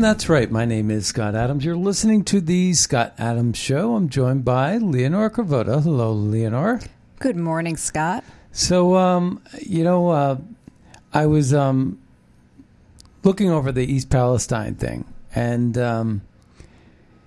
And 0.00 0.04
that's 0.06 0.30
right. 0.30 0.50
My 0.50 0.64
name 0.64 0.90
is 0.90 1.06
Scott 1.06 1.34
Adams. 1.34 1.62
You're 1.62 1.76
listening 1.76 2.24
to 2.24 2.40
the 2.40 2.72
Scott 2.72 3.12
Adams 3.18 3.58
Show. 3.58 3.96
I'm 3.96 4.08
joined 4.08 4.46
by 4.46 4.78
Leonore 4.78 5.28
Cravota. 5.28 5.82
Hello, 5.82 6.10
Leonore. 6.10 6.80
Good 7.18 7.36
morning, 7.36 7.76
Scott. 7.76 8.24
So, 8.50 8.96
um, 8.96 9.42
you 9.60 9.84
know, 9.84 10.08
uh, 10.08 10.38
I 11.12 11.26
was 11.26 11.52
um, 11.52 12.00
looking 13.24 13.50
over 13.50 13.72
the 13.72 13.84
East 13.84 14.08
Palestine 14.08 14.74
thing, 14.74 15.04
and 15.34 15.76
um, 15.76 16.22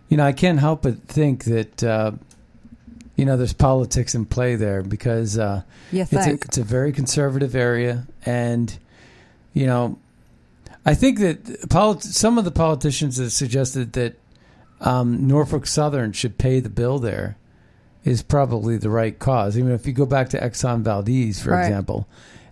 you 0.10 0.18
know, 0.18 0.26
I 0.26 0.32
can't 0.32 0.60
help 0.60 0.82
but 0.82 1.00
think 1.04 1.44
that 1.44 1.84
uh, 1.84 2.14
you 3.16 3.26
know 3.26 3.38
there's 3.38 3.54
politics 3.54 4.16
in 4.16 4.26
play 4.26 4.56
there 4.56 4.82
because 4.82 5.38
uh, 5.38 5.62
it's 5.92 6.12
a, 6.12 6.34
it's 6.34 6.58
a 6.58 6.64
very 6.64 6.92
conservative 6.92 7.54
area, 7.54 8.08
and 8.26 8.76
you 9.54 9.68
know, 9.68 10.00
I 10.86 10.94
think 10.96 11.20
that 11.20 11.70
polit- 11.70 12.04
some 12.04 12.38
of 12.38 12.46
the 12.46 12.52
politicians 12.52 13.18
have 13.18 13.32
suggested 13.32 13.94
that 13.94 14.20
um, 14.82 15.28
Norfolk 15.28 15.66
Southern 15.66 16.12
should 16.12 16.38
pay 16.38 16.60
the 16.60 16.70
bill 16.70 17.00
there 17.00 17.38
is 18.04 18.22
probably 18.22 18.76
the 18.78 18.90
right 18.90 19.18
cause. 19.18 19.58
Even 19.58 19.72
if 19.72 19.88
you 19.88 19.94
go 19.94 20.06
back 20.06 20.30
to 20.30 20.40
Exxon 20.40 20.82
Valdez, 20.82 21.42
for 21.42 21.52
Right. 21.52 21.66
example, 21.68 22.06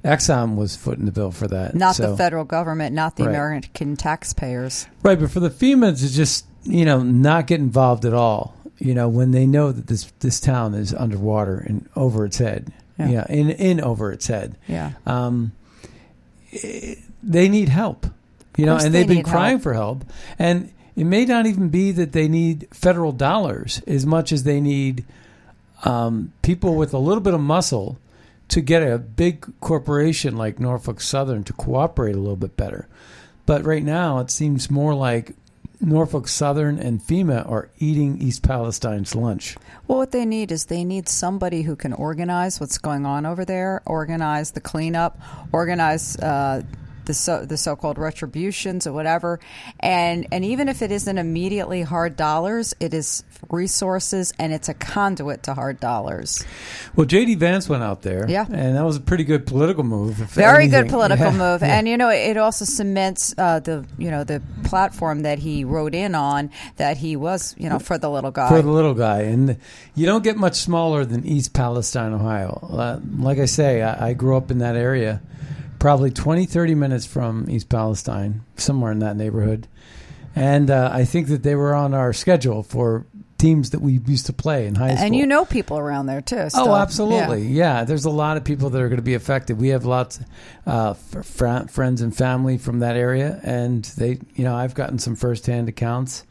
Exxon 0.06 0.56
was 0.56 0.78
footing 0.78 1.06
the 1.06 1.12
bill 1.12 1.32
for 1.32 1.48
that. 1.50 1.76
Not 1.76 1.96
So- 1.98 2.12
the 2.12 2.18
federal 2.18 2.46
government, 2.46 2.96
not 2.96 3.18
the 3.18 3.24
Right. 3.26 3.32
American 3.32 3.98
taxpayers. 3.98 4.88
Right, 5.04 5.20
but 5.20 5.30
for 5.30 5.42
the 5.42 5.50
FEMA 5.50 5.92
to 6.00 6.10
just 6.14 6.46
you 6.64 6.86
know 6.86 7.02
not 7.04 7.48
get 7.48 7.60
involved 7.60 8.06
at 8.06 8.14
all, 8.14 8.56
you 8.80 8.94
know, 8.94 9.10
when 9.10 9.32
they 9.32 9.46
know 9.46 9.72
that 9.74 9.88
this 9.88 10.10
this 10.22 10.40
town 10.40 10.74
is 10.74 10.94
underwater 10.94 11.58
and 11.58 11.86
over 11.98 12.24
its 12.24 12.38
head, 12.38 12.72
Yeah. 12.98 13.26
in 13.30 13.50
in 13.50 13.82
over 13.82 14.12
its 14.12 14.28
head, 14.28 14.56
Yeah. 14.70 14.92
um, 15.06 15.52
eh, 16.64 16.96
they 17.22 17.50
need 17.50 17.70
help, 17.70 18.08
you 18.58 18.66
know, 18.66 18.76
and 18.76 18.94
they 18.94 19.04
they've 19.04 19.08
been 19.08 19.24
crying 19.24 19.54
help. 19.54 19.64
for 19.64 19.74
help, 19.74 20.06
and 20.38 20.72
it 20.96 21.06
may 21.06 21.26
not 21.26 21.46
even 21.46 21.70
be 21.70 21.92
that 21.92 22.12
they 22.12 22.28
need 22.28 22.68
federal 22.72 23.12
dollars 23.12 23.82
as 23.88 24.06
much 24.06 24.32
as 24.32 24.44
they 24.44 24.60
need 24.60 25.06
um, 25.84 26.34
people 26.42 26.76
with 26.76 26.94
a 26.94 26.98
little 26.98 27.22
bit 27.24 27.34
of 27.34 27.42
muscle 27.42 27.98
to 28.50 28.62
get 28.62 28.84
a 28.84 28.98
big 28.98 29.48
corporation 29.62 30.36
like 30.36 30.60
Norfolk 30.60 31.00
Southern 31.00 31.44
to 31.46 31.54
cooperate 31.54 32.16
a 32.16 32.20
little 32.20 32.36
bit 32.36 32.58
better. 32.58 32.88
But 33.46 33.66
right 33.66 33.84
now, 33.84 34.20
it 34.20 34.30
seems 34.30 34.70
more 34.70 34.94
like 34.94 35.34
Norfolk 35.80 36.28
Southern 36.28 36.78
and 36.78 37.00
FEMA 37.02 37.50
are 37.50 37.70
eating 37.80 38.22
East 38.22 38.44
Palestine's 38.44 39.16
lunch. 39.16 39.58
Well, 39.88 39.98
what 39.98 40.12
they 40.12 40.26
need 40.26 40.52
is 40.52 40.66
they 40.66 40.84
need 40.84 41.10
somebody 41.10 41.64
who 41.64 41.76
can 41.76 41.94
organize 41.94 42.60
what's 42.60 42.78
going 42.78 43.06
on 43.06 43.26
over 43.26 43.46
there, 43.46 43.82
organize 43.86 44.52
the 44.52 44.62
cleanup, 44.62 45.20
organize 45.52 46.18
uh, 46.18 46.62
the 47.12 47.16
so 47.16 47.46
the 47.46 47.58
so-called 47.58 47.98
retributions 47.98 48.88
or 48.88 48.94
whatever, 48.94 49.40
and 49.82 50.26
and 50.32 50.46
even 50.46 50.70
if 50.70 50.82
it 50.82 50.92
isn't 50.92 51.18
immediately 51.18 51.82
hard 51.82 52.16
dollars, 52.16 52.74
it 52.80 52.94
is 52.94 53.24
resources 53.50 54.34
and 54.40 54.54
it's 54.54 54.70
a 54.70 54.74
conduit 54.74 55.44
to 55.44 55.54
hard 55.54 55.80
dollars. 55.80 56.46
Well, 56.96 57.06
J.D. 57.06 57.36
Vance 57.36 57.68
went 57.68 57.84
out 57.84 58.02
there, 58.04 58.26
Yeah. 58.30 58.46
and 58.50 58.76
that 58.78 58.86
was 58.86 58.96
a 58.96 59.02
pretty 59.02 59.24
good 59.26 59.46
political 59.46 59.84
move. 59.84 60.16
Very 60.16 60.64
anything. 60.66 60.84
good 60.84 60.90
political 60.90 61.26
Yeah, 61.32 61.38
move, 61.38 61.62
yeah. 61.62 61.78
and 61.78 61.88
you 61.88 61.98
know 61.98 62.10
it 62.10 62.38
also 62.38 62.64
cements 62.66 63.34
uh, 63.38 63.60
the 63.60 63.86
you 63.98 64.10
know 64.10 64.24
the 64.24 64.42
platform 64.64 65.24
that 65.24 65.40
he 65.40 65.64
wrote 65.66 65.94
in 65.94 66.16
on 66.16 66.50
that 66.78 66.98
he 66.98 67.16
was 67.16 67.56
you 67.58 67.70
know 67.70 67.80
for 67.80 67.98
the 67.98 68.10
little 68.10 68.32
guy. 68.32 68.48
for 68.50 68.62
the 68.62 68.72
little 68.72 68.94
guy. 68.94 69.22
And 69.24 69.58
you 69.96 70.06
don't 70.06 70.24
get 70.24 70.38
much 70.38 70.56
smaller 70.56 71.04
than 71.06 71.26
East 71.26 71.54
Palestine, 71.54 72.14
Ohio. 72.14 72.60
Uh, 72.72 73.00
like 73.18 73.38
I 73.40 73.46
say, 73.46 73.82
I, 73.82 74.10
I 74.10 74.14
grew 74.14 74.38
up 74.38 74.50
in 74.52 74.60
that 74.60 74.76
area, 74.76 75.22
probably 75.82 76.12
20, 76.12 76.46
30 76.46 76.76
minutes 76.76 77.08
from 77.08 77.50
East 77.50 77.68
Palestine, 77.68 78.44
somewhere 78.56 78.92
in 78.92 79.00
that 79.00 79.18
neighborhood. 79.18 79.68
And 80.36 80.70
uh, 80.70 80.92
I 80.94 81.06
think 81.06 81.28
that 81.30 81.42
they 81.42 81.56
were 81.56 81.74
on 81.74 81.96
our 81.96 82.14
schedule 82.14 82.62
for 82.62 83.08
teams 83.40 83.72
that 83.72 83.82
we 83.82 84.00
used 84.06 84.28
to 84.28 84.34
play 84.34 84.68
in 84.68 84.76
high 84.76 84.94
school. 84.94 85.06
and 85.08 85.16
you 85.16 85.26
know 85.26 85.44
people 85.44 85.80
around 85.80 86.06
there 86.06 86.22
too. 86.22 86.48
still. 86.52 86.70
Oh, 86.70 86.76
absolutely. 86.76 87.48
Yeah. 87.48 87.80
Yeah. 87.80 87.84
there's 87.86 88.06
a 88.06 88.12
lot 88.12 88.38
of 88.38 88.44
people 88.44 88.70
that 88.70 88.80
are 88.80 88.90
going 88.90 89.00
to 89.00 89.04
be 89.04 89.16
affected. 89.16 89.60
We 89.60 89.70
have 89.70 89.84
lots 89.84 90.20
uh, 90.68 90.94
fr- 90.94 91.66
friends 91.68 92.02
and 92.04 92.16
family 92.16 92.60
from 92.60 92.80
that 92.80 92.96
area, 92.96 93.40
and 93.42 93.84
they, 93.84 94.20
you 94.36 94.44
know, 94.44 94.56
I've 94.56 94.76
gotten 94.76 95.00
some 95.00 95.16
firsthand 95.16 95.68
accounts 95.68 96.26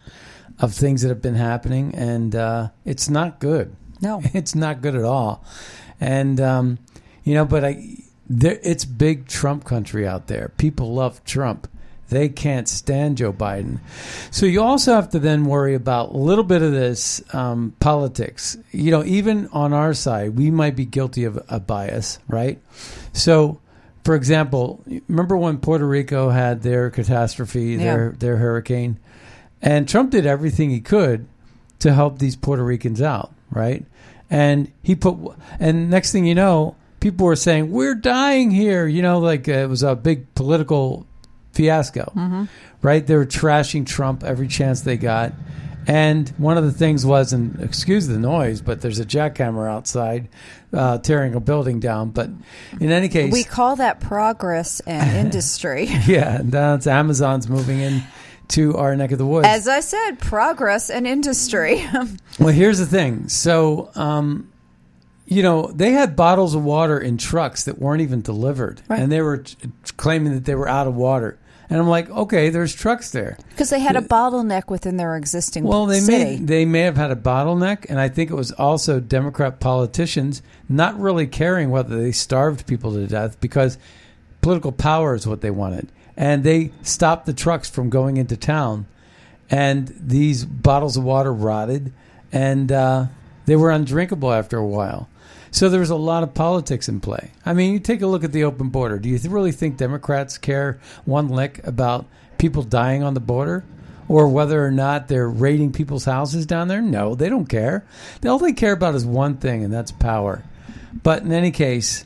of 0.61 0.73
things 0.73 1.03
that 1.03 1.09
have 1.09 1.21
been 1.21 1.35
happening, 1.35 1.93
and 1.97 2.37
uh, 2.37 2.69
it's 2.85 3.11
not 3.11 3.41
good. 3.41 3.75
No. 4.01 4.23
it's 4.33 4.55
not 4.55 4.81
good 4.81 4.95
at 4.95 5.03
all. 5.03 5.45
And 6.01 6.41
um, 6.41 6.79
you 7.25 7.35
know, 7.35 7.45
but 7.45 7.65
I, 7.65 7.97
there, 8.31 8.61
it's 8.63 8.85
big 8.85 9.27
Trump 9.27 9.65
country 9.65 10.07
out 10.07 10.29
there. 10.29 10.53
People 10.57 10.95
love 10.95 11.23
Trump. 11.25 11.69
They 12.09 12.29
can't 12.29 12.69
stand 12.69 13.19
Joe 13.19 13.33
Biden. 13.33 13.81
So 14.31 14.47
you 14.47 14.63
also 14.63 14.95
have 14.95 15.11
to 15.11 15.19
then 15.19 15.45
worry 15.45 15.75
about 15.75 16.11
a 16.11 16.17
little 16.17 16.45
bit 16.45 16.63
of 16.63 16.73
this 16.73 17.23
um, 17.35 17.75
politics. 17.81 18.57
You 18.71 18.93
know, 18.93 19.05
even 19.05 19.49
on 19.49 19.73
our 19.73 19.95
side, 19.95 20.37
we 20.37 20.51
might 20.51 20.77
be 20.77 20.85
guilty 20.85 21.25
of 21.25 21.43
a 21.49 21.61
bias, 21.61 22.19
right? 22.29 22.61
So, 23.13 23.61
for 24.05 24.15
example, 24.15 24.83
remember 25.09 25.37
when 25.37 25.59
Puerto 25.59 25.87
Rico 25.87 26.31
had 26.31 26.63
their 26.63 26.91
catastrophe, 26.91 27.77
their 27.77 28.11
their 28.19 28.37
hurricane, 28.37 28.99
and 29.63 29.89
Trump 29.89 30.11
did 30.11 30.27
everything 30.27 30.71
he 30.71 30.81
could 30.81 31.27
to 31.81 31.93
help 31.93 32.19
these 32.19 32.37
Puerto 32.37 32.65
Ricans 32.65 33.03
out, 33.03 33.33
right? 33.51 33.85
And 34.29 34.71
he 34.83 34.95
put, 34.95 35.17
and 35.59 35.91
next 35.91 36.13
thing 36.13 36.25
you 36.25 36.35
know, 36.35 36.77
people 37.01 37.27
were 37.27 37.37
saying 37.37 37.71
we're 37.73 37.95
dying 37.95 38.51
here. 38.51 38.87
You 38.87 39.03
know, 39.03 39.19
like 39.19 39.49
uh, 39.49 39.53
it 39.53 39.69
was 39.69 39.83
a 39.83 39.97
big 39.97 40.35
political 40.35 41.07
fiasco, 41.53 42.47
right? 42.83 43.07
They 43.07 43.17
were 43.17 43.27
trashing 43.27 43.87
Trump 43.87 44.23
every 44.25 44.49
chance 44.49 44.83
they 44.83 44.97
got. 44.97 45.33
And 45.87 46.29
one 46.37 46.59
of 46.59 46.65
the 46.65 46.73
things 46.73 47.05
was, 47.07 47.33
and 47.33 47.59
excuse 47.61 48.07
the 48.07 48.19
noise, 48.19 48.61
but 48.61 48.83
there's 48.83 49.01
a 49.01 49.05
jackhammer 49.05 49.69
outside 49.69 50.29
uh, 50.73 50.99
tearing 50.99 51.35
a 51.35 51.41
building 51.41 51.81
down. 51.81 52.11
But 52.11 52.29
in 52.79 52.93
any 52.93 53.09
case, 53.09 53.33
We 53.33 53.43
call 53.45 53.77
that 53.77 53.99
progress 53.99 54.81
and 54.81 55.17
industry. 55.27 55.87
yeah, 56.07 56.43
now 56.45 56.75
it's 56.75 56.87
Amazon's 56.87 57.49
moving 57.49 57.81
in 57.81 58.03
to 58.49 58.77
our 58.77 58.95
neck 58.95 59.11
of 59.11 59.19
the 59.19 59.27
woods. 59.27 59.49
As 59.49 59.67
I 59.67 59.81
said, 59.81 60.19
progress 60.21 60.91
and 60.91 61.07
industry. 61.07 61.83
Well, 62.39 62.55
here's 62.55 62.79
the 62.79 62.87
thing. 62.87 63.29
So, 63.29 63.91
um, 63.95 64.50
you 65.31 65.43
know, 65.43 65.71
they 65.73 65.93
had 65.93 66.17
bottles 66.17 66.55
of 66.57 66.65
water 66.65 66.99
in 66.99 67.17
trucks 67.17 67.65
that 67.65 67.79
weren't 67.79 68.03
even 68.03 68.21
delivered, 68.21 68.83
Right. 68.89 69.01
and 69.01 69.11
they 69.13 69.23
were 69.23 69.39
t- 69.39 69.57
claiming 69.97 70.35
that 70.35 70.45
they 70.45 70.55
were 70.57 70.69
out 70.69 70.87
of 70.89 70.95
water. 70.97 71.39
And 71.71 71.79
I'm 71.79 71.87
like, 71.87 72.11
okay, 72.11 72.51
there's 72.51 72.75
trucks 72.75 73.13
there. 73.13 73.39
Because 73.51 73.71
they 73.71 73.79
had 73.79 73.95
a 73.95 74.01
bottleneck 74.03 74.69
within 74.69 74.97
their 74.97 75.17
existing 75.17 75.63
Well, 75.63 75.87
they 75.87 76.01
city. 76.01 76.25
may 76.41 76.45
they 76.45 76.65
may 76.65 76.81
have 76.81 76.97
had 76.97 77.13
a 77.13 77.17
bottleneck, 77.17 77.87
and 77.89 78.01
I 78.01 78.09
think 78.09 78.29
it 78.31 78.35
was 78.35 78.51
also 78.51 78.99
Democrat 78.99 79.61
politicians 79.61 80.43
not 80.69 80.99
really 80.99 81.29
caring 81.29 81.71
whether 81.71 81.97
they 81.97 82.11
starved 82.11 82.67
people 82.67 82.93
to 82.95 83.07
death 83.07 83.41
because 83.41 83.79
political 84.41 84.73
power 84.73 85.15
is 85.15 85.29
what 85.29 85.43
they 85.43 85.51
wanted, 85.53 85.87
and 86.17 86.43
they 86.43 86.73
stopped 86.83 87.27
the 87.27 87.33
trucks 87.33 87.71
from 87.71 87.89
going 87.89 88.17
into 88.17 88.37
town, 88.37 88.87
and 89.49 89.95
these 90.01 90.45
bottles 90.45 90.97
of 90.97 91.05
water 91.05 91.33
rotted, 91.33 91.93
and 92.33 92.73
uh, 92.73 93.07
they 93.47 93.55
were 93.55 93.71
undrinkable 93.71 94.33
after 94.33 94.59
a 94.59 94.67
while. 94.67 95.09
So 95.51 95.69
there 95.69 95.81
was 95.81 95.91
a 95.91 95.97
lot 95.97 96.23
of 96.23 96.35
politics 96.35 96.89
in 96.89 97.01
play. 97.01 97.33
I 97.45 97.55
mean, 97.55 97.73
you 97.73 97.81
take 97.81 98.03
a 98.03 98.07
look 98.07 98.25
at 98.25 98.33
the 98.33 98.45
open 98.45 98.69
border. 98.69 98.99
Do 98.99 99.09
you 99.09 99.19
really 99.29 99.53
think 99.53 99.77
Democrats 99.77 100.39
care 100.39 100.81
one 101.05 101.29
lick 101.29 101.67
about 101.67 102.07
people 102.39 102.63
dying 102.63 103.03
on 103.03 103.15
the 103.15 103.21
border? 103.21 103.65
Or 104.09 104.27
whether 104.27 104.65
or 104.65 104.73
not 104.73 105.07
they're 105.07 105.29
raiding 105.29 105.73
people's 105.73 106.05
houses 106.05 106.45
down 106.45 106.67
there? 106.67 106.83
No, 106.83 107.15
they 107.15 107.29
don't 107.29 107.47
care. 107.47 107.87
All 108.27 108.41
they 108.41 108.53
care 108.53 108.73
about 108.73 108.97
is 108.97 109.07
one 109.07 109.37
thing, 109.37 109.63
and 109.63 109.73
that's 109.73 109.93
power. 109.93 110.43
But 111.05 111.23
in 111.23 111.31
any 111.31 111.53
case, 111.53 112.05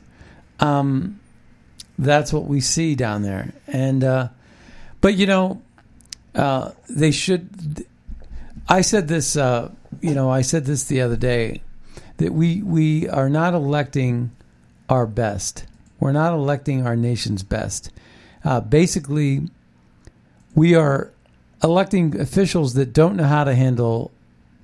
um, 0.61 1.19
that's 1.99 2.31
what 2.31 2.45
we 2.45 2.61
see 2.61 2.95
down 2.95 3.23
there. 3.23 3.55
And 3.67 4.05
uh, 4.05 4.29
but 5.01 5.15
you 5.15 5.27
know, 5.27 5.63
uh, 6.35 6.73
they 6.91 7.11
should. 7.11 7.87
I 8.69 8.83
said 8.83 9.09
this. 9.09 9.37
Uh, 9.37 9.71
you 10.03 10.15
know, 10.15 10.29
I 10.29 10.43
said 10.43 10.67
this 10.67 10.85
the 10.85 11.01
other 11.01 11.17
day 11.17 11.63
that 12.19 12.33
we 12.33 12.63
we 12.63 13.09
are 13.09 13.29
not 13.29 13.55
electing 13.55 14.31
our 14.89 15.07
best. 15.07 15.65
We're 16.01 16.13
not 16.13 16.33
electing 16.33 16.87
our 16.87 16.97
nation's 16.97 17.43
best. 17.43 17.91
Uh, 18.45 18.61
basically, 18.61 19.49
we 20.55 20.75
are 20.75 21.13
electing 21.63 22.21
officials 22.21 22.75
that 22.75 22.93
don't 22.93 23.17
know 23.17 23.25
how 23.25 23.45
to 23.45 23.55
handle 23.55 24.11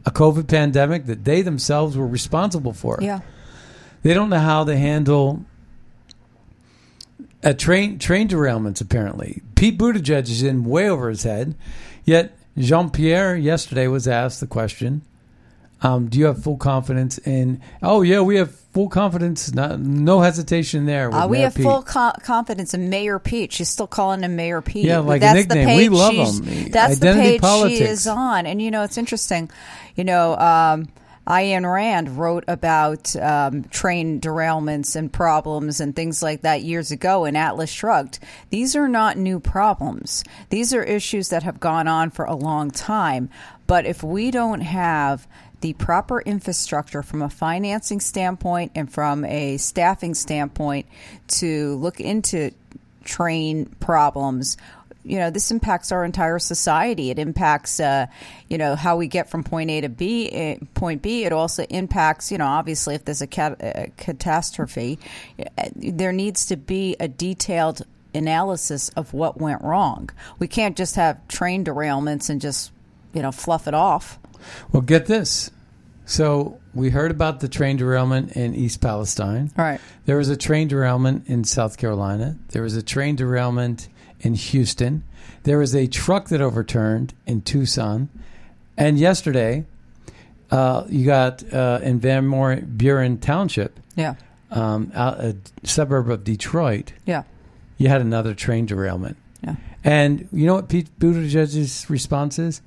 a 0.05 0.11
COVID 0.11 0.49
pandemic 0.49 1.07
that 1.07 1.25
they 1.25 1.43
themselves 1.43 1.97
were 1.97 2.07
responsible 2.07 2.73
for. 2.73 2.99
yeah. 3.01 3.21
They 4.03 4.15
don't 4.15 4.31
know 4.31 4.39
how 4.39 4.65
to 4.65 4.77
handle 4.77 5.45
a 7.43 7.53
train 7.53 7.99
train 7.99 8.29
derailments. 8.29 8.81
Apparently, 8.81 9.43
Pete 9.55 9.79
Buttigieg 9.79 10.23
is 10.23 10.43
in 10.43 10.65
way 10.65 10.89
over 10.89 11.11
his 11.11 11.25
head. 11.25 11.55
Yet 12.05 12.37
Jean 12.57 12.91
Pierre 12.91 13.37
yesterday 13.37 13.87
was 13.89 14.09
asked 14.09 14.41
the 14.41 14.47
question: 14.47 15.03
um, 15.83 16.09
Do 16.09 16.19
you 16.19 16.27
have 16.27 16.43
full 16.43 16.57
confidence 16.57 17.19
in? 17.19 17.61
Oh 17.83 18.03
yeah, 18.03 18.21
we 18.21 18.37
have 18.37 18.55
full 18.55 18.89
confidence. 18.89 19.53
Not, 19.53 19.81
no 19.81 20.21
hesitation 20.21 20.87
there. 20.87 21.09
with 21.11 21.19
Uh, 21.19 21.27
we 21.29 21.39
Mayor 21.39 21.45
have 21.45 21.55
Pete. 21.55 21.65
full 21.65 21.83
co- 21.83 22.13
confidence 22.23 22.75
in 22.75 22.89
Mayor 22.91 23.19
Pete. 23.19 23.53
She's 23.53 23.69
still 23.69 23.87
calling 23.87 24.23
him 24.23 24.37
Mayor 24.37 24.61
Pete. 24.63 24.85
Yeah, 24.85 24.99
like 24.99 25.19
a 25.19 25.21
that's 25.21 25.35
nickname. 25.35 25.67
The 25.69 25.77
We 25.77 25.83
page 25.89 25.91
love 25.91 26.15
him. 26.15 26.69
That's 26.71 26.97
Identity 26.99 27.39
the 27.39 27.43
page 27.43 27.79
she 27.79 27.85
is 27.85 28.07
on. 28.07 28.47
And 28.47 28.61
you 28.61 28.71
know, 28.71 28.83
it's 28.85 28.99
interesting. 28.99 29.51
You 29.97 30.05
know, 30.05 30.37
um, 30.37 30.89
Ayn 31.27 31.71
Rand 31.71 32.19
wrote 32.19 32.45
about 32.49 33.15
um, 33.17 33.65
train 33.65 34.21
derailments 34.21 34.97
and 34.97 35.13
problems 35.13 35.81
and 35.81 35.95
things 35.95 36.23
like 36.23 36.43
that 36.43 36.63
years 36.63 36.91
ago 36.91 37.25
in 37.25 37.37
Atlas 37.37 37.71
Shrugged. 37.71 38.19
These 38.51 38.75
are 38.75 38.89
not 38.89 39.17
new 39.17 39.39
problems. 39.39 40.25
These 40.49 40.75
are 40.75 40.83
issues 40.83 41.29
that 41.29 41.43
have 41.45 41.61
gone 41.61 41.87
on 41.89 42.11
for 42.11 42.25
a 42.25 42.35
long 42.35 42.71
time. 42.71 43.31
But 43.67 43.87
if 43.87 44.03
we 44.03 44.31
don't 44.33 44.63
have 44.63 45.29
the 45.61 45.73
proper 45.75 46.21
infrastructure 46.21 47.03
from 47.03 47.23
a 47.23 47.29
financing 47.29 48.01
standpoint 48.01 48.73
and 48.75 48.91
from 48.93 49.25
a 49.25 49.57
staffing 49.57 50.15
standpoint 50.15 50.87
to 51.29 51.77
look 51.77 52.01
into 52.01 52.51
train 53.05 53.67
problems. 53.81 54.57
You 55.03 55.19
know 55.19 55.31
this 55.31 55.51
impacts 55.51 55.93
our 55.93 56.05
entire 56.05 56.39
society. 56.39 57.11
It 57.11 57.19
impacts 57.19 57.81
uh, 57.81 58.07
you 58.49 58.59
know 58.59 58.77
how 58.77 58.97
we 58.97 59.09
get 59.09 59.31
from 59.31 59.43
point 59.43 59.71
a 59.71 59.81
to 59.81 59.89
b 59.89 60.31
eh, 60.31 60.57
point 60.75 61.01
b. 61.01 61.25
It 61.25 61.33
also 61.33 61.65
impacts 61.65 62.31
you 62.31 62.37
know 62.37 62.47
obviously 62.47 62.95
if 62.95 63.07
there's 63.07 63.23
a, 63.23 63.27
cat- 63.27 63.57
a 63.61 63.91
catastrophe 63.97 64.99
eh, 65.39 65.69
there 65.75 66.13
needs 66.13 66.47
to 66.47 66.57
be 66.57 66.97
a 67.01 67.09
detailed 67.09 67.87
analysis 68.15 68.91
of 68.91 69.15
what 69.15 69.41
went 69.41 69.63
wrong. 69.63 70.11
We 70.39 70.49
can't 70.49 70.77
just 70.77 70.97
have 70.97 71.27
train 71.29 71.65
derailments 71.65 72.29
and 72.29 72.39
just 72.39 72.71
you 73.15 73.23
know 73.23 73.33
fluff 73.33 73.67
it 73.67 73.75
off 73.75 74.20
Well, 74.73 74.83
get 74.83 75.07
this. 75.07 75.51
So 76.07 76.59
we 76.75 76.91
heard 76.91 77.11
about 77.11 77.41
the 77.41 77.49
train 77.49 77.77
derailment 77.77 78.33
in 78.33 78.55
East 78.55 78.81
Palestine. 78.81 79.53
All 79.57 79.65
right. 79.65 79.81
There 80.07 80.17
was 80.17 80.29
a 80.29 80.37
train 80.37 80.67
derailment 80.69 81.29
in 81.29 81.45
South 81.45 81.79
Carolina. 81.79 82.37
There 82.49 82.63
was 82.63 82.75
a 82.75 82.83
train 82.83 83.17
derailment 83.17 83.89
in 84.21 84.35
Houston. 84.35 85.05
There 85.45 85.59
was 85.59 85.75
a 85.75 85.87
truck 85.87 86.29
that 86.29 86.41
overturned 86.41 87.15
in 87.27 87.43
Tucson. 87.43 88.09
And 88.77 88.99
yesterday, 88.99 89.67
uh, 90.51 90.85
you 90.89 91.07
got 91.07 91.45
uh, 91.53 91.79
in 91.83 92.01
Van 92.01 92.29
Buren 92.77 93.19
Township, 93.19 93.79
yeah 93.95 94.15
um, 94.51 94.91
out, 94.95 95.21
a 95.21 95.37
suburb 95.63 96.11
of 96.11 96.25
Detroit, 96.25 96.93
yeah 97.07 97.23
you 97.79 97.89
had 97.89 98.01
another 98.01 98.35
train 98.35 98.67
derailment. 98.67 99.17
yeah 99.45 99.57
And 99.85 100.29
you 100.33 100.47
know 100.47 100.55
what 100.55 100.69
Pete 100.69 100.99
Buttigieg's 100.99 101.89
response 101.89 102.39
is? 102.39 102.63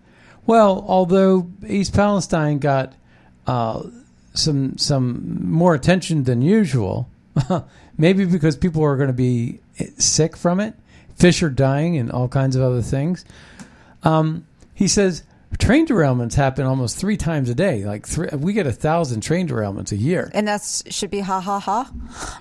Well, 0.45 0.84
although 0.88 1.50
East 1.68 1.94
Palestine 1.94 2.60
got 2.60 2.94
uh, 3.48 3.84
some 4.34 4.78
some 4.78 5.50
more 5.50 5.74
attention 5.74 6.24
than 6.24 6.42
usual, 6.42 7.10
maybe 7.98 8.25
because 8.25 8.57
people 8.57 8.84
are 8.84 8.98
going 8.98 9.07
to 9.07 9.13
be 9.13 9.60
sick 9.98 10.36
from 10.36 10.60
it, 10.60 10.75
fish 11.16 11.42
are 11.44 11.50
dying, 11.50 11.98
and 11.98 12.12
all 12.12 12.28
kinds 12.28 12.56
of 12.56 12.62
other 12.62 12.81
things. 12.81 13.25
Um, 14.04 14.45
he 14.74 14.88
says 14.88 15.24
train 15.59 15.85
derailments 15.88 16.33
happen 16.35 16.65
almost 16.65 16.97
three 16.97 17.17
times 17.17 17.50
a 17.50 17.55
day. 17.55 17.85
Like 17.85 18.07
three, 18.07 18.27
we 18.38 18.53
get 18.53 18.67
a 18.67 18.71
thousand 18.71 19.21
train 19.21 19.47
derailments 19.47 19.91
a 19.91 19.95
year. 19.97 20.29
and 20.33 20.47
that 20.47 20.61
should 20.89 21.09
be 21.11 21.19
ha 21.19 21.39
ha 21.39 21.59
ha. 21.59 21.91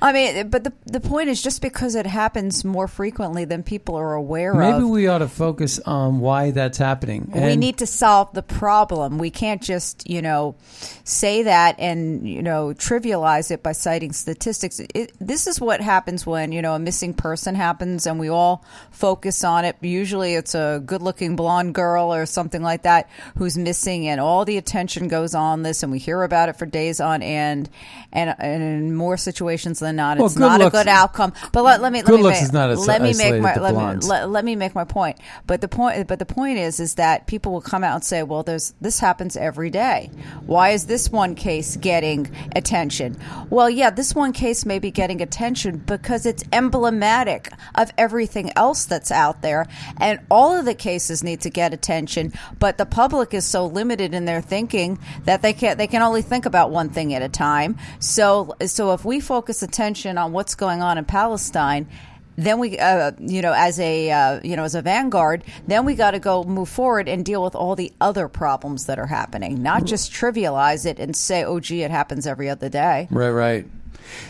I 0.00 0.12
mean, 0.12 0.48
but 0.50 0.64
the 0.64 0.72
the 0.86 1.00
point 1.00 1.28
is 1.28 1.42
just 1.42 1.62
because 1.62 1.94
it 1.94 2.06
happens 2.06 2.64
more 2.64 2.88
frequently 2.88 3.44
than 3.44 3.62
people 3.62 3.94
are 3.96 4.14
aware 4.14 4.54
Maybe 4.54 4.70
of. 4.72 4.78
Maybe 4.78 4.90
we 4.90 5.06
ought 5.08 5.18
to 5.18 5.28
focus 5.28 5.78
on 5.80 6.20
why 6.20 6.50
that's 6.52 6.78
happening. 6.78 7.30
we 7.34 7.40
And- 7.40 7.60
need 7.60 7.78
to 7.78 7.86
solve 7.86 8.32
the 8.34 8.42
problem. 8.42 9.18
We 9.18 9.30
can't 9.30 9.62
just, 9.62 10.08
you 10.08 10.22
know, 10.22 10.56
say 11.04 11.42
that 11.44 11.76
and, 11.78 12.28
you 12.28 12.42
know, 12.42 12.68
trivialize 12.68 13.50
it 13.50 13.62
by 13.62 13.72
citing 13.72 14.12
statistics. 14.12 14.80
It, 14.94 15.12
this 15.20 15.46
is 15.46 15.60
what 15.60 15.80
happens 15.80 16.26
when, 16.26 16.52
you 16.52 16.62
know, 16.62 16.74
a 16.74 16.78
missing 16.78 17.14
person 17.14 17.54
happens 17.54 18.06
and 18.06 18.18
we 18.18 18.28
all 18.28 18.64
focus 18.90 19.44
on 19.44 19.64
it. 19.64 19.76
Usually 19.80 20.34
it's 20.34 20.54
a 20.54 20.82
good 20.84 21.02
looking 21.02 21.36
blonde 21.36 21.74
girl 21.74 22.12
or 22.14 22.26
something 22.26 22.62
like 22.62 22.82
that 22.82 23.01
who's 23.36 23.56
missing 23.56 24.08
and 24.08 24.20
all 24.20 24.44
the 24.44 24.56
attention 24.58 25.08
goes 25.08 25.34
on 25.34 25.62
this 25.62 25.82
and 25.82 25.90
we 25.92 25.98
hear 25.98 26.22
about 26.22 26.48
it 26.48 26.56
for 26.56 26.66
days 26.66 27.00
on 27.00 27.22
end. 27.22 27.68
And, 28.12 28.34
and 28.38 28.62
in 28.62 28.94
more 28.94 29.16
situations 29.16 29.78
than 29.78 29.96
not, 29.96 30.18
Well, 30.18 30.26
it's 30.26 30.36
not 30.36 30.60
looks- 30.60 30.74
a 30.74 30.78
good 30.84 30.88
outcome. 30.88 31.32
But 31.52 31.62
let, 31.64 31.80
let 31.80 31.92
me, 31.92 32.02
let 32.02 32.14
me 32.14 32.22
make, 32.22 32.42
is 32.42 32.52
not 32.52 32.70
as 32.70 32.86
let 32.86 33.00
me 33.00 33.14
make 33.16 33.40
my, 33.40 33.54
let 33.56 33.74
me, 33.74 34.06
let, 34.06 34.28
let 34.28 34.44
me 34.44 34.54
make 34.56 34.74
my 34.74 34.84
point. 34.84 35.18
But 35.46 35.60
the 35.60 35.68
point, 35.68 36.06
but 36.08 36.18
the 36.18 36.26
point 36.26 36.58
is, 36.58 36.78
is 36.80 36.96
that 36.96 37.26
people 37.26 37.52
will 37.52 37.60
come 37.60 37.82
out 37.84 37.94
and 37.94 38.04
say, 38.04 38.22
"Well, 38.22 38.42
there's 38.42 38.74
this 38.80 38.98
happens 38.98 39.36
every 39.36 39.70
day. 39.70 40.10
Why 40.46 40.70
is 40.70 40.86
this 40.86 41.10
one 41.10 41.34
case 41.34 41.76
getting 41.76 42.30
attention?" 42.54 43.16
Well, 43.50 43.70
yeah, 43.70 43.90
this 43.90 44.14
one 44.14 44.32
case 44.32 44.66
may 44.66 44.78
be 44.78 44.90
getting 44.90 45.22
attention 45.22 45.78
because 45.78 46.26
it's 46.26 46.44
emblematic 46.52 47.48
of 47.74 47.90
everything 47.96 48.52
else 48.56 48.84
that's 48.84 49.10
out 49.10 49.42
there, 49.42 49.66
and 50.00 50.20
all 50.30 50.56
of 50.56 50.64
the 50.64 50.74
cases 50.74 51.22
need 51.22 51.40
to 51.42 51.50
get 51.50 51.72
attention. 51.72 52.32
But 52.58 52.78
the 52.78 52.86
public 52.92 53.34
is 53.34 53.44
so 53.44 53.66
limited 53.66 54.14
in 54.14 54.24
their 54.24 54.40
thinking 54.40 54.98
that 55.24 55.42
they 55.42 55.52
can 55.52 55.76
they 55.76 55.86
can 55.88 56.02
only 56.02 56.22
think 56.22 56.46
about 56.46 56.70
one 56.70 56.90
thing 56.90 57.14
at 57.14 57.22
a 57.22 57.28
time. 57.28 57.76
So, 57.98 58.54
so 58.66 58.92
if 58.92 59.04
we 59.04 59.18
focus 59.18 59.62
attention 59.62 60.18
on 60.18 60.32
what's 60.32 60.54
going 60.54 60.82
on 60.82 60.98
in 60.98 61.04
Palestine 61.04 61.88
then 62.36 62.58
we 62.58 62.78
uh, 62.78 63.12
you 63.18 63.42
know 63.42 63.52
as 63.52 63.78
a 63.78 64.10
uh, 64.10 64.40
you 64.42 64.56
know 64.56 64.64
as 64.64 64.74
a 64.74 64.80
vanguard 64.80 65.44
then 65.66 65.84
we 65.84 65.94
got 65.94 66.12
to 66.12 66.18
go 66.18 66.42
move 66.44 66.68
forward 66.68 67.06
and 67.06 67.26
deal 67.26 67.42
with 67.42 67.54
all 67.54 67.76
the 67.76 67.92
other 68.00 68.26
problems 68.26 68.86
that 68.86 68.98
are 68.98 69.06
happening 69.06 69.62
not 69.62 69.84
just 69.84 70.10
trivialize 70.10 70.86
it 70.86 70.98
and 70.98 71.14
say 71.14 71.44
oh 71.44 71.60
gee 71.60 71.82
it 71.82 71.90
happens 71.90 72.26
every 72.26 72.48
other 72.48 72.70
day 72.70 73.06
Right, 73.10 73.30
right. 73.30 73.66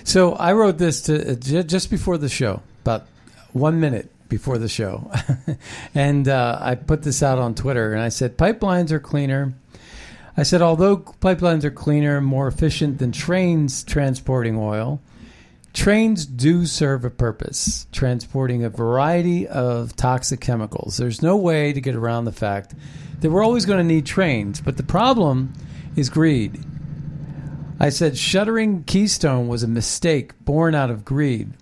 So 0.04 0.32
I 0.34 0.52
wrote 0.52 0.78
this 0.78 1.02
to 1.02 1.32
uh, 1.32 1.34
ju- 1.34 1.62
just 1.62 1.90
before 1.90 2.18
the 2.18 2.28
show, 2.28 2.62
about 2.82 3.06
one 3.52 3.80
minute 3.80 4.10
before 4.32 4.56
the 4.56 4.66
show, 4.66 5.12
and 5.94 6.26
uh, 6.26 6.58
I 6.58 6.74
put 6.74 7.02
this 7.02 7.22
out 7.22 7.38
on 7.38 7.54
Twitter, 7.54 7.92
and 7.92 8.00
I 8.00 8.08
said 8.08 8.38
pipelines 8.38 8.90
are 8.90 8.98
cleaner. 8.98 9.52
I 10.38 10.42
said 10.42 10.62
although 10.62 10.96
pipelines 10.96 11.64
are 11.64 11.70
cleaner, 11.70 12.18
more 12.22 12.48
efficient 12.48 12.96
than 12.96 13.12
trains 13.12 13.84
transporting 13.84 14.56
oil, 14.56 15.02
trains 15.74 16.24
do 16.24 16.64
serve 16.64 17.04
a 17.04 17.10
purpose, 17.10 17.86
transporting 17.92 18.64
a 18.64 18.70
variety 18.70 19.46
of 19.46 19.94
toxic 19.96 20.40
chemicals. 20.40 20.96
There's 20.96 21.20
no 21.20 21.36
way 21.36 21.74
to 21.74 21.80
get 21.82 21.94
around 21.94 22.24
the 22.24 22.32
fact 22.32 22.74
that 23.20 23.30
we're 23.30 23.44
always 23.44 23.66
going 23.66 23.86
to 23.86 23.94
need 23.94 24.06
trains, 24.06 24.62
but 24.62 24.78
the 24.78 24.82
problem 24.82 25.52
is 25.94 26.08
greed. 26.08 26.58
I 27.78 27.90
said 27.90 28.16
shuttering 28.16 28.84
Keystone 28.84 29.46
was 29.46 29.62
a 29.62 29.68
mistake 29.68 30.32
born 30.42 30.74
out 30.74 30.88
of 30.88 31.04
greed, 31.04 31.52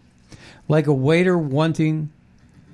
like 0.69 0.87
a 0.87 0.95
waiter 0.95 1.37
wanting 1.37 2.13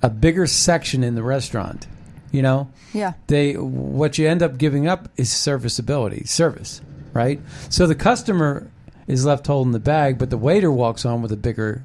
a 0.01 0.09
bigger 0.09 0.45
section 0.47 1.03
in 1.03 1.15
the 1.15 1.23
restaurant. 1.23 1.87
You 2.31 2.41
know, 2.41 2.69
Yeah. 2.93 3.13
they 3.27 3.53
what 3.53 4.17
you 4.17 4.27
end 4.27 4.43
up 4.43 4.57
giving 4.57 4.87
up 4.87 5.09
is 5.15 5.31
serviceability, 5.31 6.25
service, 6.25 6.81
right? 7.13 7.39
So 7.69 7.87
the 7.87 7.95
customer 7.95 8.67
is 9.07 9.25
left 9.25 9.47
holding 9.47 9.71
the 9.71 9.79
bag, 9.79 10.17
but 10.17 10.29
the 10.29 10.37
waiter 10.37 10.69
walks 10.71 11.05
on 11.05 11.21
with 11.21 11.31
a 11.31 11.37
bigger 11.37 11.83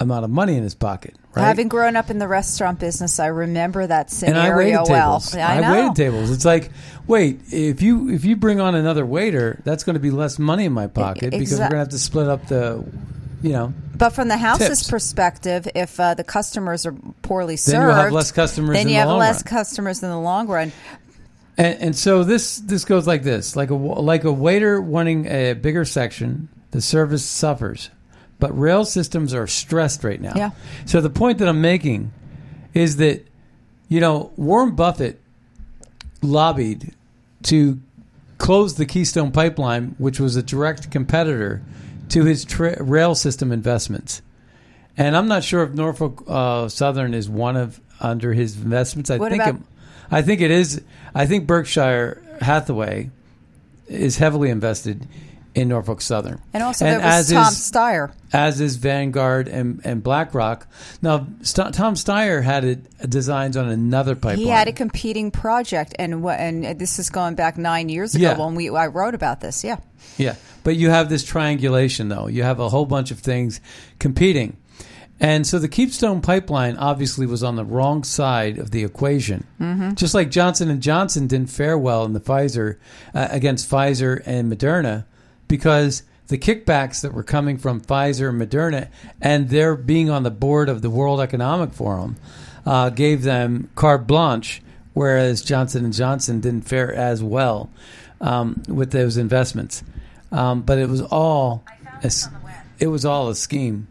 amount 0.00 0.24
of 0.24 0.30
money 0.30 0.56
in 0.56 0.64
his 0.64 0.74
pocket, 0.74 1.14
right? 1.34 1.44
Having 1.44 1.68
grown 1.68 1.94
up 1.94 2.10
in 2.10 2.18
the 2.18 2.26
restaurant 2.26 2.80
business, 2.80 3.20
I 3.20 3.26
remember 3.26 3.86
that 3.86 4.12
and 4.24 4.36
I 4.36 4.46
scenario 4.46 4.78
waited 4.80 4.90
well. 4.90 5.20
tables. 5.20 5.36
I 5.36 5.60
know. 5.60 5.72
waited 5.72 5.94
tables. 5.94 6.30
It's 6.32 6.44
like, 6.44 6.72
wait, 7.06 7.40
if 7.52 7.80
you 7.80 8.10
if 8.10 8.24
you 8.24 8.34
bring 8.34 8.58
on 8.60 8.74
another 8.74 9.06
waiter, 9.06 9.60
that's 9.62 9.84
going 9.84 9.94
to 9.94 10.00
be 10.00 10.10
less 10.10 10.40
money 10.40 10.64
in 10.64 10.72
my 10.72 10.88
pocket 10.88 11.30
because 11.30 11.52
we're 11.52 11.58
going 11.58 11.70
to 11.70 11.78
have 11.78 11.88
to 11.90 11.98
split 12.00 12.28
up 12.28 12.48
the, 12.48 12.84
you 13.44 13.52
know, 13.52 13.74
But 13.94 14.10
from 14.10 14.28
the 14.28 14.38
house's 14.38 14.78
Tips. 14.80 14.90
perspective, 14.90 15.68
if 15.74 16.00
uh, 16.00 16.14
the 16.14 16.24
customers 16.24 16.86
are 16.86 16.94
poorly 17.20 17.56
served, 17.58 17.74
Then 17.74 17.82
you'll 17.82 17.94
have 17.94 18.12
less 18.12 18.32
customers 18.32 18.74
Then 18.74 18.88
you 18.88 18.94
the 18.94 19.00
have 19.00 19.18
less 19.18 19.36
run. 19.44 19.44
customers 19.44 20.02
in 20.02 20.08
the 20.08 20.18
long 20.18 20.48
run. 20.48 20.72
And, 21.58 21.78
and 21.80 21.96
so 21.96 22.24
this 22.24 22.56
this 22.56 22.86
goes 22.86 23.06
like 23.06 23.22
this: 23.22 23.54
like 23.54 23.68
a 23.68 23.74
like 23.74 24.24
a 24.24 24.32
waiter 24.32 24.80
wanting 24.80 25.26
a 25.26 25.52
bigger 25.52 25.84
section, 25.84 26.48
the 26.70 26.80
service 26.80 27.22
suffers. 27.24 27.90
But 28.40 28.58
rail 28.58 28.86
systems 28.86 29.34
are 29.34 29.46
stressed 29.46 30.02
right 30.04 30.20
now. 30.20 30.32
Yeah. 30.34 30.50
So 30.86 31.02
the 31.02 31.10
point 31.10 31.38
that 31.38 31.48
I'm 31.48 31.60
making 31.60 32.12
is 32.72 32.96
that 32.96 33.26
you 33.88 34.00
know 34.00 34.32
Warren 34.36 34.74
Buffett 34.74 35.20
lobbied 36.22 36.94
to 37.44 37.78
close 38.38 38.74
the 38.76 38.86
Keystone 38.86 39.30
Pipeline, 39.30 39.94
which 39.98 40.18
was 40.18 40.36
a 40.36 40.42
direct 40.42 40.90
competitor 40.90 41.62
to 42.10 42.24
his 42.24 42.44
tra- 42.44 42.82
rail 42.82 43.14
system 43.14 43.52
investments. 43.52 44.22
And 44.96 45.16
I'm 45.16 45.26
not 45.28 45.42
sure 45.42 45.62
if 45.62 45.72
Norfolk 45.72 46.22
uh, 46.26 46.68
Southern 46.68 47.14
is 47.14 47.28
one 47.28 47.56
of 47.56 47.80
under 48.00 48.32
his 48.32 48.56
investments. 48.56 49.10
I 49.10 49.16
What 49.18 49.30
think 49.30 49.42
about- 49.42 49.56
it, 49.56 49.60
I 50.10 50.22
think 50.22 50.40
it 50.40 50.50
is. 50.50 50.82
I 51.14 51.26
think 51.26 51.46
Berkshire 51.46 52.22
Hathaway 52.40 53.10
is 53.88 54.18
heavily 54.18 54.50
invested 54.50 55.06
in 55.54 55.68
Norfolk 55.68 56.00
Southern, 56.00 56.40
And 56.52 56.62
also, 56.64 56.84
And 56.84 57.00
there 57.00 57.06
was 57.06 57.30
as 57.30 57.32
Tom 57.32 57.52
is- 57.52 57.70
Steyer. 57.70 58.10
as 58.32 58.60
is 58.60 58.74
Vanguard 58.76 59.46
and, 59.46 59.80
and 59.84 60.02
BlackRock. 60.02 60.66
Now, 61.00 61.26
St- 61.42 61.72
Tom 61.72 61.94
Steyer 61.94 62.42
had 62.42 62.64
it, 62.64 63.08
designs 63.10 63.56
on 63.56 63.68
another 63.68 64.16
pipeline. 64.16 64.38
He 64.38 64.48
had 64.48 64.66
a 64.66 64.72
competing 64.72 65.30
project, 65.30 65.94
and 65.98 66.24
and 66.26 66.78
this 66.78 66.98
is 66.98 67.08
going 67.10 67.36
back 67.36 67.56
nine 67.56 67.88
years 67.88 68.14
ago 68.16 68.24
Yeah. 68.30 68.36
when 68.38 68.56
we 68.56 68.68
I 68.68 68.88
wrote 68.88 69.14
about 69.14 69.40
this. 69.40 69.62
Yeah, 69.62 69.76
Yeah, 70.18 70.34
but 70.64 70.74
you 70.74 70.90
have 70.90 71.08
this 71.08 71.22
triangulation, 71.22 72.08
though. 72.08 72.26
You 72.26 72.42
have 72.42 72.58
a 72.58 72.68
whole 72.68 72.86
bunch 72.86 73.12
of 73.12 73.20
things 73.20 73.60
competing, 74.00 74.56
and 75.20 75.46
so 75.46 75.60
the 75.60 75.68
Keystone 75.68 76.20
Pipeline 76.20 76.76
obviously 76.78 77.26
was 77.26 77.44
on 77.44 77.54
the 77.54 77.64
wrong 77.64 78.02
side 78.02 78.58
of 78.58 78.72
the 78.72 78.82
equation. 78.82 79.44
Mm-hmm. 79.60 79.94
Just 79.94 80.14
like 80.14 80.32
Johnson 80.32 80.68
and 80.68 80.82
Johnson 80.82 81.28
didn't 81.28 81.50
fare 81.50 81.78
well 81.78 82.04
in 82.04 82.12
the 82.12 82.20
Pfizer 82.20 82.78
uh, 83.14 83.28
against 83.30 83.70
Pfizer 83.70 84.20
and 84.26 84.52
Moderna, 84.52 85.04
because 85.54 86.02
the 86.26 86.36
kickbacks 86.36 87.00
that 87.02 87.14
were 87.14 87.22
coming 87.22 87.56
from 87.58 87.80
Pfizer 87.80 88.28
and 88.28 88.42
Moderna, 88.42 88.88
and 89.20 89.50
their 89.50 89.76
being 89.76 90.10
on 90.10 90.24
the 90.24 90.30
board 90.32 90.68
of 90.68 90.82
the 90.82 90.90
World 90.90 91.20
Economic 91.20 91.72
Forum, 91.72 92.16
uh, 92.66 92.90
gave 92.90 93.22
them 93.22 93.70
carte 93.76 94.04
blanche, 94.04 94.60
whereas 94.94 95.42
Johnson 95.42 95.84
and 95.84 95.94
Johnson 95.94 96.40
didn't 96.40 96.62
fare 96.62 96.92
as 96.92 97.22
well 97.22 97.70
um, 98.20 98.64
with 98.66 98.90
those 98.90 99.16
investments. 99.16 99.84
Um, 100.32 100.62
but 100.62 100.80
it 100.80 100.88
was 100.88 101.02
all 101.02 101.62
a, 102.02 102.10
it 102.80 102.88
was 102.88 103.04
all 103.04 103.28
a 103.28 103.36
scheme, 103.36 103.86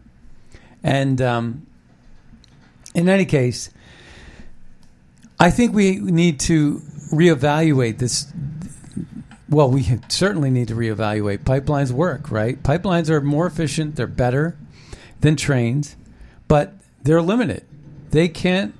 and 0.82 1.22
um, 1.22 1.66
in 2.94 3.08
any 3.08 3.24
case, 3.24 3.70
I 5.40 5.50
think 5.50 5.72
we 5.72 5.96
need 5.96 6.40
to 6.40 6.82
reevaluate 7.10 7.96
this. 7.96 8.30
Well, 9.54 9.70
we 9.70 10.00
certainly 10.08 10.50
need 10.50 10.66
to 10.66 10.74
reevaluate 10.74 11.44
pipelines 11.44 11.92
work. 11.92 12.28
Right, 12.32 12.60
pipelines 12.60 13.08
are 13.08 13.20
more 13.20 13.46
efficient. 13.46 13.94
They're 13.94 14.08
better 14.08 14.56
than 15.20 15.36
trains, 15.36 15.94
but 16.48 16.72
they're 17.04 17.22
limited. 17.22 17.64
They 18.10 18.26
can't. 18.26 18.74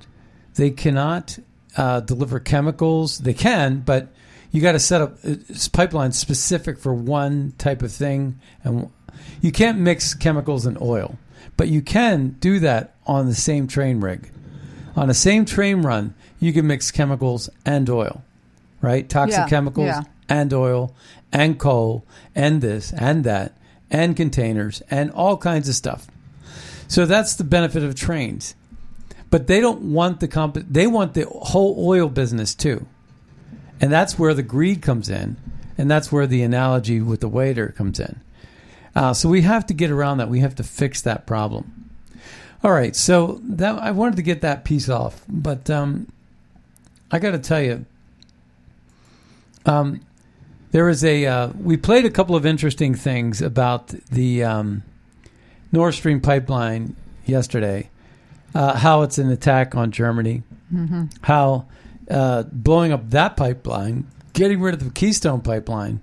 They 0.55 0.71
cannot 0.71 1.39
uh, 1.77 2.01
deliver 2.01 2.41
chemicals. 2.41 3.19
They 3.19 3.33
can, 3.33 3.79
but 3.79 4.09
you 4.51 4.61
got 4.61 4.73
to 4.73 4.79
set 4.79 5.01
up 5.01 5.13
uh, 5.23 5.39
pipelines 5.71 6.15
specific 6.15 6.77
for 6.77 6.93
one 6.93 7.53
type 7.57 7.81
of 7.81 7.93
thing, 7.93 8.37
and 8.65 8.91
you 9.39 9.53
can't 9.53 9.79
mix 9.79 10.13
chemicals 10.13 10.65
and 10.65 10.77
oil. 10.81 11.17
But 11.55 11.69
you 11.69 11.81
can 11.81 12.35
do 12.41 12.59
that 12.59 12.95
on 13.07 13.27
the 13.27 13.35
same 13.35 13.67
train 13.67 14.01
rig. 14.01 14.29
On 14.97 15.07
the 15.07 15.13
same 15.13 15.45
train 15.45 15.83
run, 15.83 16.15
you 16.41 16.51
can 16.51 16.67
mix 16.67 16.91
chemicals 16.91 17.49
and 17.65 17.89
oil, 17.89 18.25
right? 18.81 19.07
Toxic 19.07 19.37
Yeah, 19.37 19.47
chemicals 19.47 19.87
yeah. 19.87 20.03
And 20.27 20.53
oil 20.53 20.93
and 21.31 21.59
coal 21.59 22.05
and 22.33 22.61
this 22.61 22.93
and 22.93 23.23
that 23.23 23.53
and 23.89 24.15
containers 24.15 24.81
and 24.89 25.11
all 25.11 25.37
kinds 25.37 25.69
of 25.69 25.75
stuff. 25.75 26.07
So 26.87 27.05
that's 27.05 27.35
the 27.35 27.43
benefit 27.43 27.83
of 27.83 27.95
trains. 27.95 28.55
But 29.29 29.47
they 29.47 29.59
don't 29.59 29.91
want 29.93 30.19
the 30.19 30.27
comp- 30.27 30.65
they 30.69 30.87
want 30.87 31.13
the 31.13 31.25
whole 31.25 31.75
oil 31.85 32.09
business 32.09 32.55
too. 32.55 32.85
And 33.81 33.91
that's 33.91 34.17
where 34.17 34.33
the 34.33 34.43
greed 34.43 34.81
comes 34.81 35.09
in, 35.09 35.35
and 35.77 35.91
that's 35.91 36.11
where 36.11 36.27
the 36.27 36.43
analogy 36.43 37.01
with 37.01 37.19
the 37.19 37.27
waiter 37.27 37.73
comes 37.75 37.99
in. 37.99 38.21
Uh, 38.95 39.13
so 39.13 39.27
we 39.27 39.41
have 39.41 39.65
to 39.65 39.73
get 39.73 39.91
around 39.91 40.19
that. 40.19 40.29
We 40.29 40.39
have 40.39 40.55
to 40.55 40.63
fix 40.63 41.01
that 41.01 41.27
problem. 41.27 41.89
All 42.63 42.71
right, 42.71 42.95
so 42.95 43.41
that 43.43 43.77
I 43.81 43.91
wanted 43.91 44.15
to 44.15 44.21
get 44.21 44.41
that 44.41 44.63
piece 44.63 44.87
off, 44.87 45.23
but 45.27 45.69
um, 45.69 46.11
I 47.11 47.19
got 47.19 47.31
to 47.31 47.39
tell 47.39 47.61
you, 47.61 47.85
um, 49.65 49.99
there 50.75 50.83
was 50.83 51.05
a 51.05 51.25
uh, 51.25 51.47
we 51.57 51.77
played 51.77 52.03
a 52.03 52.09
couple 52.09 52.35
of 52.35 52.45
interesting 52.45 52.95
things 52.95 53.41
about 53.41 53.87
the 54.11 54.43
um, 54.43 54.83
Nord 55.71 55.93
Stream 55.93 56.19
pipeline 56.19 56.97
yesterday. 57.25 57.89
Uh, 58.53 58.75
how 58.75 59.01
it's 59.03 59.17
an 59.17 59.29
attack 59.29 59.73
on 59.73 59.91
Germany, 59.91 60.43
how 61.21 61.65
uh, 62.11 62.43
blowing 62.51 62.91
up 62.91 63.09
that 63.11 63.37
pipeline, 63.37 64.05
getting 64.33 64.59
rid 64.59 64.73
of 64.73 64.83
the 64.83 64.89
Keystone 64.89 65.39
pipeline, 65.39 66.01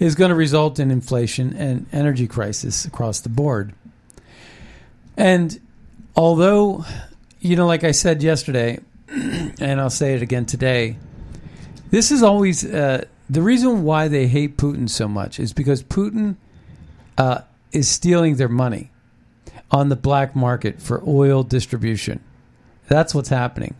is 0.00 0.16
going 0.16 0.30
to 0.30 0.34
result 0.34 0.80
in 0.80 0.90
inflation 0.90 1.54
and 1.56 1.86
energy 1.92 2.26
crisis 2.26 2.84
across 2.84 3.20
the 3.20 3.28
board. 3.28 3.72
And 5.16 5.60
although, 6.16 6.84
you 7.38 7.54
know, 7.54 7.68
like 7.68 7.84
I 7.84 7.92
said 7.92 8.24
yesterday, 8.24 8.80
and 9.08 9.80
I'll 9.80 9.88
say 9.88 10.14
it 10.14 10.22
again 10.22 10.46
today, 10.46 10.96
this 11.92 12.10
is 12.10 12.24
always 12.24 12.64
uh, 12.64 13.04
the 13.30 13.42
reason 13.42 13.84
why 13.84 14.08
they 14.08 14.26
hate 14.26 14.56
Putin 14.56 14.90
so 14.90 15.06
much 15.06 15.38
is 15.38 15.52
because 15.52 15.84
Putin 15.84 16.34
uh, 17.16 17.42
is 17.70 17.88
stealing 17.88 18.36
their 18.36 18.48
money 18.48 18.90
on 19.70 19.88
the 19.88 19.96
black 19.96 20.34
market 20.34 20.82
for 20.82 21.00
oil 21.06 21.44
distribution. 21.44 22.18
That's 22.88 23.14
what's 23.14 23.28
happening. 23.28 23.76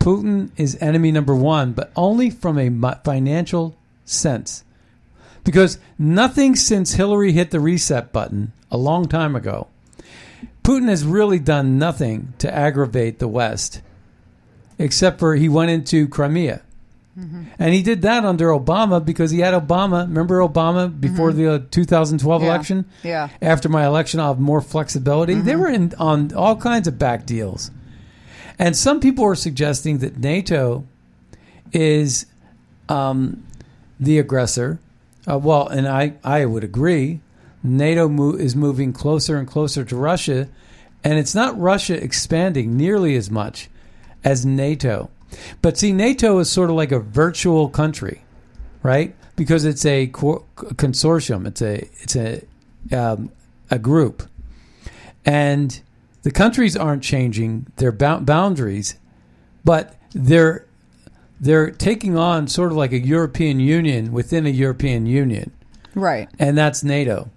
Putin 0.00 0.50
is 0.56 0.78
enemy 0.80 1.12
number 1.12 1.34
one, 1.34 1.72
but 1.72 1.92
only 1.94 2.30
from 2.30 2.58
a 2.58 3.00
financial 3.04 3.76
sense. 4.06 4.64
Because 5.44 5.78
nothing 5.98 6.56
since 6.56 6.94
Hillary 6.94 7.32
hit 7.32 7.50
the 7.50 7.60
reset 7.60 8.14
button 8.14 8.52
a 8.70 8.78
long 8.78 9.08
time 9.08 9.36
ago, 9.36 9.68
Putin 10.64 10.88
has 10.88 11.04
really 11.04 11.38
done 11.38 11.78
nothing 11.78 12.32
to 12.38 12.52
aggravate 12.52 13.18
the 13.18 13.28
West, 13.28 13.82
except 14.78 15.18
for 15.18 15.34
he 15.34 15.50
went 15.50 15.70
into 15.70 16.08
Crimea. 16.08 16.62
And 17.58 17.72
he 17.72 17.82
did 17.82 18.02
that 18.02 18.26
under 18.26 18.48
Obama 18.48 19.02
because 19.02 19.30
he 19.30 19.38
had 19.38 19.54
Obama. 19.54 20.02
Remember 20.06 20.40
Obama 20.40 20.88
before 21.00 21.32
the 21.32 21.54
uh, 21.54 21.58
2012 21.70 22.42
Yeah. 22.42 22.48
election? 22.48 22.84
Yeah. 23.02 23.28
After 23.40 23.70
my 23.70 23.86
election, 23.86 24.20
I'll 24.20 24.34
have 24.34 24.38
more 24.40 24.60
flexibility. 24.60 25.32
They 25.34 25.56
were 25.56 25.68
in, 25.70 25.94
on 25.98 26.34
all 26.34 26.56
kinds 26.56 26.86
of 26.86 26.98
back 26.98 27.24
deals. 27.24 27.70
And 28.58 28.76
some 28.76 29.00
people 29.00 29.24
are 29.24 29.34
suggesting 29.34 29.98
that 29.98 30.18
NATO 30.18 30.84
is 31.72 32.26
um, 32.88 33.44
the 33.98 34.18
aggressor. 34.18 34.78
Uh, 35.26 35.38
well, 35.38 35.66
and 35.68 35.88
I, 35.88 36.14
I 36.22 36.44
would 36.44 36.64
agree. 36.64 37.20
NATO 37.62 38.08
mo- 38.08 38.34
is 38.36 38.54
moving 38.54 38.92
closer 38.92 39.36
and 39.38 39.48
closer 39.48 39.84
to 39.84 39.96
Russia, 39.96 40.48
and 41.02 41.18
it's 41.18 41.34
not 41.34 41.58
Russia 41.58 42.02
expanding 42.02 42.76
nearly 42.76 43.16
as 43.16 43.30
much 43.30 43.68
as 44.22 44.44
NATO. 44.46 45.10
But 45.62 45.76
see, 45.78 45.92
NATO 45.92 46.38
is 46.38 46.50
sort 46.50 46.70
of 46.70 46.76
like 46.76 46.92
a 46.92 47.00
virtual 47.00 47.68
country, 47.68 48.22
right? 48.82 49.14
Because 49.36 49.64
it's 49.64 49.84
a 49.84 50.06
co- 50.08 50.44
consortium. 50.56 51.46
It's 51.46 51.62
a 51.62 51.88
it's 52.02 52.16
a 52.16 52.42
um, 52.92 53.30
a 53.70 53.78
group, 53.78 54.22
and 55.24 55.80
the 56.22 56.30
countries 56.30 56.76
aren't 56.76 57.02
changing 57.02 57.66
their 57.76 57.92
bou- 57.92 58.20
boundaries, 58.20 58.96
but 59.64 59.96
they're 60.12 60.64
they're 61.40 61.70
taking 61.70 62.16
on 62.16 62.48
sort 62.48 62.70
of 62.70 62.76
like 62.78 62.92
a 62.92 62.98
European 62.98 63.60
Union 63.60 64.10
within 64.12 64.46
a 64.46 64.50
European 64.50 65.04
Union 65.04 65.50
Right. 65.94 66.28
and 66.38 66.56
that's 66.56 66.82
NATO. 66.82 67.30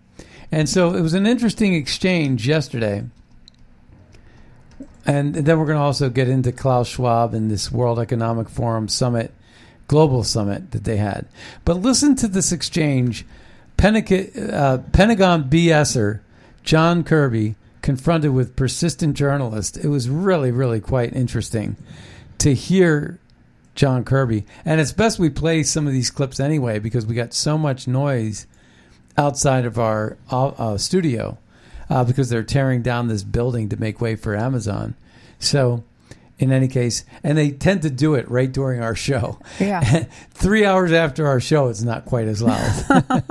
And 0.52 0.70
so 0.70 0.96
it 0.96 1.02
was 1.02 1.14
an 1.14 1.28
interesting 1.28 1.74
exchange 1.76 2.48
yesterday. 2.48 3.04
And 5.10 5.34
then 5.34 5.58
we're 5.58 5.66
going 5.66 5.80
to 5.80 5.84
also 5.84 6.12
get 6.12 6.30
into 6.30 6.52
Klaus 6.52 6.88
Schwab 6.88 7.34
and 7.34 7.50
this 7.50 7.72
World 7.72 7.98
Economic 7.98 8.48
Forum 8.48 8.88
summit, 8.88 9.34
global 9.88 10.24
summit 10.24 10.70
that 10.70 10.84
they 10.84 10.98
had. 10.98 11.26
But 11.66 11.78
listen 11.78 12.16
to 12.18 12.28
this 12.28 12.52
exchange. 12.52 13.26
Pentagon, 13.76 14.52
uh, 14.52 14.84
Pentagon 14.92 15.46
BSer 15.46 16.20
John 16.64 17.04
Kirby 17.04 17.56
confronted 17.82 18.34
with 18.34 18.56
persistent 18.56 19.18
journalists. 19.18 19.78
It 19.78 19.88
was 19.88 20.08
really, 20.08 20.52
really 20.52 20.80
quite 20.80 21.16
interesting 21.16 21.76
to 22.38 22.54
hear 22.54 23.18
John 23.74 24.04
Kirby. 24.04 24.46
And 24.64 24.80
it's 24.80 24.92
best 24.92 25.18
we 25.18 25.32
play 25.32 25.64
some 25.64 25.88
of 25.88 25.94
these 25.94 26.12
clips 26.12 26.40
anyway 26.40 26.78
because 26.78 27.08
we 27.08 27.16
got 27.16 27.34
so 27.34 27.58
much 27.58 27.88
noise 27.88 28.46
outside 29.18 29.66
of 29.66 29.80
our 29.80 30.18
uh, 30.30 30.50
uh, 30.50 30.78
studio 30.78 31.40
uh, 31.90 32.04
because 32.04 32.30
they're 32.30 32.44
tearing 32.44 32.82
down 32.82 33.08
this 33.08 33.24
building 33.24 33.70
to 33.70 33.78
make 33.78 34.00
way 34.00 34.16
for 34.16 34.36
Amazon. 34.36 34.96
So, 35.40 35.84
in 36.38 36.52
any 36.52 36.68
case, 36.68 37.04
and 37.24 37.38
they 37.38 37.52
tend 37.52 37.82
to 37.82 37.90
do 37.90 38.16
it 38.16 38.30
right 38.30 38.52
during 38.52 38.82
our 38.82 38.96
show. 38.96 39.40
Yeah. 39.60 40.06
Three 40.32 40.66
hours 40.66 40.92
after 40.92 41.28
our 41.28 41.40
show, 41.40 41.68
it's 41.68 41.82
not 41.82 42.06
quite 42.06 42.28
as 42.28 42.42
loud. 42.42 43.26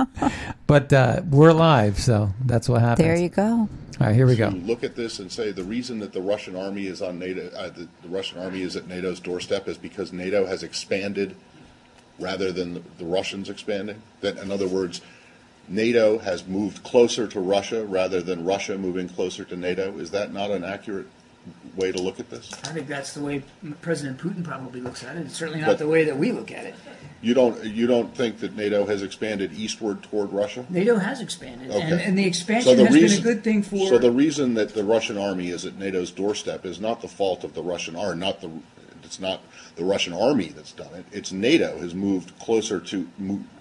but 0.67 0.93
uh, 0.93 1.21
we're 1.29 1.53
live, 1.53 1.99
so 1.99 2.33
that's 2.45 2.69
what 2.69 2.81
happens. 2.81 3.05
There 3.05 3.17
you 3.17 3.29
go. 3.29 3.67
All 3.99 4.07
right, 4.07 4.15
here 4.15 4.27
we 4.27 4.35
go. 4.35 4.49
to 4.49 4.55
look 4.55 4.83
at 4.83 4.95
this 4.95 5.19
and 5.19 5.29
say 5.29 5.51
the 5.51 5.63
reason 5.63 5.99
that 5.99 6.13
the 6.13 6.21
Russian 6.21 6.55
army 6.55 6.85
is 6.87 7.01
on 7.01 7.19
NATO, 7.19 7.49
uh, 7.49 7.69
the, 7.69 7.87
the 8.01 8.07
Russian 8.07 8.39
army 8.39 8.61
is 8.61 8.77
at 8.77 8.87
NATO's 8.87 9.19
doorstep 9.19 9.67
is 9.67 9.77
because 9.77 10.13
NATO 10.13 10.45
has 10.45 10.63
expanded 10.63 11.35
rather 12.17 12.51
than 12.51 12.75
the, 12.75 12.83
the 12.97 13.05
Russians 13.05 13.49
expanding. 13.49 14.01
That, 14.21 14.37
in 14.37 14.51
other 14.51 14.67
words, 14.67 15.01
NATO 15.69 16.17
has 16.17 16.45
moved 16.47 16.83
closer 16.83 17.27
to 17.27 17.39
Russia 17.39 17.85
rather 17.85 18.21
than 18.21 18.43
Russia 18.43 18.77
moving 18.77 19.07
closer 19.07 19.43
to 19.45 19.55
NATO. 19.55 19.97
Is 19.99 20.11
that 20.11 20.33
not 20.33 20.49
an 20.51 20.63
accurate 20.63 21.07
way 21.75 21.91
to 21.91 22.01
look 22.01 22.19
at 22.19 22.29
this? 22.29 22.51
I 22.63 22.69
think 22.73 22.87
that's 22.87 23.13
the 23.13 23.21
way 23.21 23.43
President 23.81 24.17
Putin 24.17 24.43
probably 24.43 24.81
looks 24.81 25.03
at 25.03 25.15
it. 25.15 25.21
It's 25.27 25.35
certainly 25.35 25.61
not 25.61 25.67
But- 25.67 25.79
the 25.79 25.87
way 25.87 26.03
that 26.05 26.17
we 26.17 26.31
look 26.31 26.51
at 26.51 26.65
it. 26.65 26.73
You 27.21 27.33
don't 27.33 27.61
you 27.65 27.85
don't 27.85 28.15
think 28.15 28.39
that 28.39 28.55
NATO 28.55 28.85
has 28.85 29.03
expanded 29.03 29.51
eastward 29.53 30.01
toward 30.03 30.31
Russia? 30.31 30.65
NATO 30.69 30.95
has 30.97 31.19
expanded, 31.19 31.69
and, 31.69 31.93
Okay. 31.93 32.03
and 32.05 32.17
the 32.17 32.23
So 32.23 32.27
expansion 32.27 32.77
the 32.77 32.85
has 32.85 32.93
reason, 32.95 33.21
been 33.23 33.31
a 33.31 33.33
good 33.35 33.43
thing 33.43 33.61
for. 33.61 33.89
So 33.89 33.97
the 33.97 34.11
reason 34.11 34.53
that 34.53 34.73
the 34.73 34.85
Russian 34.85 35.17
army 35.17 35.49
is 35.49 35.65
at 35.65 35.77
NATO's 35.77 36.11
doorstep 36.11 36.65
is 36.65 36.79
not 36.79 37.01
the 37.01 37.09
fault 37.09 37.43
of 37.43 37.53
the 37.55 37.61
Russian 37.61 37.95
army, 37.97 38.19
not 38.21 38.39
the 38.41 38.49
it's 39.03 39.19
not 39.19 39.41
the 39.75 39.83
Russian 39.85 40.13
army 40.13 40.49
that's 40.55 40.71
done 40.71 40.93
it. 40.95 41.05
It's 41.11 41.31
NATO 41.31 41.77
has 41.79 41.93
moved 41.95 42.37
closer 42.39 42.79
to 42.79 43.07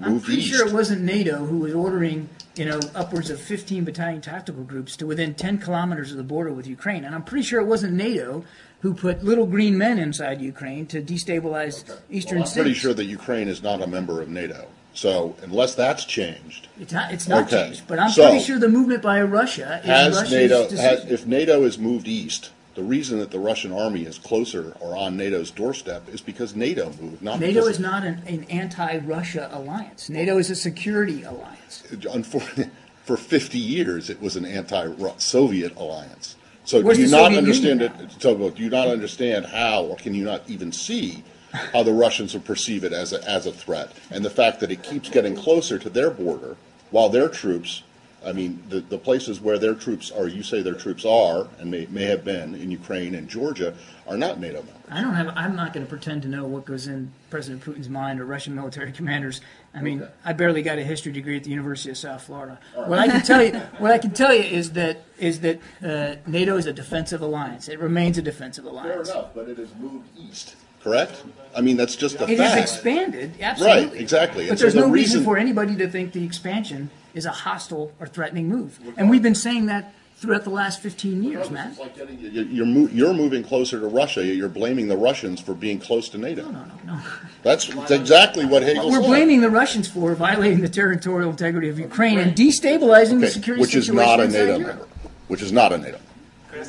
I'm 0.00 0.20
pretty 0.20 0.42
east. 0.42 0.50
sure 0.54 0.66
it 0.66 0.72
wasn't 0.72 1.02
NATO 1.02 1.46
who 1.46 1.58
was 1.58 1.74
ordering, 1.74 2.28
you 2.56 2.64
know, 2.64 2.80
upwards 2.94 3.30
of 3.30 3.40
15 3.40 3.84
battalion 3.84 4.20
tactical 4.20 4.64
groups 4.64 4.96
to 4.96 5.06
within 5.06 5.34
10 5.34 5.58
kilometers 5.58 6.10
of 6.10 6.16
the 6.16 6.22
border 6.24 6.52
with 6.52 6.66
Ukraine, 6.66 7.04
and 7.04 7.14
I'm 7.14 7.22
pretty 7.22 7.44
sure 7.44 7.60
it 7.60 7.66
wasn't 7.66 7.94
NATO 7.94 8.44
who 8.80 8.94
put 8.94 9.24
little 9.24 9.46
green 9.46 9.76
men 9.76 9.98
inside 9.98 10.40
Ukraine 10.40 10.86
to 10.86 11.02
destabilize 11.02 11.84
eastern 12.10 12.42
I'm 12.42 12.48
pretty 12.50 12.74
sure 12.74 12.94
that 12.94 13.04
Ukraine 13.06 13.48
is 13.48 13.62
not 13.62 13.82
a 13.82 13.86
member 13.86 14.20
of 14.22 14.28
NATO. 14.28 14.66
So 14.94 15.36
unless 15.42 15.74
that's 15.76 16.04
changed, 16.04 16.66
It's 16.80 16.92
not. 16.92 17.12
It's 17.12 17.28
not 17.28 17.44
Okay. 17.46 17.66
changed, 17.66 17.82
but 17.86 17.98
I'm 18.00 18.10
So- 18.10 18.28
pretty 18.28 18.44
sure 18.44 18.58
the 18.58 18.68
movement 18.68 19.02
by 19.02 19.20
Russia 19.22 19.80
is 19.82 19.86
has 19.86 20.14
Russia's 20.16 20.32
NATO 20.32 20.62
decision. 20.68 20.84
has, 20.84 21.04
if 21.10 21.26
NATO 21.26 21.64
is 21.64 21.78
moved 21.78 22.08
east, 22.08 22.50
the 22.78 22.84
reason 22.84 23.18
that 23.18 23.32
the 23.32 23.40
Russian 23.40 23.72
army 23.72 24.04
is 24.04 24.18
closer 24.18 24.72
or 24.78 24.96
on 24.96 25.16
NATO's 25.16 25.50
doorstep 25.50 26.08
is 26.10 26.20
because 26.20 26.54
NATO 26.54 26.92
moved, 27.00 27.20
not 27.20 27.40
NATO 27.40 27.66
is 27.66 27.80
not 27.80 28.04
an, 28.04 28.22
an 28.28 28.44
anti-Russia 28.44 29.50
alliance. 29.52 30.08
NATO 30.08 30.38
is 30.38 30.48
a 30.48 30.54
security 30.54 31.24
alliance. 31.24 31.82
Unfor- 31.90 32.70
for 33.04 33.16
50 33.16 33.58
years 33.58 34.08
it 34.08 34.22
was 34.22 34.36
an 34.36 34.44
anti-Soviet 34.44 35.74
alliance. 35.76 36.36
So 36.64 36.80
Where's 36.80 36.98
do 36.98 37.02
you 37.02 37.10
not 37.10 37.24
Soviet 37.24 37.38
understand 37.38 37.80
Union 37.80 38.00
it? 38.00 38.22
So 38.22 38.50
do 38.50 38.62
you 38.62 38.70
not 38.70 38.86
understand 38.86 39.46
how, 39.46 39.82
or 39.82 39.96
can 39.96 40.14
you 40.14 40.24
not 40.24 40.48
even 40.48 40.70
see 40.70 41.24
how 41.50 41.82
the 41.82 41.92
Russians 41.92 42.32
will 42.32 42.42
perceive 42.42 42.84
it 42.84 42.92
as 42.92 43.12
a, 43.12 43.28
as 43.28 43.46
a 43.46 43.52
threat, 43.52 43.90
and 44.12 44.24
the 44.24 44.30
fact 44.30 44.60
that 44.60 44.70
it 44.70 44.84
keeps 44.84 45.10
getting 45.10 45.34
closer 45.34 45.80
to 45.80 45.90
their 45.90 46.10
border 46.10 46.56
while 46.92 47.08
their 47.08 47.28
troops, 47.28 47.82
I 48.26 48.32
mean, 48.32 48.62
the, 48.68 48.80
the 48.80 48.98
places 48.98 49.40
where 49.40 49.58
their 49.58 49.74
troops 49.74 50.10
are, 50.10 50.26
you 50.26 50.42
say 50.42 50.60
their 50.60 50.74
troops 50.74 51.04
are, 51.04 51.46
and 51.60 51.70
may, 51.70 51.86
may 51.90 52.04
have 52.04 52.24
been 52.24 52.54
in 52.56 52.70
Ukraine 52.70 53.14
and 53.14 53.28
Georgia, 53.28 53.74
are 54.08 54.16
not 54.16 54.40
NATO 54.40 54.56
members. 54.62 54.74
I 54.90 55.00
don't 55.02 55.14
have. 55.14 55.28
I'm 55.36 55.54
not 55.54 55.72
going 55.72 55.86
to 55.86 55.88
pretend 55.88 56.22
to 56.22 56.28
know 56.28 56.44
what 56.44 56.64
goes 56.64 56.88
in 56.88 57.12
President 57.30 57.62
Putin's 57.62 57.88
mind 57.88 58.20
or 58.20 58.24
Russian 58.24 58.54
military 58.54 58.90
commanders. 59.00 59.40
I 59.74 59.82
mean, 59.82 60.06
I 60.24 60.32
barely 60.32 60.62
got 60.62 60.78
a 60.78 60.82
history 60.82 61.12
degree 61.12 61.36
at 61.36 61.44
the 61.44 61.50
University 61.50 61.90
of 61.90 61.96
South 61.98 62.22
Florida. 62.24 62.58
What 62.74 62.98
I 62.98 63.06
can 63.06 63.22
tell 63.22 63.42
you, 63.42 63.52
what 63.78 63.92
I 63.92 63.98
can 63.98 64.10
tell 64.12 64.34
you 64.34 64.42
is 64.42 64.72
that 64.72 65.04
is 65.18 65.40
that 65.40 65.60
uh, 65.84 66.16
NATO 66.26 66.56
is 66.56 66.66
a 66.66 66.72
defensive 66.72 67.20
alliance. 67.20 67.68
It 67.68 67.78
remains 67.78 68.18
a 68.18 68.22
defensive 68.22 68.64
alliance. 68.64 69.10
Fair 69.10 69.18
enough, 69.20 69.34
but 69.34 69.48
it 69.48 69.58
has 69.58 69.72
moved 69.76 70.08
east, 70.18 70.56
correct? 70.82 71.22
I 71.56 71.60
mean, 71.60 71.76
that's 71.76 71.94
just 71.94 72.16
a 72.20 72.24
It 72.24 72.38
fact. 72.38 72.54
has 72.54 72.56
expanded, 72.72 73.34
absolutely. 73.40 73.86
Right, 73.90 74.00
exactly. 74.00 74.44
But 74.44 74.50
And 74.50 74.58
so 74.58 74.64
there's 74.64 74.74
the 74.74 74.80
no 74.80 74.88
reason 74.88 75.18
reason- 75.20 75.24
for 75.24 75.36
anybody 75.38 75.76
to 75.76 75.88
think 75.88 76.12
the 76.12 76.24
expansion 76.24 76.90
is 77.14 77.26
a 77.26 77.30
hostile 77.30 77.92
or 78.00 78.06
threatening 78.06 78.48
move. 78.48 78.78
And 78.96 79.08
we've 79.10 79.22
been 79.22 79.34
saying 79.34 79.66
that 79.66 79.92
throughout 80.16 80.42
the 80.44 80.50
last 80.50 80.80
15 80.82 81.22
years, 81.22 81.48
Matt. 81.50 81.70
It's 81.70 81.78
like 81.78 81.96
getting, 81.96 82.18
you- 82.18 82.42
you're, 82.42 82.66
mo- 82.66 82.88
you're 82.92 83.14
moving 83.14 83.42
closer 83.44 83.78
to 83.78 83.86
Russia. 83.86 84.24
You're 84.24 84.48
blaming 84.48 84.88
the 84.88 84.96
Russians 84.96 85.40
for 85.40 85.54
being 85.54 85.78
close 85.78 86.08
to 86.10 86.18
NATO. 86.18 86.42
No, 86.42 86.50
no, 86.64 86.64
no. 86.86 87.00
That's, 87.44 87.66
that's 87.68 87.92
exactly 87.92 88.44
what 88.44 88.62
Hagel 88.64 88.90
We're 88.90 89.00
said. 89.00 89.06
blaming 89.06 89.40
the 89.40 89.50
Russians 89.50 89.88
for 89.88 90.14
violating 90.16 90.60
the 90.60 90.68
territorial 90.68 91.30
integrity 91.30 91.68
of 91.68 91.78
Ukraine 91.78 92.18
and 92.18 92.34
destabilizing 92.34 93.20
the 93.20 93.26
Okay, 93.26 93.28
security 93.28 93.60
which 93.60 93.74
is 93.76 93.90
not 93.90 94.18
a 94.20 94.26
NATO 94.28 94.58
member. 94.58 94.86
Which 95.28 95.42
is 95.42 95.52
not 95.52 95.72
a 95.72 95.78
NATO. 95.78 95.98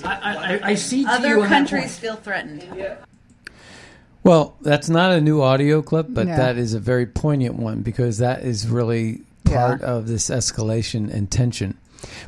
I, 0.04 0.08
I, 0.08 0.34
I- 0.34 0.60
I 0.64 0.76
see 0.76 1.04
to 1.04 1.10
you 1.10 1.16
Other 1.16 1.48
countries 1.48 1.98
feel 1.98 2.16
threatened. 2.18 2.64
Well, 4.24 4.56
that's 4.62 4.90
not 4.90 5.12
a 5.14 5.22
new 5.22 5.42
audio 5.42 5.82
clip, 5.82 6.08
but 6.10 6.28
No. 6.28 6.36
that 6.38 6.58
is 6.58 6.74
a 6.74 6.80
very 6.80 7.06
poignant 7.06 7.56
one 7.56 7.82
because 7.82 8.18
that 8.20 8.44
is 8.44 8.68
really 8.68 9.22
part 9.50 9.82
Yeah. 9.82 9.88
of 9.88 10.08
this 10.08 10.30
escalation 10.30 11.12
and 11.14 11.30
tension. 11.30 11.78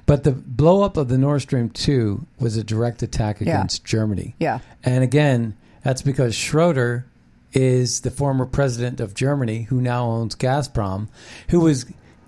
But 0.06 0.24
the 0.24 0.32
blow 0.32 0.82
up 0.84 0.98
of 0.98 1.08
the 1.08 1.18
Nord 1.18 1.42
Stream 1.42 1.70
2 1.70 2.26
was 2.40 2.58
a 2.58 2.64
direct 2.64 3.02
attack 3.04 3.40
Yeah. 3.40 3.56
against 3.56 3.86
Germany. 3.86 4.36
Yeah. 4.40 4.60
And 4.84 5.04
again, 5.04 5.56
that's 5.84 6.02
because 6.02 6.36
Schroeder 6.36 7.06
is 7.54 8.02
the 8.02 8.12
former 8.12 8.46
president 8.46 9.00
of 9.00 9.14
Germany 9.14 9.64
who 9.64 9.82
now 9.82 10.06
owns 10.06 10.36
Gazprom, 10.36 11.08
who 11.50 11.60
was 11.62 11.86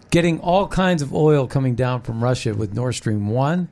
getting 0.09 0.39
all 0.39 0.67
kinds 0.67 1.01
of 1.01 1.13
oil 1.13 1.47
coming 1.47 1.75
down 1.75 2.01
from 2.01 2.23
Russia 2.23 2.53
with 2.53 2.73
Nord 2.73 2.95
Stream 2.95 3.27
1 3.29 3.67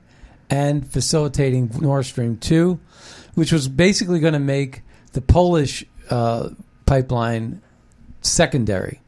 and 0.49 0.85
facilitating 0.87 1.71
Nord 1.79 2.05
Stream 2.05 2.35
2, 2.37 2.79
which 3.35 3.51
was 3.53 3.67
basically 3.67 4.19
going 4.19 4.33
to 4.33 4.39
make 4.39 4.81
the 5.13 5.21
Polish 5.21 5.85
uh, 6.09 6.49
pipeline 6.85 7.61
secondary. 8.21 9.01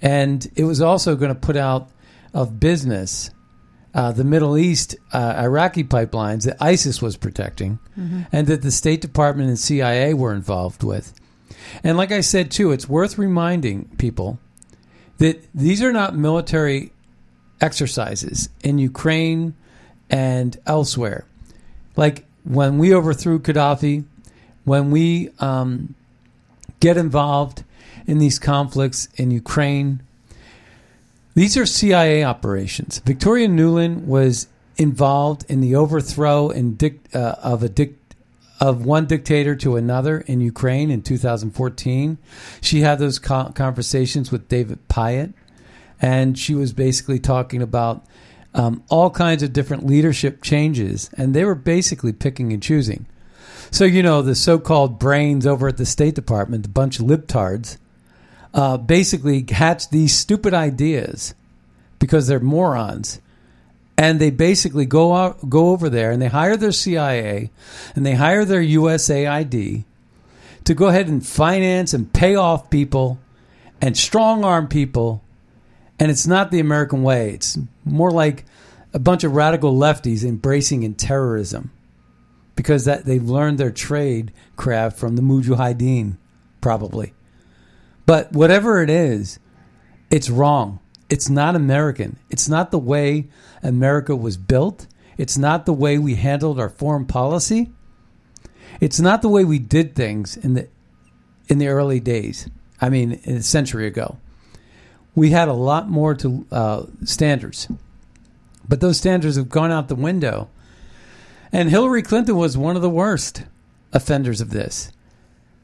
And 0.00 0.46
it 0.56 0.64
was 0.64 0.80
also 0.80 1.16
going 1.16 1.34
to 1.34 1.40
put 1.40 1.56
out 1.56 1.90
of 2.32 2.60
business 2.60 3.30
uh, 3.94 4.12
the 4.12 4.24
Middle 4.24 4.56
East 4.56 4.96
uh, 5.12 5.34
Iraqi 5.38 5.82
pipelines 5.82 6.44
that 6.44 6.56
ISIS 6.60 7.02
was 7.02 7.16
protecting 7.16 7.78
and 8.30 8.46
that 8.46 8.62
the 8.62 8.70
State 8.70 9.00
Department 9.00 9.48
and 9.48 9.58
CIA 9.58 10.14
were 10.14 10.34
involved 10.34 10.84
with. 10.84 11.12
And 11.82 11.96
like 11.96 12.12
I 12.12 12.20
said, 12.20 12.50
too, 12.50 12.70
it's 12.70 12.88
worth 12.88 13.18
reminding 13.18 13.86
people 13.98 14.38
that 15.18 15.44
these 15.54 15.82
are 15.82 15.92
not 15.92 16.14
military 16.14 16.92
exercises 17.60 18.50
in 18.62 18.78
Ukraine 18.78 19.54
and 20.10 20.56
elsewhere. 20.66 21.26
Like 21.96 22.24
when 22.44 22.78
we 22.78 22.94
overthrew 22.94 23.40
Gaddafi, 23.40 24.04
when 24.64 24.90
we 24.90 25.30
um, 25.40 25.94
get 26.78 26.96
involved 26.96 27.64
in 28.08 28.18
these 28.18 28.38
conflicts 28.38 29.06
in 29.16 29.30
Ukraine, 29.30 30.02
these 31.34 31.56
are 31.56 31.66
CIA 31.66 32.24
operations. 32.24 33.00
Victoria 33.04 33.46
Nuland 33.46 34.06
was 34.06 34.48
involved 34.78 35.44
in 35.48 35.60
the 35.60 35.76
overthrow 35.76 36.50
dic- 36.50 37.14
uh, 37.14 37.34
of 37.42 37.62
a 37.62 37.68
dic- 37.68 37.98
of 38.60 38.84
one 38.84 39.06
dictator 39.06 39.54
to 39.54 39.76
another 39.76 40.22
in 40.22 40.40
Ukraine 40.40 40.90
in 40.90 41.02
2014. 41.02 42.18
She 42.62 42.80
had 42.80 42.98
those 42.98 43.18
co- 43.18 43.52
conversations 43.54 44.32
with 44.32 44.48
David 44.48 44.88
Pyatt, 44.88 45.34
and 46.00 46.38
she 46.38 46.54
was 46.54 46.72
basically 46.72 47.18
talking 47.18 47.60
about 47.60 48.04
um, 48.54 48.82
all 48.88 49.10
kinds 49.10 49.42
of 49.42 49.52
different 49.52 49.86
leadership 49.86 50.42
changes, 50.42 51.10
and 51.16 51.34
they 51.34 51.44
were 51.44 51.54
basically 51.54 52.12
picking 52.12 52.54
and 52.54 52.62
choosing. 52.62 53.04
So 53.70 53.84
you 53.84 54.02
know 54.02 54.22
the 54.22 54.34
so-called 54.34 54.98
brains 54.98 55.46
over 55.46 55.68
at 55.68 55.76
the 55.76 55.84
State 55.84 56.14
Department, 56.14 56.62
the 56.62 56.70
bunch 56.70 56.98
of 56.98 57.04
libtards, 57.04 57.76
uh, 58.54 58.76
basically 58.76 59.44
hatch 59.48 59.90
these 59.90 60.16
stupid 60.16 60.54
ideas 60.54 61.34
because 61.98 62.26
they're 62.26 62.40
morons, 62.40 63.20
and 63.96 64.20
they 64.20 64.30
basically 64.30 64.86
go 64.86 65.14
out, 65.14 65.50
go 65.50 65.70
over 65.70 65.88
there 65.90 66.12
and 66.12 66.22
they 66.22 66.28
hire 66.28 66.56
their 66.56 66.72
CIA 66.72 67.50
and 67.96 68.06
they 68.06 68.14
hire 68.14 68.44
their 68.44 68.62
USAID 68.62 69.84
to 70.64 70.74
go 70.74 70.86
ahead 70.86 71.08
and 71.08 71.26
finance 71.26 71.92
and 71.92 72.12
pay 72.12 72.36
off 72.36 72.70
people 72.70 73.18
and 73.80 73.96
strong 73.96 74.44
arm 74.44 74.68
people, 74.68 75.22
and 75.98 76.10
it's 76.10 76.26
not 76.26 76.50
the 76.50 76.60
American 76.60 77.02
way. 77.02 77.30
It's 77.30 77.58
more 77.84 78.10
like 78.10 78.44
a 78.92 78.98
bunch 78.98 79.24
of 79.24 79.34
radical 79.34 79.74
lefties 79.74 80.24
embracing 80.24 80.82
in 80.82 80.94
terrorism 80.94 81.70
because 82.56 82.84
that 82.86 83.04
they've 83.04 83.28
learned 83.28 83.58
their 83.58 83.70
trade 83.70 84.32
craft 84.56 84.98
from 84.98 85.16
the 85.16 85.22
Mujahideen, 85.22 86.16
probably. 86.60 87.12
But 88.08 88.32
whatever 88.32 88.82
it 88.82 88.88
is, 88.88 89.38
it's 90.10 90.30
wrong. 90.30 90.80
It's 91.10 91.28
not 91.28 91.54
American. 91.54 92.16
It's 92.30 92.48
not 92.48 92.70
the 92.70 92.78
way 92.78 93.26
America 93.62 94.16
was 94.16 94.38
built. 94.38 94.86
It's 95.18 95.36
not 95.36 95.66
the 95.66 95.74
way 95.74 95.98
we 95.98 96.14
handled 96.14 96.58
our 96.58 96.70
foreign 96.70 97.04
policy. 97.04 97.70
It's 98.80 98.98
not 98.98 99.20
the 99.20 99.28
way 99.28 99.44
we 99.44 99.58
did 99.58 99.94
things 99.94 100.38
in 100.38 100.54
the 100.54 100.68
in 101.48 101.58
the 101.58 101.68
early 101.68 102.00
days. 102.00 102.48
I 102.80 102.88
mean, 102.88 103.20
a 103.26 103.42
century 103.42 103.86
ago, 103.86 104.16
we 105.14 105.28
had 105.28 105.48
a 105.48 105.52
lot 105.52 105.90
more 105.90 106.14
to 106.14 106.46
uh, 106.50 106.86
standards, 107.04 107.68
but 108.66 108.80
those 108.80 108.96
standards 108.96 109.36
have 109.36 109.50
gone 109.50 109.70
out 109.70 109.88
the 109.88 109.94
window. 109.94 110.48
And 111.52 111.68
Hillary 111.68 112.02
Clinton 112.02 112.36
was 112.36 112.56
one 112.56 112.74
of 112.74 112.80
the 112.80 112.88
worst 112.88 113.42
offenders 113.92 114.40
of 114.40 114.48
this. 114.48 114.92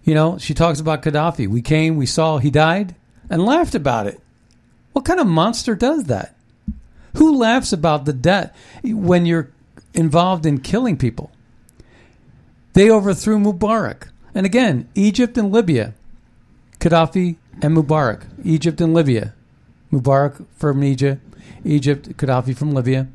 You 0.05 0.15
know, 0.15 0.39
she 0.39 0.55
talks 0.55 0.81
about 0.81 1.03
Gaddafi. 1.03 1.49
We 1.49 1.63
came, 1.63 1.97
we 1.97 2.07
saw 2.07 2.39
he 2.39 2.51
died, 2.51 2.95
and 3.31 3.45
laughed 3.45 3.75
about 3.75 4.07
it. 4.07 4.21
What 4.93 5.05
kind 5.05 5.19
of 5.19 5.27
monster 5.27 5.75
does 5.75 6.05
that? 6.05 6.37
Who 7.17 7.37
laughs 7.37 7.73
about 7.73 8.05
the 8.05 8.13
death 8.13 8.55
when 8.85 9.25
you're 9.25 9.51
involved 9.95 10.45
in 10.47 10.61
killing 10.61 10.97
people? 10.97 11.31
They 12.75 12.91
overthrew 12.91 13.39
Mubarak. 13.39 14.09
And 14.35 14.45
again, 14.45 14.89
Egypt 14.95 15.39
and 15.39 15.53
Libya, 15.53 15.95
Gaddafi 16.81 17.37
and 17.63 17.77
Mubarak, 17.77 18.27
Egypt 18.45 18.81
and 18.81 18.93
Libya, 18.93 19.33
Mubarak 19.93 20.45
from 20.57 20.83
Egypt, 20.85 21.23
Egypt, 21.65 22.17
Gaddafi 22.17 22.57
from 22.57 22.73
Libya. 22.73 23.07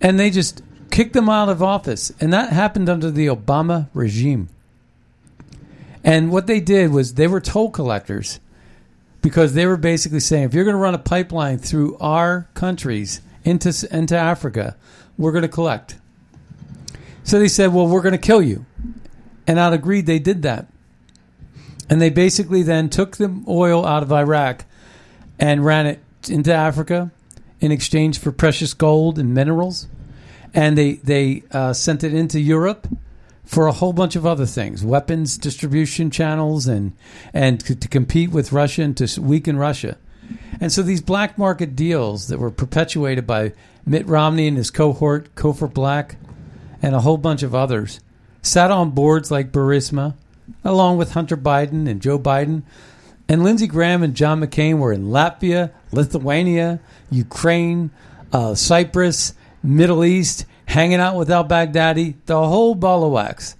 And 0.00 0.18
they 0.18 0.30
just 0.30 0.62
kicked 0.90 1.12
them 1.12 1.28
out 1.28 1.48
of 1.48 1.62
office. 1.62 2.12
And 2.20 2.32
that 2.32 2.52
happened 2.52 2.88
under 2.88 3.10
the 3.10 3.26
Obama 3.26 3.88
regime. 3.92 4.48
And 6.02 6.30
what 6.30 6.46
they 6.46 6.60
did 6.60 6.92
was 6.92 7.14
they 7.14 7.26
were 7.26 7.40
toll 7.40 7.70
collectors 7.70 8.40
because 9.22 9.54
they 9.54 9.66
were 9.66 9.76
basically 9.76 10.20
saying 10.20 10.44
if 10.44 10.54
you're 10.54 10.64
going 10.64 10.76
to 10.76 10.80
run 10.80 10.94
a 10.94 10.98
pipeline 10.98 11.58
through 11.58 11.96
our 11.98 12.48
countries 12.54 13.20
into, 13.44 13.88
into 13.90 14.16
Africa, 14.16 14.76
we're 15.18 15.32
going 15.32 15.42
to 15.42 15.48
collect. 15.48 15.98
So 17.22 17.38
they 17.38 17.48
said, 17.48 17.72
well, 17.72 17.86
we're 17.86 18.02
going 18.02 18.12
to 18.12 18.18
kill 18.18 18.42
you. 18.42 18.64
And 19.46 19.58
out 19.58 19.72
of 19.72 19.82
greed, 19.82 20.06
they 20.06 20.18
did 20.18 20.42
that. 20.42 20.68
And 21.88 22.00
they 22.00 22.10
basically 22.10 22.62
then 22.62 22.88
took 22.88 23.16
the 23.16 23.42
oil 23.48 23.84
out 23.84 24.02
of 24.02 24.12
Iraq 24.12 24.64
and 25.38 25.64
ran 25.64 25.86
it 25.86 26.00
into 26.28 26.54
Africa 26.54 27.10
in 27.60 27.72
exchange 27.72 28.18
for 28.18 28.32
precious 28.32 28.74
gold 28.74 29.18
and 29.18 29.34
minerals. 29.34 29.86
And 30.54 30.78
they, 30.78 30.94
they 30.94 31.42
uh, 31.52 31.72
sent 31.72 32.04
it 32.04 32.14
into 32.14 32.40
Europe 32.40 32.88
for 33.50 33.66
a 33.66 33.72
whole 33.72 33.92
bunch 33.92 34.14
of 34.14 34.24
other 34.24 34.46
things 34.46 34.84
weapons 34.84 35.36
distribution 35.36 36.08
channels 36.08 36.68
and, 36.68 36.92
and 37.34 37.58
to, 37.58 37.88
compete 37.88 38.30
with 38.30 38.52
Russia 38.52 38.82
and 38.82 38.96
to 38.96 39.20
weaken 39.20 39.56
Russia. 39.56 39.98
And 40.60 40.70
so 40.70 40.82
these 40.82 41.00
black 41.00 41.36
market 41.36 41.74
deals 41.74 42.28
that 42.28 42.38
were 42.38 42.52
perpetuated 42.52 43.26
by 43.26 43.52
Mitt 43.84 44.06
Romney 44.06 44.46
and 44.46 44.56
his 44.56 44.70
cohort, 44.70 45.34
Cofer 45.34 45.66
Black, 45.66 46.14
and 46.80 46.94
a 46.94 47.00
whole 47.00 47.16
bunch 47.16 47.42
of 47.42 47.52
others, 47.52 47.98
sat 48.40 48.70
on 48.70 48.92
boards 48.92 49.32
like 49.32 49.50
Burisma, 49.50 50.14
along 50.64 50.98
with 50.98 51.14
Hunter 51.14 51.36
Biden 51.36 51.90
and 51.90 52.00
Joe 52.00 52.20
Biden. 52.20 52.62
And 53.28 53.42
Lindsey 53.42 53.66
Graham 53.66 54.04
and 54.04 54.14
John 54.14 54.40
McCain 54.40 54.78
were 54.78 54.92
in 54.92 55.06
Latvia, 55.06 55.72
Lithuania, 55.90 56.78
Ukraine, 57.10 57.90
uh, 58.32 58.54
Cyprus, 58.54 59.34
Middle 59.60 60.04
East, 60.04 60.46
hanging 60.70 61.00
out 61.00 61.16
with 61.16 61.28
al 61.28 61.44
Baghdadi, 61.44 62.14
the 62.26 62.46
whole 62.46 62.76
ball 62.76 63.04
of 63.04 63.10
wax 63.10 63.56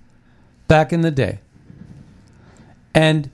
back 0.69 0.93
in 0.93 1.01
the 1.01 1.11
day. 1.11 1.41
And 2.95 3.31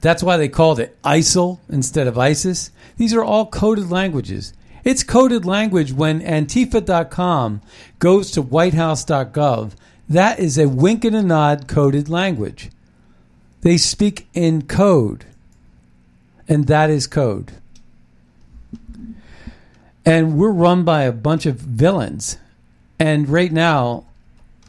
that's 0.00 0.22
why 0.22 0.38
they 0.38 0.48
called 0.48 0.80
it 0.80 0.96
ISIL 1.02 1.58
instead 1.68 2.06
of 2.06 2.16
ISIS. 2.16 2.70
These 2.96 3.12
are 3.12 3.22
all 3.22 3.44
coded 3.46 3.90
languages. 3.90 4.54
It's 4.84 5.02
coded 5.02 5.44
language 5.44 5.92
when 5.92 6.22
Antifa.com 6.22 7.60
goes 7.98 8.30
to 8.30 8.42
whitehouse.gov. 8.42 9.72
That 10.08 10.38
is 10.38 10.56
a 10.56 10.68
wink 10.68 11.04
and 11.04 11.14
a 11.14 11.22
nod 11.22 11.68
coded 11.68 12.08
language. 12.08 12.70
They 13.60 13.76
speak 13.76 14.28
in 14.32 14.62
code, 14.62 15.26
and 16.48 16.66
that 16.68 16.88
is 16.88 17.06
code. 17.06 17.52
And 20.06 20.38
we're 20.38 20.50
run 20.50 20.84
by 20.84 21.02
a 21.02 21.12
bunch 21.12 21.44
of 21.44 21.56
villains. 21.56 22.38
And 23.00 23.30
right 23.30 23.50
now, 23.50 24.04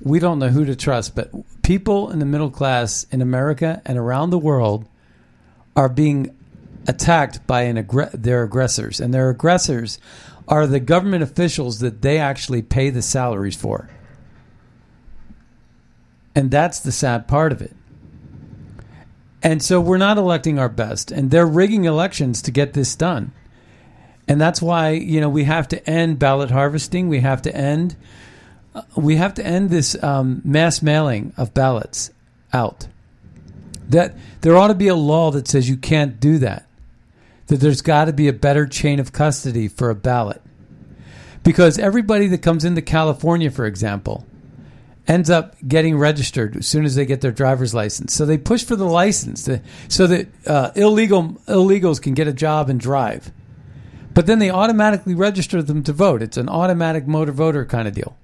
we 0.02 0.20
don't 0.20 0.40
know 0.40 0.48
who 0.48 0.64
to 0.64 0.76
trust, 0.76 1.16
but 1.16 1.32
people 1.62 2.10
in 2.10 2.20
the 2.20 2.26
middle 2.26 2.50
class 2.50 3.06
in 3.12 3.22
America 3.22 3.82
and 3.86 3.98
around 3.98 4.30
the 4.30 4.40
world 4.40 4.88
are 5.76 5.90
being 5.90 6.36
attacked 6.88 7.46
by 7.46 7.72
their 8.14 8.44
aggressors, 8.44 9.02
and 9.02 9.14
their 9.14 9.30
aggressors 9.30 10.00
are 10.48 10.66
the 10.66 10.80
government 10.80 11.24
officials 11.24 11.80
that 11.80 12.02
they 12.02 12.18
actually 12.18 12.62
pay 12.62 12.90
the 12.90 13.02
salaries 13.02 13.56
for. 13.56 13.90
And 16.34 16.50
that's 16.50 16.80
the 16.80 16.92
sad 16.92 17.28
part 17.28 17.52
of 17.52 17.62
it. 17.62 17.76
And 19.44 19.62
so 19.62 19.82
we're 19.82 19.98
not 19.98 20.18
electing 20.18 20.58
our 20.58 20.70
best, 20.70 21.12
and 21.12 21.32
they're 21.32 21.46
rigging 21.46 21.84
elections 21.84 22.42
to 22.44 22.52
get 22.52 22.74
this 22.74 22.96
done. 22.96 23.34
And 24.28 24.40
that's 24.40 24.62
why 24.62 24.92
you 24.92 25.20
know 25.20 25.30
we 25.30 25.44
have 25.44 25.68
to 25.70 25.90
end 25.90 26.20
ballot 26.20 26.52
harvesting. 26.52 27.10
We 27.10 27.20
have 27.20 27.42
to 27.42 27.56
end. 27.56 27.96
We 28.96 29.18
have 29.18 29.34
to 29.36 29.46
end 29.46 29.70
this 29.70 30.02
um, 30.02 30.42
mass 30.46 30.82
mailing 30.82 31.34
of 31.38 31.54
ballots 31.54 32.12
out. 32.54 32.88
That 33.90 34.16
there 34.42 34.56
ought 34.56 34.70
to 34.70 34.76
be 34.76 34.88
a 34.88 34.96
law 34.96 35.32
that 35.32 35.48
says 35.48 35.70
you 35.70 35.78
can't 35.78 36.20
do 36.20 36.38
that 36.40 36.68
that 37.52 37.60
there's 37.60 37.82
got 37.82 38.06
to 38.06 38.14
be 38.14 38.30
a 38.30 38.34
better 38.34 38.66
chain 38.66 38.98
of 38.98 39.12
custody 39.12 39.68
for 39.68 39.90
a 39.90 39.96
ballot. 39.96 40.42
Because 41.44 41.78
everybody 41.78 42.28
that 42.28 42.42
comes 42.42 42.64
into 42.64 42.82
California, 42.82 43.52
for 43.52 43.66
example, 43.66 44.26
ends 45.06 45.30
up 45.30 45.58
getting 45.68 45.98
registered 45.98 46.56
as 46.56 46.66
soon 46.66 46.86
as 46.86 46.96
they 46.96 47.06
get 47.06 47.20
their 47.20 47.34
driver's 47.34 47.74
license. 47.74 48.14
So 48.14 48.26
they 48.26 48.38
push 48.38 48.64
for 48.64 48.78
the 48.78 48.86
license 48.86 49.44
to, 49.44 49.62
so 49.90 50.08
that 50.08 50.30
uh, 50.48 50.72
illegal 50.78 51.34
illegals 51.46 52.02
can 52.02 52.14
get 52.14 52.26
a 52.26 52.32
job 52.32 52.70
and 52.70 52.80
drive. 52.80 53.34
But 54.14 54.28
then 54.28 54.40
they 54.40 54.50
automatically 54.50 55.14
register 55.14 55.62
them 55.62 55.84
to 55.84 55.92
vote. 55.92 56.22
It's 56.22 56.38
an 56.38 56.48
automatic 56.48 57.06
motor 57.06 57.34
voter 57.34 57.66
kind 57.66 57.86
of 57.86 57.94
deal. 57.94 58.16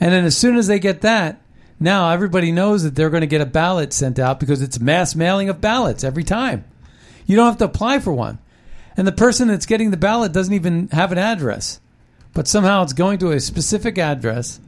And 0.00 0.12
then 0.12 0.24
as 0.24 0.36
soon 0.36 0.56
as 0.56 0.66
they 0.66 0.78
get 0.78 1.02
that, 1.02 1.40
now 1.80 2.10
everybody 2.10 2.52
knows 2.52 2.82
that 2.82 2.94
they're 2.94 3.10
going 3.10 3.22
to 3.22 3.26
get 3.26 3.40
a 3.40 3.46
ballot 3.46 3.92
sent 3.92 4.18
out 4.18 4.40
because 4.40 4.62
it's 4.62 4.80
mass 4.80 5.14
mailing 5.14 5.48
of 5.48 5.60
ballots 5.60 6.04
every 6.04 6.24
time. 6.24 6.64
You 7.26 7.36
don't 7.36 7.46
have 7.46 7.58
to 7.58 7.64
apply 7.64 8.00
for 8.00 8.12
one. 8.12 8.38
And 8.96 9.06
the 9.06 9.12
person 9.12 9.48
that's 9.48 9.66
getting 9.66 9.90
the 9.90 9.96
ballot 9.96 10.32
doesn't 10.32 10.54
even 10.54 10.88
have 10.88 11.12
an 11.12 11.18
address. 11.18 11.80
But 12.32 12.48
somehow 12.48 12.82
it's 12.82 12.92
going 12.92 13.18
to 13.18 13.32
a 13.32 13.40
specific 13.40 13.98
address 13.98 14.60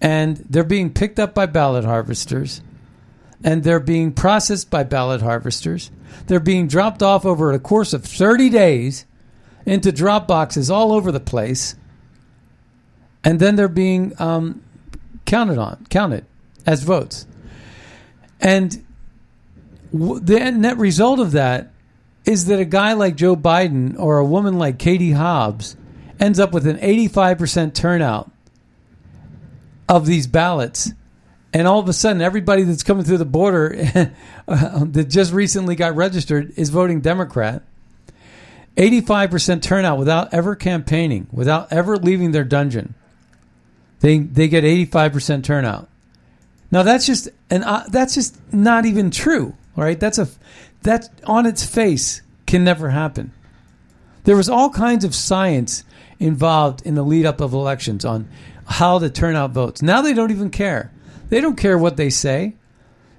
and 0.00 0.38
they're 0.48 0.64
being 0.64 0.92
picked 0.92 1.18
up 1.18 1.34
by 1.34 1.46
ballot 1.46 1.84
harvesters 1.84 2.62
and 3.42 3.62
they're 3.62 3.80
being 3.80 4.12
processed 4.12 4.70
by 4.70 4.84
ballot 4.84 5.22
harvesters. 5.22 5.90
They're 6.26 6.40
being 6.40 6.66
dropped 6.66 7.02
off 7.02 7.24
over 7.24 7.52
a 7.52 7.58
course 7.58 7.92
of 7.92 8.04
30 8.04 8.50
days 8.50 9.06
into 9.64 9.92
drop 9.92 10.26
boxes 10.26 10.70
all 10.70 10.92
over 10.92 11.10
the 11.12 11.20
place. 11.20 11.74
And 13.24 13.38
then 13.38 13.56
they're 13.56 13.68
being 13.68 14.14
um, 14.18 14.62
counted 15.26 15.58
on, 15.58 15.86
counted 15.90 16.24
as 16.66 16.82
votes. 16.82 17.26
And 18.40 18.84
the 19.92 20.50
net 20.50 20.78
result 20.78 21.20
of 21.20 21.32
that 21.32 21.72
is 22.24 22.46
that 22.46 22.60
a 22.60 22.64
guy 22.64 22.92
like 22.92 23.16
Joe 23.16 23.36
Biden 23.36 23.98
or 23.98 24.18
a 24.18 24.24
woman 24.24 24.58
like 24.58 24.78
Katie 24.78 25.12
Hobbs 25.12 25.76
ends 26.18 26.38
up 26.38 26.52
with 26.52 26.66
an 26.66 26.78
85% 26.78 27.74
turnout 27.74 28.30
of 29.88 30.06
these 30.06 30.26
ballots. 30.26 30.92
And 31.52 31.66
all 31.66 31.80
of 31.80 31.88
a 31.88 31.92
sudden, 31.92 32.22
everybody 32.22 32.62
that's 32.62 32.84
coming 32.84 33.04
through 33.04 33.18
the 33.18 33.24
border 33.24 33.70
that 34.46 35.06
just 35.08 35.32
recently 35.32 35.74
got 35.74 35.96
registered 35.96 36.52
is 36.56 36.70
voting 36.70 37.00
Democrat. 37.00 37.62
85% 38.76 39.60
turnout 39.60 39.98
without 39.98 40.32
ever 40.32 40.54
campaigning, 40.54 41.26
without 41.32 41.72
ever 41.72 41.96
leaving 41.96 42.30
their 42.30 42.44
dungeon. 42.44 42.94
They, 44.00 44.18
they 44.18 44.48
get 44.48 44.64
85% 44.64 45.44
turnout. 45.44 45.88
Now 46.70 46.82
that's 46.82 47.06
just 47.06 47.28
and 47.48 47.64
uh, 47.64 47.84
that's 47.88 48.14
just 48.14 48.40
not 48.52 48.86
even 48.86 49.10
true. 49.10 49.54
Right? 49.76 49.98
That's 49.98 50.18
a 50.18 50.28
that 50.82 51.08
on 51.24 51.46
its 51.46 51.64
face 51.64 52.22
can 52.46 52.64
never 52.64 52.90
happen. 52.90 53.32
There 54.24 54.36
was 54.36 54.48
all 54.48 54.70
kinds 54.70 55.04
of 55.04 55.14
science 55.14 55.84
involved 56.18 56.82
in 56.86 56.94
the 56.94 57.02
lead 57.02 57.26
up 57.26 57.40
of 57.40 57.52
elections 57.52 58.04
on 58.04 58.28
how 58.66 58.98
to 58.98 59.10
turn 59.10 59.36
out 59.36 59.50
votes. 59.50 59.82
Now 59.82 60.02
they 60.02 60.12
don't 60.12 60.30
even 60.30 60.50
care. 60.50 60.92
They 61.28 61.40
don't 61.40 61.56
care 61.56 61.78
what 61.78 61.96
they 61.96 62.10
say. 62.10 62.54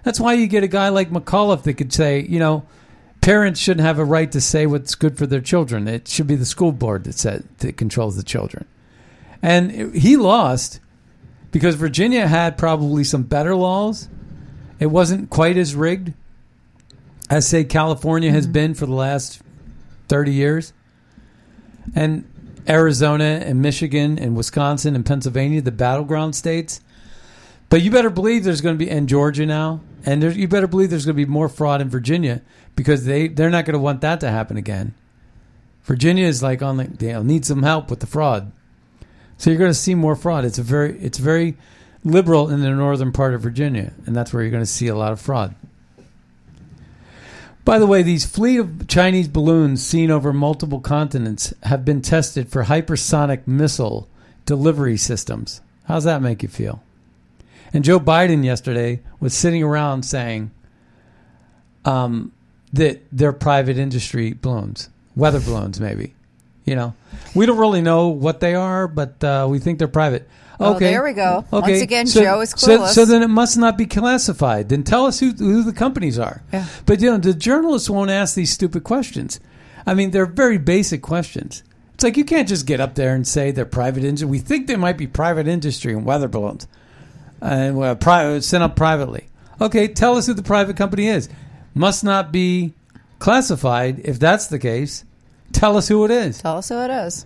That's 0.04 0.20
why 0.20 0.34
you 0.34 0.48
get 0.48 0.64
a 0.64 0.68
guy 0.68 0.90
like 0.90 1.10
McAuliffe 1.10 1.64
that 1.64 1.74
could 1.76 1.94
say, 1.94 2.22
you 2.22 2.40
know, 2.40 2.66
parents 3.22 3.60
shouldn't 3.60 3.86
have 3.86 4.00
a 4.00 4.06
right 4.06 4.32
to 4.32 4.42
say 4.42 4.66
what's 4.66 4.96
good 4.96 5.18
for 5.18 5.28
their 5.28 5.42
children. 5.42 5.88
It 5.88 6.08
should 6.08 6.28
be 6.28 6.36
the 6.36 6.46
school 6.46 6.72
board 6.72 7.04
that 7.04 7.18
said 7.18 7.44
that 7.60 7.78
controls 7.78 8.16
the 8.16 8.24
children. 8.24 8.66
And 9.42 9.96
he 9.96 10.18
lost 10.18 10.80
because 11.52 11.76
Virginia 11.76 12.28
had 12.28 12.58
probably 12.58 13.04
some 13.04 13.24
better 13.24 13.56
laws. 13.56 14.08
It 14.80 14.88
wasn't 14.88 15.30
quite 15.30 15.58
as 15.58 15.76
rigged 15.76 16.14
as 17.30 17.48
say 17.48 17.64
California 17.64 18.32
has 18.32 18.46
mm-hmm. 18.46 18.54
been 18.54 18.74
for 18.74 18.86
the 18.86 18.94
last 18.94 19.42
30 20.10 20.34
years. 20.34 20.74
And 21.96 22.28
Arizona 22.68 23.42
and 23.44 23.62
Michigan 23.62 24.20
and 24.20 24.36
Wisconsin 24.36 24.96
and 24.96 25.06
Pennsylvania, 25.06 25.62
the 25.62 25.72
battleground 25.72 26.36
states. 26.36 26.82
But 27.70 27.82
you 27.82 27.90
better 27.90 28.10
believe 28.10 28.44
there's 28.44 28.62
going 28.62 28.78
to 28.78 28.86
be 28.86 28.92
and 28.92 29.08
Georgia 29.08 29.46
now, 29.46 29.80
and 30.06 30.22
there, 30.22 30.32
you 30.32 30.48
better 30.48 30.68
believe 30.68 30.90
there's 30.90 31.06
going 31.06 31.16
to 31.16 31.26
be 31.26 31.32
more 31.32 31.48
fraud 31.48 31.80
in 31.80 31.90
Virginia 31.90 32.42
because 32.76 33.06
they 33.06 33.30
they're 33.30 33.50
not 33.50 33.66
going 33.66 33.76
to 33.76 33.80
want 33.80 34.02
that 34.02 34.20
to 34.20 34.30
happen 34.30 34.58
again. 34.58 34.94
Virginia 35.84 36.26
is 36.26 36.44
like 36.44 36.62
on 36.62 36.78
the 36.78 36.84
they'll 36.84 37.24
need 37.24 37.46
some 37.46 37.64
help 37.64 37.90
with 37.90 38.02
the 38.02 38.08
fraud, 38.08 38.52
so 39.42 39.50
you're 39.50 39.58
going 39.58 39.72
to 39.72 39.74
see 39.74 39.96
more 39.96 40.16
fraud. 40.16 40.46
It's 40.46 40.60
a 40.60 40.64
very 40.64 41.00
it's 41.00 41.18
very 41.18 41.58
liberal 42.04 42.52
in 42.52 42.62
the 42.62 42.70
northern 42.70 43.12
part 43.12 43.34
of 43.34 43.42
Virginia, 43.42 43.92
and 44.06 44.16
that's 44.16 44.32
where 44.32 44.44
you're 44.44 44.52
going 44.52 44.62
to 44.62 44.68
see 44.68 44.86
a 44.86 44.96
lot 44.96 45.12
of 45.12 45.20
fraud. 45.20 45.56
By 47.66 47.80
the 47.80 47.88
way, 47.88 48.04
these 48.04 48.24
fleet 48.24 48.60
of 48.60 48.88
Chinese 48.88 49.28
balloons 49.28 49.84
seen 49.84 50.12
over 50.12 50.32
multiple 50.32 50.80
continents 50.80 51.56
have 51.64 51.84
been 51.84 52.04
tested 52.04 52.50
for 52.50 52.66
hypersonic 52.66 53.48
missile 53.48 54.08
delivery 54.46 54.96
systems. 54.96 55.62
How's 55.86 56.04
that 56.04 56.22
make 56.22 56.44
you 56.44 56.50
feel? 56.50 56.84
And 57.74 57.84
Joe 57.84 58.00
Biden 58.00 58.46
yesterday 58.46 59.00
was 59.20 59.34
sitting 59.34 59.64
around 59.64 60.04
saying 60.04 60.52
um, 61.84 62.32
that 62.74 63.02
they're 63.12 63.34
private 63.34 63.80
industry 63.80 64.34
balloons, 64.34 64.90
weather 65.16 65.40
balloons, 65.40 65.80
maybe. 65.80 66.14
You 66.66 66.76
know, 66.76 66.94
we 67.36 67.46
don't 67.46 67.58
really 67.58 67.82
know 67.82 68.10
what 68.10 68.40
they 68.40 68.54
are, 68.56 68.88
but 68.88 69.24
uh, 69.24 69.48
we 69.50 69.60
think 69.60 69.80
they're 69.80 69.88
private. 69.88 70.30
Oh, 70.60 70.76
Okay, 70.76 70.92
there 70.92 71.04
we 71.04 71.14
go. 71.14 71.44
Once 71.50 71.64
Okay, 71.66 71.82
again, 71.82 72.06
so, 72.06 72.22
Joe 72.22 72.40
is 72.42 72.54
clueless. 72.54 72.90
so 72.90 73.04
then 73.04 73.24
it 73.24 73.30
must 73.30 73.58
not 73.58 73.80
be 73.80 73.88
classified. 73.88 74.70
Then 74.70 74.84
tell 74.84 75.08
us 75.08 75.20
who 75.20 75.32
who 75.32 75.64
the 75.64 75.74
companies 75.74 76.20
are. 76.20 76.44
Yeah. 76.54 76.68
But 76.86 77.02
you 77.02 77.10
know, 77.10 77.18
the 77.18 77.34
journalists 77.34 77.90
won't 77.90 78.12
ask 78.12 78.36
these 78.36 78.52
stupid 78.52 78.84
questions. 78.84 79.40
I 79.88 79.96
mean, 79.96 80.12
they're 80.12 80.28
very 80.28 80.60
basic 80.60 81.02
questions. 81.02 81.64
It's 81.96 82.04
like 82.04 82.16
you 82.18 82.26
can't 82.26 82.48
just 82.48 82.68
get 82.68 82.80
up 82.80 82.94
there 82.94 83.16
and 83.16 83.28
say 83.28 83.50
they're 83.50 83.66
private 83.66 84.04
industry. 84.04 84.30
We 84.30 84.38
think 84.40 84.68
they 84.68 84.76
might 84.76 84.98
be 85.00 85.08
private 85.08 85.48
industry 85.48 85.94
and 85.94 86.06
weather 86.06 86.28
balloons, 86.28 86.68
and 87.42 87.76
well, 87.76 87.96
pri- 87.96 88.40
sent 88.40 88.64
up 88.64 88.76
privately. 88.76 89.28
Okay, 89.60 89.88
tell 89.88 90.16
us 90.18 90.28
who 90.28 90.34
the 90.36 90.44
private 90.44 90.78
company 90.78 91.08
is. 91.08 91.28
Must 91.74 92.04
not 92.04 92.32
be 92.32 92.74
classified. 93.18 94.00
If 94.04 94.20
that's 94.20 94.46
the 94.48 94.60
case, 94.60 95.06
tell 95.54 95.78
us 95.78 95.88
who 95.88 96.04
it 96.06 96.12
is, 96.12 96.42
Tell 96.42 96.58
us 96.58 96.70
who 96.70 96.80
it 96.80 96.90
is. 96.92 97.26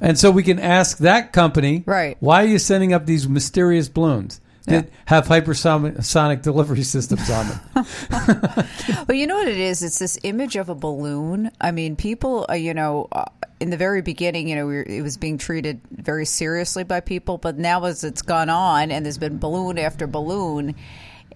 and 0.00 0.18
so 0.18 0.30
we 0.30 0.42
can 0.42 0.58
ask 0.58 0.98
that 0.98 1.32
company, 1.32 1.82
Right. 1.86 2.16
Why 2.20 2.42
are 2.44 2.46
you 2.48 2.58
sending 2.58 2.92
up 2.92 3.06
these 3.06 3.28
mysterious 3.28 3.88
balloons 3.88 4.40
that 4.66 4.84
Yeah. 4.86 4.90
have 5.06 5.26
hypersonic 5.26 6.02
sonic 6.04 6.42
delivery 6.42 6.82
systems 6.82 7.28
on 7.30 7.48
them? 7.48 7.86
Well, 9.08 9.16
you 9.16 9.26
know 9.26 9.36
what 9.36 9.48
it 9.48 9.58
is? 9.58 9.82
It's 9.82 9.98
this 9.98 10.18
image 10.22 10.56
of 10.56 10.68
a 10.70 10.74
balloon. 10.74 11.50
I 11.60 11.70
mean, 11.72 11.94
people, 11.96 12.46
uh, 12.48 12.54
you 12.54 12.72
know, 12.72 13.08
uh, 13.12 13.24
in 13.60 13.68
the 13.70 13.76
very 13.76 14.00
beginning, 14.02 14.48
you 14.48 14.56
know, 14.56 14.66
we 14.66 14.74
were, 14.76 14.82
it 14.82 15.02
was 15.02 15.16
being 15.18 15.36
treated 15.38 15.80
very 15.90 16.24
seriously 16.26 16.84
by 16.84 17.00
people, 17.00 17.36
but 17.38 17.58
now 17.58 17.84
as 17.84 18.02
it's 18.04 18.22
gone 18.22 18.48
on 18.50 18.90
and 18.90 19.04
there's 19.04 19.18
been 19.18 19.38
balloon 19.38 19.78
after 19.78 20.06
balloon, 20.06 20.74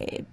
it, 0.01 0.27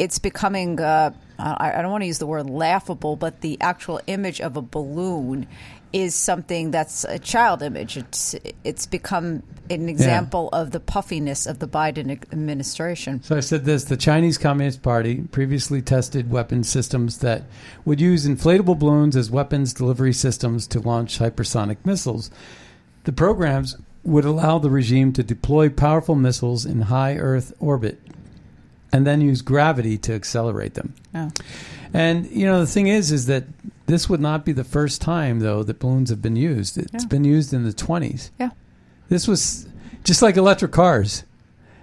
it's 0.00 0.18
becoming, 0.18 0.80
uh, 0.80 1.12
I, 1.38 1.74
I 1.76 1.82
don't 1.82 1.90
want 1.90 2.00
to 2.02 2.06
use 2.06 2.16
the 2.16 2.26
word 2.26 2.48
laughable, 2.48 3.16
but 3.16 3.42
the 3.42 3.58
actual 3.60 4.00
image 4.06 4.40
of 4.40 4.56
a 4.56 4.62
balloon 4.62 5.46
is 5.92 6.14
something 6.14 6.70
that's 6.70 7.04
a 7.04 7.18
child 7.18 7.62
image. 7.62 7.98
It's 7.98 8.34
it's 8.64 8.86
become 8.86 9.42
an 9.68 9.88
example 9.90 10.48
of 10.52 10.70
the 10.70 10.80
puffiness 10.80 11.46
of 11.46 11.58
the 11.58 11.68
Biden 11.68 12.10
administration. 12.32 13.22
So 13.22 13.36
I 13.36 13.40
said 13.40 13.66
this 13.66 13.84
the 13.84 13.96
Chinese 13.96 14.38
Communist 14.38 14.82
Party 14.82 15.22
previously 15.32 15.82
tested 15.82 16.30
weapon 16.30 16.64
systems 16.64 17.18
that 17.18 17.42
would 17.84 18.00
use 18.00 18.26
inflatable 18.26 18.78
balloons 18.78 19.16
as 19.16 19.30
weapons 19.30 19.74
delivery 19.74 20.14
systems 20.14 20.66
to 20.68 20.80
launch 20.80 21.18
hypersonic 21.18 21.76
missiles. 21.84 22.30
The 23.04 23.12
programs 23.12 23.76
would 24.02 24.24
allow 24.24 24.58
the 24.58 24.70
regime 24.70 25.12
to 25.12 25.22
deploy 25.22 25.68
powerful 25.68 26.14
missiles 26.14 26.64
in 26.64 26.82
high 26.82 27.16
Earth 27.16 27.52
orbit 27.58 28.00
and 28.92 29.06
then 29.06 29.20
use 29.20 29.42
gravity 29.42 29.96
to 29.98 30.12
accelerate 30.14 30.74
them. 30.74 30.94
Oh. 31.14 31.30
And 31.92 32.26
you 32.30 32.46
know 32.46 32.60
the 32.60 32.66
thing 32.66 32.86
is 32.86 33.10
is 33.12 33.26
that 33.26 33.44
this 33.86 34.08
would 34.08 34.20
not 34.20 34.44
be 34.44 34.52
the 34.52 34.64
first 34.64 35.00
time 35.00 35.40
though 35.40 35.62
that 35.64 35.78
balloons 35.80 36.10
have 36.10 36.22
been 36.22 36.36
used. 36.36 36.78
It's 36.78 36.92
Yeah. 37.04 37.08
been 37.08 37.24
used 37.24 37.52
in 37.52 37.64
the 37.64 37.72
20s. 37.72 38.30
Yeah. 38.38 38.50
This 39.08 39.26
was 39.26 39.66
just 40.04 40.22
like 40.22 40.36
electric 40.36 40.70
cars. 40.72 41.24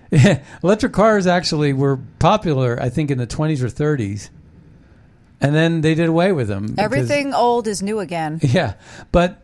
electric 0.63 0.93
cars 0.93 1.27
actually 1.27 1.73
were 1.73 1.97
popular, 2.19 2.81
I 2.81 2.87
think, 2.89 3.11
in 3.11 3.17
the 3.17 3.27
20s 3.27 3.61
or 3.61 3.67
30s. 3.67 4.29
And 5.41 5.53
then 5.53 5.81
they 5.81 5.93
did 5.95 6.07
away 6.07 6.31
with 6.31 6.47
them. 6.47 6.67
because- 6.67 6.83
Everything 6.85 7.33
old 7.33 7.67
is 7.67 7.83
new 7.83 7.99
again. 7.99 8.39
Yeah. 8.43 8.73
But 9.11 9.43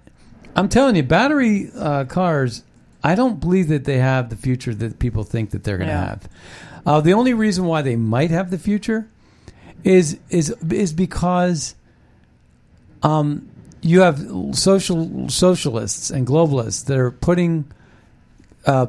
I'm 0.55 0.69
telling 0.69 0.95
you, 0.95 1.03
battery 1.03 1.69
uh, 1.75 2.05
cars, 2.05 2.63
I 3.03 3.15
don't 3.15 3.39
believe 3.39 3.67
that 3.67 3.83
they 3.85 3.97
have 3.97 4.29
the 4.29 4.35
future 4.35 4.73
that 4.75 4.99
people 4.99 5.23
think 5.23 5.49
that 5.51 5.63
they're 5.63 5.77
going 5.77 5.89
to 5.89 5.93
Yeah. 5.93 6.05
have. 6.09 6.29
Uh, 6.85 7.01
the 7.01 7.13
only 7.13 7.33
reason 7.33 7.65
why 7.65 7.81
they 7.81 7.95
might 7.95 8.31
have 8.31 8.49
the 8.51 8.57
future 8.57 9.07
is 9.83 10.17
is 10.29 10.49
is 10.69 10.93
because 10.93 11.75
um, 13.01 13.49
you 13.81 14.01
have 14.01 14.19
social 14.53 15.29
socialists 15.29 16.09
and 16.09 16.25
globalists 16.25 16.85
that 16.85 16.97
are 16.97 17.11
putting 17.11 17.65
uh, 18.65 18.87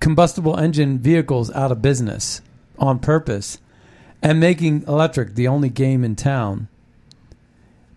combustible 0.00 0.58
engine 0.58 0.98
vehicles 0.98 1.50
out 1.52 1.70
of 1.70 1.80
business 1.82 2.40
on 2.78 2.98
purpose 2.98 3.58
and 4.22 4.40
making 4.40 4.82
electric 4.88 5.34
the 5.34 5.46
only 5.48 5.68
game 5.68 6.02
in 6.04 6.16
town. 6.16 6.68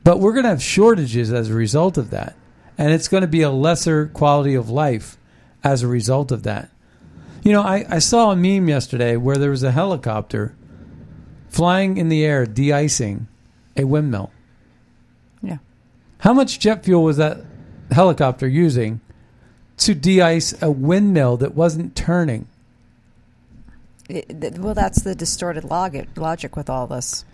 But 0.04 0.20
we're 0.20 0.34
going 0.34 0.44
to 0.44 0.50
have 0.50 0.62
shortages 0.64 1.32
as 1.34 1.50
a 1.50 1.54
result 1.54 1.98
of 1.98 2.10
that. 2.12 2.36
And 2.78 2.94
it's 2.94 3.08
going 3.08 3.22
to 3.22 3.28
be 3.28 3.42
a 3.42 3.50
lesser 3.50 4.08
quality 4.08 4.54
of 4.56 4.70
life 4.70 5.18
as 5.64 5.82
a 5.82 5.88
result 5.88 6.32
of 6.32 6.44
that. 6.44 6.70
You 7.44 7.52
know, 7.54 7.62
I, 7.62 7.86
I 7.90 8.00
saw 8.00 8.32
a 8.32 8.36
meme 8.36 8.68
yesterday 8.68 9.16
where 9.16 9.38
there 9.38 9.50
was 9.50 9.64
a 9.64 9.72
helicopter 9.72 10.56
flying 11.48 11.98
in 11.98 12.10
the 12.10 12.26
air 12.26 12.46
de 12.46 12.72
icing 12.74 13.28
a 13.78 13.86
windmill. 13.86 14.32
Yeah. 15.42 15.58
How 16.20 16.34
much 16.34 16.60
jet 16.60 16.84
fuel 16.84 17.04
was 17.04 17.18
that 17.18 17.40
helicopter 17.92 18.48
using 18.48 19.02
to 19.78 19.96
de 19.96 20.22
ice 20.22 20.60
a 20.62 20.70
windmill 20.70 21.38
that 21.38 21.56
wasn't 21.56 21.96
turning? 21.96 22.48
It, 24.10 24.58
well, 24.58 24.74
that's 24.74 25.02
the 25.04 25.16
distorted 25.16 25.64
logic, 25.64 26.10
logic 26.18 26.56
with 26.56 26.70
all 26.70 26.88
this. 26.88 27.26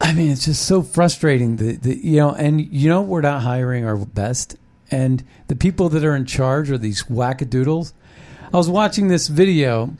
I 0.00 0.12
mean, 0.12 0.32
it's 0.32 0.46
just 0.46 0.66
so 0.66 0.82
frustrating. 0.82 1.56
The, 1.56 1.76
the 1.76 1.96
you 1.96 2.16
know, 2.16 2.32
and 2.32 2.60
you 2.60 2.88
know, 2.88 3.02
we're 3.02 3.20
not 3.20 3.42
hiring 3.42 3.84
our 3.84 3.96
best, 3.96 4.56
and 4.92 5.24
the 5.48 5.56
people 5.56 5.88
that 5.88 6.04
are 6.04 6.14
in 6.14 6.26
charge 6.26 6.70
are 6.70 6.78
these 6.78 7.04
wackadoodles. 7.04 7.92
I 8.52 8.56
was 8.56 8.68
watching 8.68 9.08
this 9.08 9.26
video 9.28 9.96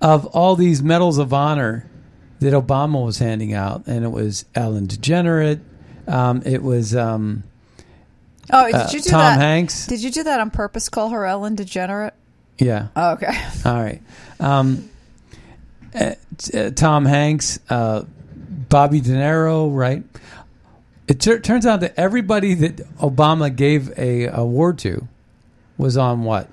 of 0.00 0.26
all 0.26 0.56
these 0.56 0.82
medals 0.82 1.18
of 1.18 1.32
honor 1.32 1.88
that 2.40 2.52
Obama 2.52 3.04
was 3.04 3.18
handing 3.18 3.52
out, 3.54 3.86
and 3.86 4.04
it 4.04 4.10
was 4.10 4.46
Ellen 4.54 4.88
DeGenerate. 4.88 5.60
Um, 6.08 6.42
it 6.44 6.62
was 6.62 6.96
um, 6.96 7.44
Oh, 8.50 8.66
did 8.66 8.74
uh, 8.74 8.88
you 8.92 9.00
do 9.00 9.10
Tom 9.10 9.20
that? 9.20 9.38
Hanks. 9.38 9.86
Did 9.86 10.02
you 10.02 10.10
do 10.10 10.24
that 10.24 10.40
on 10.40 10.50
purpose? 10.50 10.88
Call 10.88 11.10
her 11.10 11.24
Ellen 11.24 11.56
DeGenerate? 11.56 12.12
Yeah. 12.58 12.88
Oh, 12.96 13.12
okay. 13.12 13.32
All 13.64 13.74
right. 13.74 14.02
Um, 14.40 14.88
uh, 15.94 16.14
t- 16.38 16.58
uh, 16.58 16.70
Tom 16.70 17.04
Hanks, 17.04 17.60
uh, 17.68 18.04
Bobby 18.68 19.00
De 19.00 19.10
Niro, 19.10 19.74
right? 19.74 20.02
It 21.12 21.20
tur 21.20 21.38
turns 21.40 21.66
out 21.66 21.80
that 21.80 21.92
everybody 21.98 22.54
that 22.54 22.76
Obama 22.96 23.54
gave 23.54 23.90
a 23.98 24.28
award 24.28 24.78
to 24.78 25.08
was 25.76 25.98
on 25.98 26.24
what? 26.24 26.48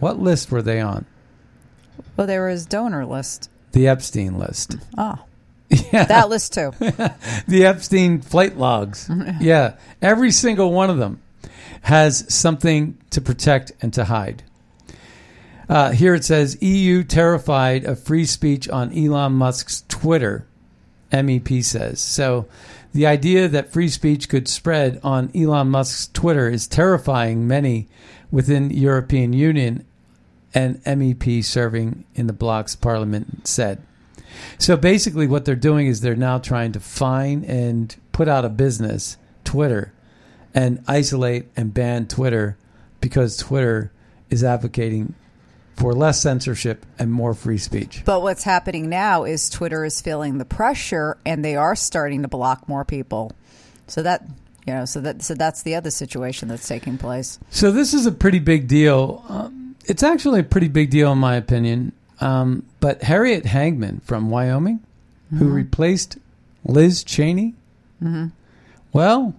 What 0.00 0.18
list 0.18 0.50
were 0.50 0.62
they 0.62 0.80
on? 0.80 1.06
Well, 2.16 2.26
there 2.26 2.44
was 2.48 2.66
donor 2.66 3.06
list. 3.06 3.48
The 3.70 3.86
Epstein 3.86 4.36
list. 4.36 4.78
Oh, 4.98 5.24
Yeah. 5.92 6.06
that 6.06 6.28
list 6.28 6.54
too. 6.54 6.72
the 6.80 7.64
Epstein 7.64 8.20
flight 8.20 8.56
logs. 8.58 9.08
yeah, 9.40 9.76
every 10.02 10.32
single 10.32 10.72
one 10.72 10.90
of 10.90 10.98
them 10.98 11.22
has 11.82 12.24
something 12.34 12.98
to 13.10 13.20
protect 13.20 13.70
and 13.80 13.94
to 13.94 14.06
hide. 14.06 14.42
Uh, 15.68 15.92
here 15.92 16.16
it 16.16 16.24
says 16.24 16.60
EU 16.60 17.04
terrified 17.04 17.84
of 17.84 18.02
free 18.02 18.24
speech 18.24 18.68
on 18.68 18.92
Elon 18.92 19.34
Musk's 19.34 19.84
Twitter. 19.86 20.48
MEP 21.12 21.62
says 21.64 22.00
so. 22.00 22.48
The 22.92 23.06
idea 23.06 23.46
that 23.48 23.72
free 23.72 23.88
speech 23.88 24.28
could 24.28 24.48
spread 24.48 25.00
on 25.04 25.30
Elon 25.34 25.68
Musk's 25.68 26.08
Twitter 26.08 26.48
is 26.48 26.66
terrifying 26.66 27.46
many 27.46 27.88
within 28.30 28.70
European 28.70 29.32
Union. 29.32 29.86
An 30.52 30.80
MEP 30.84 31.44
serving 31.44 32.04
in 32.16 32.26
the 32.26 32.32
bloc's 32.32 32.74
parliament 32.74 33.46
said. 33.46 33.80
So 34.58 34.76
basically, 34.76 35.28
what 35.28 35.44
they're 35.44 35.54
doing 35.54 35.86
is 35.86 36.00
they're 36.00 36.16
now 36.16 36.38
trying 36.38 36.72
to 36.72 36.80
fine 36.80 37.44
and 37.44 37.94
put 38.10 38.26
out 38.26 38.44
of 38.44 38.56
business 38.56 39.16
Twitter 39.44 39.92
and 40.52 40.82
isolate 40.88 41.46
and 41.56 41.72
ban 41.72 42.06
Twitter 42.06 42.56
because 43.00 43.36
Twitter 43.36 43.92
is 44.28 44.42
advocating 44.42 45.14
for 45.80 45.94
less 45.94 46.20
censorship 46.20 46.84
and 46.98 47.10
more 47.10 47.32
free 47.32 47.56
speech. 47.56 48.02
But 48.04 48.20
what's 48.20 48.44
happening 48.44 48.90
now 48.90 49.24
is 49.24 49.48
Twitter 49.48 49.82
is 49.82 49.98
feeling 50.02 50.36
the 50.36 50.44
pressure, 50.44 51.16
and 51.24 51.42
they 51.42 51.56
are 51.56 51.74
starting 51.74 52.20
to 52.20 52.28
block 52.28 52.68
more 52.68 52.84
people. 52.84 53.32
So 53.86 54.02
that 54.02 54.26
you 54.66 54.74
know, 54.74 54.84
so 54.84 55.00
that 55.00 55.22
so 55.22 55.34
that's 55.34 55.62
the 55.62 55.74
other 55.74 55.90
situation 55.90 56.48
that's 56.48 56.68
taking 56.68 56.98
place. 56.98 57.38
So 57.48 57.70
this 57.70 57.94
is 57.94 58.04
a 58.04 58.12
pretty 58.12 58.40
big 58.40 58.68
deal. 58.68 59.24
Um, 59.28 59.74
it's 59.86 60.02
actually 60.02 60.40
a 60.40 60.44
pretty 60.44 60.68
big 60.68 60.90
deal 60.90 61.12
in 61.12 61.18
my 61.18 61.36
opinion. 61.36 61.92
Um, 62.20 62.66
but 62.80 63.02
Harriet 63.02 63.44
Hageman 63.44 64.02
from 64.02 64.28
Wyoming, 64.28 64.80
who 65.38 65.48
replaced 65.48 66.18
Liz 66.62 67.02
Cheney, 67.02 67.54
well, 68.92 69.34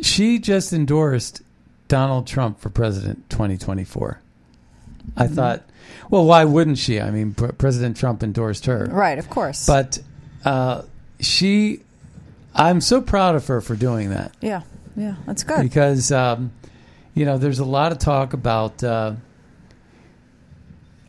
she 0.00 0.38
just 0.38 0.72
endorsed 0.72 1.42
Donald 1.88 2.26
Trump 2.26 2.60
for 2.60 2.70
president 2.70 3.28
2024. 3.28 4.22
I 5.16 5.26
thought, 5.26 5.62
well, 6.10 6.24
why 6.24 6.44
wouldn't 6.44 6.78
she? 6.78 7.00
I 7.00 7.10
mean, 7.10 7.34
Pre- 7.34 7.52
President 7.52 7.96
Trump 7.96 8.22
endorsed 8.22 8.66
her. 8.66 8.86
Right, 8.90 9.18
of 9.18 9.28
course. 9.30 9.66
But 9.66 9.98
uh, 10.44 10.82
she, 11.20 11.80
I'm 12.54 12.80
so 12.80 13.00
proud 13.00 13.34
of 13.34 13.46
her 13.46 13.60
for 13.60 13.76
doing 13.76 14.10
that 14.10 14.34
yeah, 14.40 14.62
yeah, 14.96 15.16
that's 15.26 15.44
good. 15.44 15.62
because 15.62 16.12
um, 16.12 16.52
you 17.14 17.24
know 17.24 17.38
there's 17.38 17.58
a 17.58 17.64
lot 17.64 17.92
of 17.92 17.98
talk 17.98 18.32
about 18.32 18.82
uh, 18.84 19.12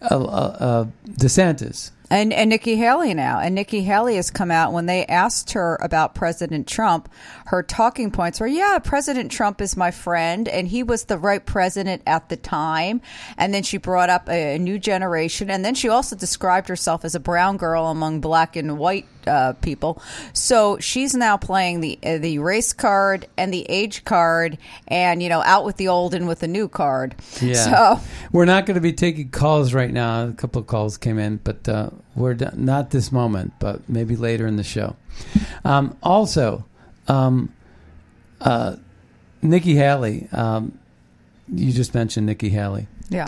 uh, 0.02 0.16
uh, 0.16 0.86
DeSantis. 1.08 1.92
And 2.10 2.34
and 2.34 2.50
Nikki 2.50 2.76
Haley 2.76 3.14
now, 3.14 3.40
and 3.40 3.54
Nikki 3.54 3.84
Haley 3.84 4.16
has 4.16 4.32
come 4.32 4.50
out 4.50 4.74
when 4.74 4.88
they 4.88 5.06
asked 5.06 5.52
her 5.52 5.78
about 5.82 6.16
President 6.16 6.68
Trump. 6.68 7.08
Her 7.46 7.62
talking 7.62 8.10
points 8.10 8.40
were, 8.40 8.48
"Yeah, 8.48 8.80
President 8.80 9.32
Trump 9.32 9.62
is 9.62 9.78
my 9.78 9.92
friend, 9.92 10.48
and 10.48 10.68
he 10.68 10.82
was 10.82 11.04
the 11.04 11.20
right 11.20 11.46
president 11.46 12.02
at 12.08 12.30
the 12.30 12.38
time." 12.38 13.02
And 13.38 13.54
then 13.54 13.62
she 13.62 13.78
brought 13.78 14.10
up 14.10 14.28
a, 14.28 14.56
a 14.56 14.60
new 14.60 14.80
generation, 14.80 15.52
and 15.52 15.64
then 15.64 15.76
she 15.76 15.88
also 15.88 16.16
described 16.16 16.68
herself 16.68 17.06
as 17.06 17.14
a 17.14 17.20
brown 17.20 17.58
girl 17.58 17.88
among 17.88 18.22
black 18.22 18.56
and 18.56 18.80
white 18.80 19.06
uh, 19.30 19.54
people. 19.54 20.02
So 20.34 20.78
she's 20.80 21.14
now 21.16 21.38
playing 21.38 21.82
the 21.82 22.00
uh, 22.04 22.18
the 22.18 22.40
race 22.40 22.74
card 22.74 23.28
and 23.38 23.54
the 23.54 23.66
age 23.70 24.04
card, 24.04 24.58
and 24.88 25.22
you 25.24 25.30
know, 25.30 25.42
out 25.44 25.64
with 25.66 25.78
the 25.78 25.88
old 25.88 26.14
and 26.14 26.28
with 26.28 26.40
the 26.40 26.48
new 26.48 26.68
card. 26.68 27.16
Yeah, 27.42 27.54
So 27.54 28.02
we're 28.32 28.46
not 28.46 28.66
going 28.66 28.76
to 28.76 28.82
be 28.82 28.94
taking 28.94 29.30
calls 29.30 29.74
right 29.74 29.92
now. 29.92 30.26
A 30.28 30.34
couple 30.34 30.60
of 30.62 30.68
calls 30.68 30.98
came 30.98 31.20
in, 31.20 31.38
but 31.44 31.70
uh, 31.70 31.92
we're 32.16 32.34
d- 32.34 32.48
not 32.56 32.90
this 32.90 33.12
moment, 33.12 33.54
but 33.60 33.88
maybe 33.88 34.16
later 34.16 34.48
in 34.48 34.56
the 34.58 34.64
show. 34.64 34.96
Um, 35.64 35.96
also, 36.04 36.66
um, 37.08 37.54
uh, 38.42 38.76
Nikki 39.42 39.76
Haley. 39.76 40.28
Um, 40.32 40.78
you 41.52 41.72
just 41.72 41.94
mentioned 41.94 42.26
Nikki 42.26 42.50
Haley. 42.50 42.88
yeah. 43.10 43.28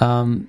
Um, 0.00 0.48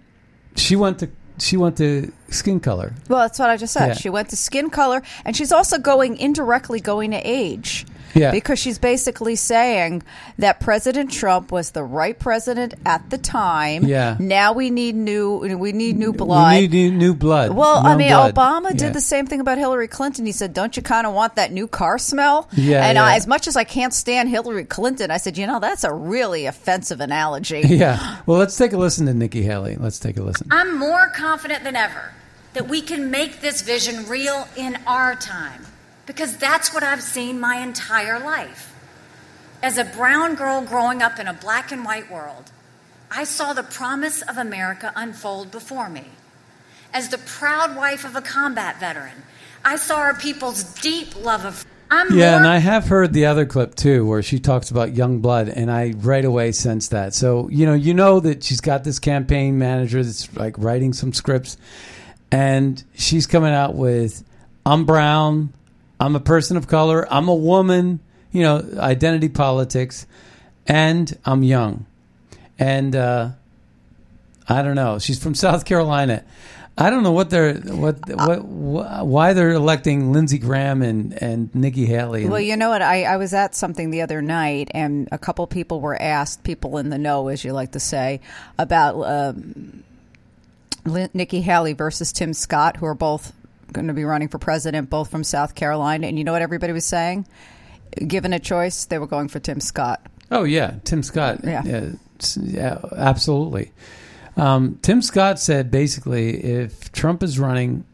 she 0.55 0.75
went 0.75 0.99
to 0.99 1.09
she 1.39 1.57
went 1.57 1.77
to 1.77 2.11
skin 2.29 2.59
color. 2.59 2.93
Well, 3.09 3.19
that's 3.19 3.39
what 3.39 3.49
I 3.49 3.57
just 3.57 3.73
said. 3.73 3.87
Yeah. 3.87 3.93
She 3.93 4.09
went 4.09 4.29
to 4.29 4.37
skin 4.37 4.69
color, 4.69 5.01
and 5.23 5.35
she's 5.35 5.51
also 5.51 5.77
going 5.77 6.17
indirectly 6.17 6.79
going 6.79 7.11
to 7.11 7.17
age. 7.17 7.85
Yeah. 8.15 8.31
Because 8.31 8.57
she's 8.59 8.79
basically 8.79 9.35
saying 9.35 10.01
that 10.39 10.59
President 10.61 11.11
Trump 11.11 11.51
was 11.51 11.71
the 11.71 11.83
right 11.83 12.17
president 12.17 12.73
at 12.85 13.09
the 13.09 13.17
time. 13.17 13.83
Yeah. 13.85 14.15
Now 14.19 14.53
we 14.53 14.69
need 14.69 14.95
new. 14.95 15.37
We 15.57 15.71
need 15.73 15.97
new 15.97 16.13
blood. 16.13 16.53
We 16.55 16.61
need 16.61 16.71
new, 16.71 16.91
new 16.91 17.13
blood. 17.13 17.51
well, 17.51 17.85
I 17.85 17.95
mean, 17.95 18.07
blood. 18.09 18.33
Obama 18.33 18.71
Yeah. 18.71 18.77
did 18.77 18.93
the 18.93 19.01
same 19.01 19.27
thing 19.27 19.39
about 19.41 19.57
Hillary 19.57 19.87
Clinton. 19.89 20.25
He 20.25 20.31
said, 20.31 20.53
"Don't 20.53 20.75
you 20.77 20.81
kind 20.81 21.05
of 21.05 21.13
want 21.13 21.35
that 21.35 21.51
new 21.51 21.67
car 21.67 21.97
smell?" 21.97 22.47
Yeah, 22.53 22.85
And 22.87 22.95
yeah. 22.95 23.03
I, 23.03 23.15
as 23.15 23.27
much 23.27 23.47
as 23.47 23.55
I 23.55 23.63
can't 23.65 23.93
stand 23.93 24.29
Hillary 24.29 24.65
Clinton, 24.65 25.11
I 25.11 25.17
said, 25.17 25.37
"You 25.37 25.45
know, 25.45 25.59
that's 25.59 25.83
a 25.83 25.93
really 25.93 26.45
offensive 26.45 27.01
analogy." 27.01 27.61
Yeah. 27.75 28.17
Well, 28.25 28.39
let's 28.39 28.55
take 28.55 28.71
a 28.71 28.77
listen 28.77 29.05
to 29.07 29.13
Nikki 29.13 29.41
Haley. 29.43 29.75
Let's 29.77 29.99
take 29.99 30.15
a 30.17 30.23
listen. 30.23 30.47
I'm 30.49 30.79
more 30.79 31.09
confident 31.13 31.65
than 31.65 31.75
ever 31.75 32.13
that 32.53 32.69
we 32.69 32.79
can 32.81 33.11
make 33.11 33.41
this 33.41 33.61
vision 33.61 34.07
real 34.07 34.47
in 34.55 34.77
our 34.87 35.15
time 35.15 35.65
because 36.05 36.37
that's 36.37 36.73
what 36.73 36.83
I've 36.83 37.01
seen 37.01 37.39
my 37.39 37.57
entire 37.57 38.19
life. 38.19 38.73
As 39.63 39.77
a 39.77 39.85
brown 39.85 40.35
girl 40.35 40.61
growing 40.61 41.01
up 41.01 41.19
in 41.19 41.27
a 41.27 41.33
black 41.33 41.71
and 41.71 41.83
white 41.83 42.11
world, 42.11 42.51
I 43.09 43.23
saw 43.23 43.53
the 43.53 43.63
promise 43.63 44.21
of 44.21 44.37
America 44.37 44.91
unfold 44.95 45.51
before 45.51 45.89
me. 45.89 46.05
As 46.93 47.09
the 47.09 47.17
proud 47.17 47.75
wife 47.75 48.05
of 48.05 48.15
a 48.15 48.21
combat 48.21 48.79
veteran, 48.79 49.23
I 49.63 49.77
saw 49.77 49.97
our 49.97 50.13
people's 50.13 50.63
deep 50.81 51.15
love 51.23 51.45
of. 51.45 51.65
I'm 51.89 52.15
Yeah, 52.15 52.31
more 52.31 52.39
and 52.39 52.47
I 52.47 52.57
have 52.57 52.87
heard 52.87 53.13
the 53.13 53.25
other 53.25 53.45
clip 53.45 53.75
too, 53.75 54.05
where 54.05 54.23
she 54.23 54.39
talks 54.39 54.71
about 54.71 54.95
young 54.95 55.19
blood, 55.19 55.49
and 55.49 55.71
I 55.71 55.93
right 55.97 56.25
away 56.25 56.51
sense 56.51 56.87
that. 56.89 57.13
So 57.13 57.47
you 57.49 57.65
know, 57.65 57.73
you 57.73 57.93
know 57.93 58.19
that 58.19 58.43
she's 58.43 58.61
got 58.61 58.83
this 58.83 58.99
campaign 58.99 59.57
manager 59.57 60.03
that's 60.03 60.33
like 60.35 60.57
writing 60.57 60.93
some 60.93 61.13
scripts, 61.13 61.57
and 62.31 62.83
she's 62.95 63.27
coming 63.27 63.53
out 63.53 63.75
with, 63.75 64.23
"I'm 64.65 64.85
brown, 64.85 65.53
I'm 65.99 66.15
a 66.15 66.19
person 66.19 66.57
of 66.57 66.67
color, 66.67 67.07
I'm 67.11 67.27
a 67.27 67.35
woman," 67.35 67.99
you 68.31 68.41
know, 68.43 68.63
identity 68.77 69.29
politics, 69.29 70.05
and 70.67 71.17
I'm 71.25 71.43
young, 71.43 71.85
and 72.59 72.95
uh, 72.95 73.29
I 74.49 74.61
don't 74.61 74.75
know. 74.75 74.99
She's 74.99 75.21
from 75.21 75.35
South 75.45 75.65
Carolina. 75.65 76.23
I 76.77 76.89
don't 76.89 77.03
know 77.03 77.13
what 77.13 77.29
they're 77.29 77.53
what 77.53 77.99
what 78.09 78.39
wh- 78.39 79.05
why 79.05 79.31
they're 79.31 79.51
electing 79.53 80.11
Lindsey 80.11 80.37
Graham 80.37 80.81
and 80.81 81.13
and 81.23 81.55
Nikki 81.55 81.85
Haley. 81.85 82.23
and- 82.23 82.31
Well, 82.31 82.41
you 82.41 82.57
know 82.57 82.67
what? 82.69 82.81
I, 82.81 83.03
I 83.03 83.15
was 83.15 83.33
at 83.33 83.55
something 83.55 83.91
the 83.91 84.01
other 84.01 84.21
night, 84.21 84.71
and 84.71 85.07
a 85.13 85.17
couple 85.17 85.47
people 85.47 85.79
were 85.79 85.95
asked, 86.01 86.43
people 86.43 86.77
in 86.77 86.89
the 86.89 86.97
know, 86.97 87.29
as 87.29 87.45
you 87.45 87.53
like 87.53 87.71
to 87.71 87.79
say, 87.79 88.19
about 88.59 89.01
um, 89.03 89.83
Nikki 91.13 91.39
Haley 91.41 91.71
versus 91.71 92.11
Tim 92.11 92.33
Scott, 92.33 92.75
who 92.77 92.85
are 92.85 92.93
both 92.93 93.31
going 93.71 93.87
to 93.87 93.93
be 93.93 94.03
running 94.03 94.27
for 94.29 94.37
president, 94.39 94.89
both 94.89 95.09
from 95.11 95.23
South 95.23 95.55
Carolina. 95.55 96.07
And 96.07 96.17
you 96.17 96.23
know 96.23 96.31
what 96.31 96.41
everybody 96.41 96.73
was 96.73 96.85
saying? 96.85 97.27
Given 98.07 98.33
a 98.33 98.39
choice, 98.39 98.85
they 98.85 98.97
were 98.99 99.07
going 99.07 99.27
for 99.27 99.39
Tim 99.39 99.59
Scott. 99.59 100.05
Oh 100.31 100.43
yeah, 100.43 100.75
Tim 100.83 101.03
Scott. 101.03 101.41
Yeah. 101.43 101.91
s- 102.19 102.37
yeah, 102.41 102.79
absolutely. 102.95 103.71
Um, 104.37 104.79
Tim 104.81 105.01
Scott 105.01 105.39
said 105.39 105.71
basically, 105.71 106.43
if 106.43 106.91
Trump 106.91 107.23
is 107.23 107.39
running, 107.39 107.85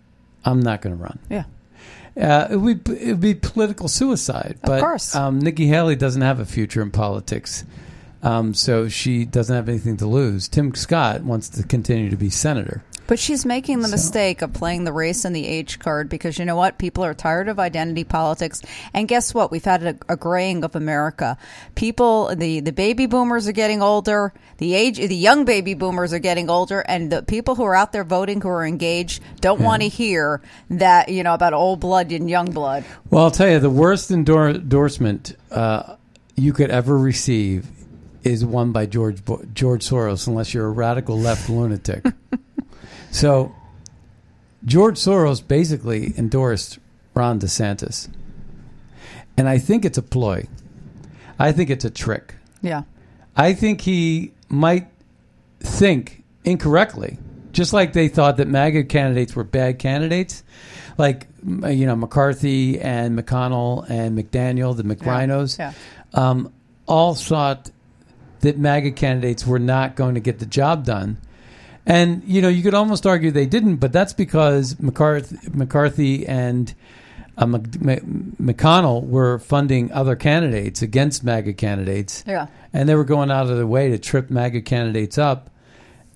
I'm 0.43 0.59
not 0.59 0.81
going 0.81 0.97
to 0.97 1.01
run. 1.03 1.19
Yeah. 1.29 1.43
Uh, 2.19 2.47
it 2.51 2.57
would 2.57 2.89
it 2.89 3.07
would 3.11 3.19
be 3.21 3.35
political 3.35 3.87
suicide. 3.87 4.55
Of 4.55 4.61
But 4.63 4.79
course. 4.81 5.15
um, 5.15 5.39
Nikki 5.39 5.67
Haley 5.67 5.95
doesn't 5.95 6.21
have 6.21 6.39
a 6.39 6.45
future 6.45 6.81
in 6.81 6.89
politics, 6.91 7.63
um, 8.23 8.53
so 8.53 8.87
she 8.89 9.23
doesn't 9.23 9.55
have 9.55 9.69
anything 9.69 9.97
to 9.97 10.07
lose. 10.07 10.47
Tim 10.47 10.73
Scott 10.75 11.21
wants 11.23 11.47
to 11.49 11.63
continue 11.63 12.09
to 12.09 12.17
be 12.17 12.29
senator. 12.29 12.83
But 13.11 13.19
she's 13.19 13.45
making 13.45 13.79
the 13.81 13.89
So- 13.89 13.91
mistake 13.91 14.41
of 14.41 14.53
playing 14.53 14.85
the 14.85 14.93
race 14.93 15.25
and 15.25 15.35
the 15.35 15.45
age 15.45 15.79
card 15.79 16.07
because 16.07 16.39
you 16.39 16.45
know 16.45 16.55
what? 16.55 16.77
People 16.77 17.03
are 17.03 17.13
tired 17.13 17.49
of 17.49 17.59
identity 17.59 18.05
politics. 18.05 18.61
And 18.93 19.05
guess 19.05 19.33
what? 19.33 19.51
We've 19.51 19.65
had 19.65 19.83
a, 19.83 19.97
a 20.07 20.15
graying 20.15 20.63
of 20.63 20.77
America. 20.77 21.37
People, 21.75 22.33
the, 22.33 22.61
the 22.61 22.71
baby 22.71 23.07
boomers 23.07 23.49
are 23.49 23.51
getting 23.51 23.81
older. 23.81 24.31
The 24.59 24.73
age, 24.75 24.95
the 24.95 25.13
young 25.13 25.43
baby 25.43 25.73
boomers 25.73 26.13
are 26.13 26.19
getting 26.19 26.49
older, 26.49 26.85
and 26.87 27.11
the 27.11 27.21
people 27.21 27.55
who 27.55 27.63
are 27.63 27.75
out 27.75 27.91
there 27.91 28.05
voting, 28.05 28.39
who 28.39 28.47
are 28.47 28.65
engaged, 28.65 29.21
don't 29.41 29.59
want 29.59 29.81
to 29.81 29.89
hear 29.89 30.41
that 30.69 31.09
you 31.09 31.21
know 31.23 31.33
about 31.33 31.51
old 31.51 31.81
blood 31.81 32.13
and 32.13 32.29
young 32.29 32.51
blood. 32.51 32.85
Well, 33.09 33.25
I'll 33.25 33.31
tell 33.31 33.49
you, 33.49 33.59
the 33.59 33.69
worst 33.69 34.09
endor- 34.09 34.51
endorsement 34.51 35.35
uh, 35.51 35.97
you 36.37 36.53
could 36.53 36.69
ever 36.69 36.97
receive 36.97 37.67
is 38.23 38.45
one 38.45 38.71
by 38.71 38.85
George 38.85 39.25
Bo- 39.25 39.43
George 39.53 39.85
Soros, 39.85 40.29
unless 40.29 40.53
you're 40.53 40.67
a 40.67 40.71
radical 40.71 41.19
left 41.19 41.49
lunatic. 41.49 42.05
So, 43.11 43.53
George 44.65 44.95
Soros 44.97 45.45
basically 45.45 46.13
endorsed 46.17 46.79
Ron 47.13 47.39
DeSantis, 47.39 48.09
and 49.37 49.47
I 49.49 49.57
think 49.57 49.85
it's 49.85 49.97
a 49.97 50.01
ploy. 50.01 50.47
I 51.37 51.51
think 51.51 51.69
it's 51.69 51.85
a 51.85 51.89
trick. 51.89 52.35
Yeah. 52.61 52.83
I 53.35 53.53
think 53.53 53.81
he 53.81 54.33
might 54.49 54.87
think 55.59 56.23
incorrectly, 56.45 57.17
just 57.51 57.73
like 57.73 57.93
they 57.93 58.07
thought 58.07 58.37
that 58.37 58.47
MAGA 58.47 58.85
candidates 58.85 59.35
were 59.35 59.43
bad 59.43 59.79
candidates, 59.79 60.43
like 60.97 61.27
you 61.43 61.85
know 61.85 61.95
McCarthy 61.95 62.79
and 62.79 63.17
McConnell 63.17 63.89
and 63.89 64.17
McDaniel, 64.17 64.75
the 64.75 64.83
McRhinos, 64.83 65.57
Yeah. 65.57 65.73
um, 66.13 66.53
all 66.87 67.15
thought 67.15 67.71
that 68.41 68.57
MAGA 68.57 68.91
candidates 68.91 69.45
were 69.45 69.59
not 69.59 69.95
going 69.95 70.15
to 70.15 70.21
get 70.21 70.39
the 70.39 70.45
job 70.45 70.85
done. 70.85 71.17
And 71.85 72.23
you 72.25 72.41
know, 72.41 72.47
you 72.49 72.61
could 72.63 72.73
almost 72.73 73.05
argue 73.07 73.31
they 73.31 73.45
didn't, 73.47 73.77
but 73.77 73.91
that's 73.91 74.13
because 74.13 74.79
McCarthy, 74.79 75.37
McCarthy 75.53 76.27
and 76.27 76.73
uh, 77.37 77.45
Mc, 77.47 77.81
Mc- 77.81 78.03
McConnell 78.39 79.03
were 79.07 79.39
funding 79.39 79.91
other 79.91 80.15
candidates 80.15 80.81
against 80.81 81.23
MAGA 81.23 81.53
candidates 81.53 82.23
Yeah. 82.27 82.47
and 82.71 82.87
they 82.87 82.93
were 82.95 83.03
going 83.05 83.31
out 83.31 83.49
of 83.49 83.55
their 83.57 83.65
way 83.65 83.89
to 83.89 83.97
trip 83.97 84.29
MAGA 84.29 84.61
candidates 84.61 85.17
up. 85.17 85.49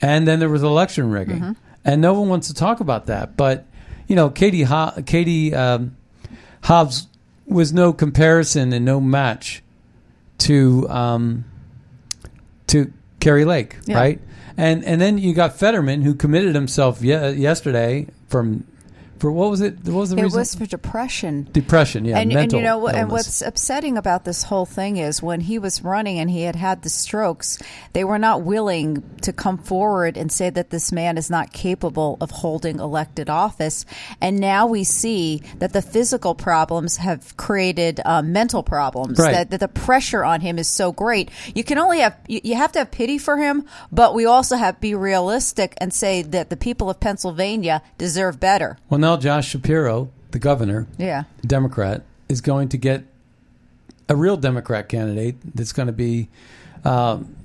And 0.02 0.28
then 0.28 0.40
there 0.40 0.50
was 0.50 0.62
election 0.62 1.10
rigging, 1.10 1.56
and 1.86 2.02
no 2.02 2.14
one 2.14 2.28
wants 2.30 2.48
to 2.50 2.54
talk 2.54 2.80
about 2.82 3.06
that. 3.08 3.36
But 3.38 3.66
you 4.08 4.16
know, 4.16 4.30
Katie 4.30 4.64
Ho- 4.64 4.94
Katie 5.06 5.56
um, 5.56 5.96
Hobbs 6.64 7.08
was 7.48 7.72
no 7.74 7.92
comparison 7.94 8.72
and 8.74 8.84
no 8.86 9.00
match 9.00 9.64
to 10.40 10.88
um, 10.90 11.46
to 12.68 12.92
Kari 13.20 13.46
Lake, 13.46 13.78
Yeah. 13.86 13.98
right? 13.98 14.22
And 14.58 14.84
and 14.86 15.02
then 15.02 15.18
you 15.18 15.34
got 15.34 15.58
Fetterman 15.58 16.02
who 16.04 16.14
committed 16.16 16.56
himself 16.56 17.02
ye- 17.02 17.32
yesterday 17.32 18.08
from 18.28 18.64
for 19.26 19.32
what 19.32 19.50
was 19.50 19.62
it? 19.62 19.74
What 19.86 20.02
was 20.02 20.10
the 20.12 20.18
It 20.18 20.24
reason? 20.24 20.40
was 20.40 20.54
for 20.54 20.68
depression. 20.68 21.48
Depression, 21.52 22.06
yeah, 22.06 22.20
and, 22.20 22.32
and 22.32 22.54
you 22.54 22.62
know 22.62 22.78
what- 22.78 22.94
and 22.94 23.10
what's 23.10 23.42
upsetting 23.42 23.98
about 23.98 24.24
this 24.24 24.44
whole 24.44 24.68
thing 24.68 24.98
is 24.98 25.24
when 25.24 25.42
he 25.42 25.58
was 25.58 25.84
running 25.84 26.20
and 26.20 26.30
he 26.30 26.44
had 26.44 26.56
had 26.56 26.84
the 26.84 26.90
strokes 26.90 27.58
they 27.94 28.04
were 28.04 28.20
not 28.20 28.44
willing 28.44 29.02
to 29.22 29.34
come 29.34 29.58
forward 29.58 30.16
and 30.16 30.32
say 30.32 30.52
that 30.52 30.70
this 30.70 30.92
man 30.92 31.18
is 31.18 31.28
not 31.32 31.52
capable 31.54 32.18
of 32.22 32.30
holding 32.30 32.80
elected 32.80 33.28
office 33.32 33.84
and 34.22 34.40
now 34.40 34.68
we 34.68 34.84
see 34.84 35.42
that 35.58 35.74
the 35.74 35.82
physical 35.82 36.36
problems 36.36 36.98
have 36.98 37.36
created 37.36 38.00
uh, 38.06 38.22
mental 38.22 38.62
problems 38.62 39.18
Right. 39.18 39.32
that, 39.34 39.50
that 39.50 39.60
the 39.60 39.68
pressure 39.68 40.24
on 40.24 40.42
him 40.42 40.60
is 40.60 40.68
so 40.68 40.92
great 40.92 41.32
you 41.56 41.64
can 41.64 41.80
only 41.80 42.00
have 42.02 42.16
you, 42.28 42.42
you 42.44 42.56
have 42.56 42.72
to 42.74 42.80
have 42.80 42.92
pity 42.92 43.18
for 43.18 43.38
him 43.38 43.66
but 43.92 44.14
we 44.14 44.26
also 44.28 44.56
have 44.56 44.76
to 44.76 44.82
be 44.82 44.94
realistic 44.94 45.74
and 45.82 45.92
say 45.92 46.22
that 46.22 46.52
the 46.52 46.58
people 46.58 46.90
of 46.92 47.00
Pennsylvania 47.00 47.82
deserve 47.98 48.40
better 48.40 48.78
Well, 48.90 49.00
now 49.00 49.15
Josh 49.18 49.50
Shapiro, 49.50 50.10
the 50.32 50.40
governor, 50.40 50.88
yeah 50.98 51.24
Democrat, 51.46 52.04
is 52.30 52.42
going 52.42 52.70
to 52.70 52.78
get 52.78 53.04
a 54.10 54.16
real 54.16 54.38
Democrat 54.38 54.90
candidate 54.90 55.36
that's 55.56 55.72
going 55.74 55.88
to 55.88 55.94
be, 55.94 56.30
um, 56.84 57.36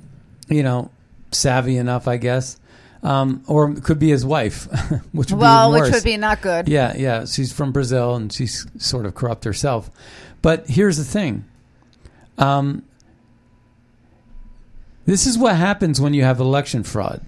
you 0.48 0.62
know, 0.62 0.90
savvy 1.32 1.76
enough, 1.76 2.06
I 2.06 2.16
guess, 2.16 2.58
um, 3.02 3.42
or 3.46 3.70
it 3.70 3.82
could 3.82 3.98
be 3.98 4.10
his 4.10 4.24
wife, 4.24 4.64
which 5.12 5.30
would 5.30 5.40
well 5.40 5.72
be 5.72 5.80
which 5.80 5.92
would 5.92 6.04
be 6.04 6.16
not 6.16 6.40
good 6.42 6.68
Yeah, 6.68 6.94
yeah. 6.96 7.24
She's 7.24 7.52
from 7.52 7.72
Brazil 7.72 8.14
and 8.14 8.32
she's 8.32 8.66
sort 8.78 9.06
of 9.06 9.14
corrupt 9.14 9.44
herself. 9.44 9.90
But 10.42 10.68
here's 10.68 10.96
the 10.96 11.04
thing. 11.04 11.44
Um, 12.38 12.82
this 15.06 15.26
is 15.26 15.36
what 15.38 15.56
happens 15.56 16.00
when 16.00 16.14
you 16.14 16.24
have 16.24 16.40
election 16.40 16.82
fraud. 16.82 17.20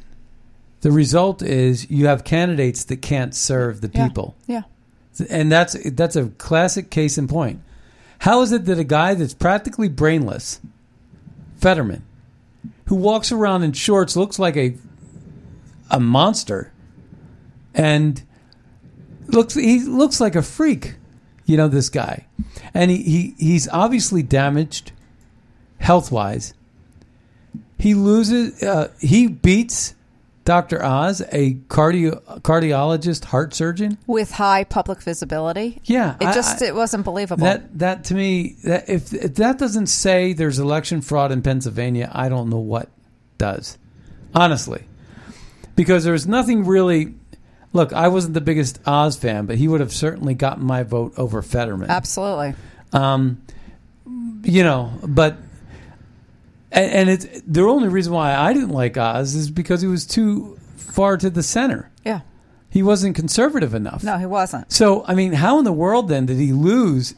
The 0.82 0.92
result 0.92 1.42
is 1.42 1.90
you 1.90 2.06
have 2.06 2.22
candidates 2.24 2.84
that 2.84 3.00
can't 3.02 3.34
serve 3.34 3.80
the 3.80 3.90
Yeah. 3.92 4.08
people. 4.08 4.36
yeah 4.46 4.62
And 5.30 5.50
that's 5.50 5.76
that's 5.92 6.16
a 6.16 6.26
classic 6.38 6.90
case 6.90 7.18
in 7.18 7.26
point. 7.28 7.60
How 8.20 8.42
is 8.42 8.52
it 8.52 8.64
that 8.66 8.78
a 8.78 8.84
guy 8.84 9.14
that's 9.14 9.34
practically 9.34 9.88
brainless, 9.88 10.60
Fetterman, 11.56 12.04
who 12.86 12.94
walks 12.96 13.32
around 13.32 13.62
in 13.62 13.72
shorts, 13.72 14.16
looks 14.16 14.38
like 14.38 14.56
a 14.56 14.74
a 15.90 15.98
monster, 16.00 16.72
and 17.74 18.22
looks 19.28 19.54
he 19.54 19.80
looks 19.80 20.20
like 20.20 20.34
a 20.34 20.42
freak, 20.42 20.94
you 21.46 21.56
know 21.56 21.68
this 21.68 21.88
guy, 21.90 22.26
and 22.72 22.90
he, 22.90 23.02
he 23.02 23.34
he's 23.38 23.68
obviously 23.68 24.22
damaged 24.22 24.92
health 25.78 26.10
wise. 26.10 26.54
He 27.78 27.94
loses. 27.94 28.62
Uh, 28.62 28.92
he 29.00 29.26
beats 29.26 29.94
Dr. 30.44 30.82
Oz, 30.84 31.20
a 31.30 31.54
cardio 31.68 32.20
cardiologist, 32.40 33.26
heart 33.26 33.54
surgeon. 33.54 33.96
with 34.06 34.32
high 34.32 34.64
public 34.64 35.00
visibility. 35.00 35.80
Yeah, 35.84 36.16
it 36.20 36.26
I- 36.26 36.34
just 36.34 36.62
I- 36.62 36.66
it 36.66 36.74
wasn't 36.74 37.04
believable. 37.04 37.44
That 37.44 37.78
that 37.78 38.04
to 38.04 38.14
me, 38.14 38.56
that 38.64 38.88
if, 38.88 39.12
if 39.14 39.34
that 39.36 39.58
doesn't 39.58 39.86
say 39.86 40.32
there's 40.32 40.58
election 40.58 41.00
fraud 41.00 41.30
in 41.30 41.42
Pennsylvania, 41.42 42.10
I 42.12 42.28
don't 42.28 42.50
know 42.50 42.58
what 42.58 42.88
does. 43.38 43.78
Honestly, 44.34 44.84
because 45.76 46.04
there's 46.04 46.26
nothing 46.26 46.64
really. 46.64 47.14
Look, 47.74 47.92
I 47.92 48.08
wasn't 48.08 48.34
the 48.34 48.40
biggest 48.42 48.80
Oz 48.86 49.16
fan, 49.16 49.46
but 49.46 49.56
he 49.56 49.66
would 49.68 49.80
have 49.80 49.92
certainly 49.92 50.34
gotten 50.34 50.64
my 50.64 50.82
vote 50.82 51.14
over 51.16 51.40
Fetterman. 51.40 51.88
Absolutely. 51.90 52.54
Um, 52.92 53.40
you 54.42 54.62
know, 54.62 54.92
but 55.06 55.36
and, 56.72 56.92
and 56.92 57.10
it's 57.10 57.26
the 57.46 57.62
only 57.62 57.88
reason 57.88 58.12
why 58.12 58.34
I 58.34 58.52
didn't 58.52 58.70
like 58.70 58.96
Oz 58.96 59.34
is 59.34 59.50
because 59.50 59.82
he 59.82 59.88
was 59.88 60.06
too 60.06 60.58
far 60.76 61.16
to 61.16 61.30
the 61.30 61.42
center. 61.42 61.90
Yeah. 62.04 62.20
He 62.70 62.82
wasn't 62.82 63.14
conservative 63.14 63.74
enough. 63.74 64.02
No, 64.02 64.16
he 64.16 64.26
wasn't. 64.26 64.72
So, 64.72 65.04
I 65.06 65.14
mean, 65.14 65.34
how 65.34 65.58
in 65.58 65.64
the 65.64 65.72
world 65.72 66.08
then 66.08 66.26
did 66.26 66.38
he 66.38 66.52
lose 66.52 67.14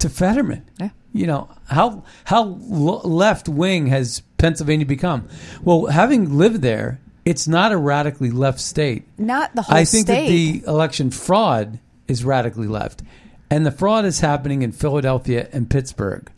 to 0.00 0.08
Fetterman? 0.08 0.68
Yeah. 0.80 0.90
You 1.12 1.28
know, 1.28 1.48
how 1.68 2.02
how 2.24 2.42
left 2.42 3.48
wing 3.48 3.86
has 3.86 4.20
Pennsylvania 4.36 4.84
become? 4.84 5.28
Well, 5.62 5.86
having 5.86 6.36
lived 6.36 6.60
there, 6.60 7.00
it's 7.24 7.46
not 7.46 7.70
a 7.70 7.76
radically 7.76 8.32
left 8.32 8.58
state. 8.58 9.06
Not 9.16 9.54
the 9.54 9.62
whole 9.62 9.76
state. 9.76 9.80
I 9.80 9.84
think 9.84 10.06
state. 10.06 10.26
that 10.26 10.28
the 10.28 10.70
election 10.70 11.12
fraud 11.12 11.78
is 12.08 12.24
radically 12.24 12.66
left. 12.66 13.02
And 13.48 13.64
the 13.64 13.70
fraud 13.70 14.04
is 14.04 14.18
happening 14.18 14.62
in 14.62 14.72
Philadelphia 14.72 15.48
and 15.52 15.70
Pittsburgh. 15.70 16.28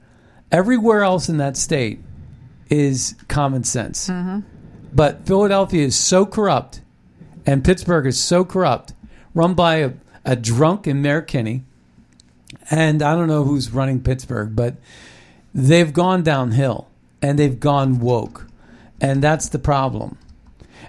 Everywhere 0.53 1.03
else 1.03 1.29
in 1.29 1.39
that 1.39 1.57
state 1.57 2.01
is 2.69 3.15
common 3.29 3.65
sense. 3.65 4.09
Mm-hmm. 4.09 4.41
But 4.93 5.27
Philadelphia 5.27 5.85
is 5.85 5.97
so 5.97 6.25
corrupt 6.25 6.81
and 7.47 7.65
Pittsburgh 7.65 8.07
is 8.07 8.21
so 8.21 8.45
corrupt, 8.45 8.93
run 9.35 9.55
by 9.55 9.77
a, 9.77 9.93
a 10.25 10.35
drunken 10.37 11.01
Mayor 11.01 11.23
Kenney. 11.23 11.65
And 12.71 13.03
I 13.03 13.15
don't 13.15 13.29
know 13.29 13.45
who's 13.45 13.71
running 13.71 14.03
Pittsburgh, 14.03 14.57
but 14.57 14.75
they've 15.55 15.93
gone 15.93 16.25
downhill 16.25 16.89
and 17.23 17.39
they've 17.39 17.59
gone 17.59 18.01
woke. 18.01 18.47
And 19.01 19.23
that's 19.23 19.49
the 19.49 19.59
problem. 19.59 20.19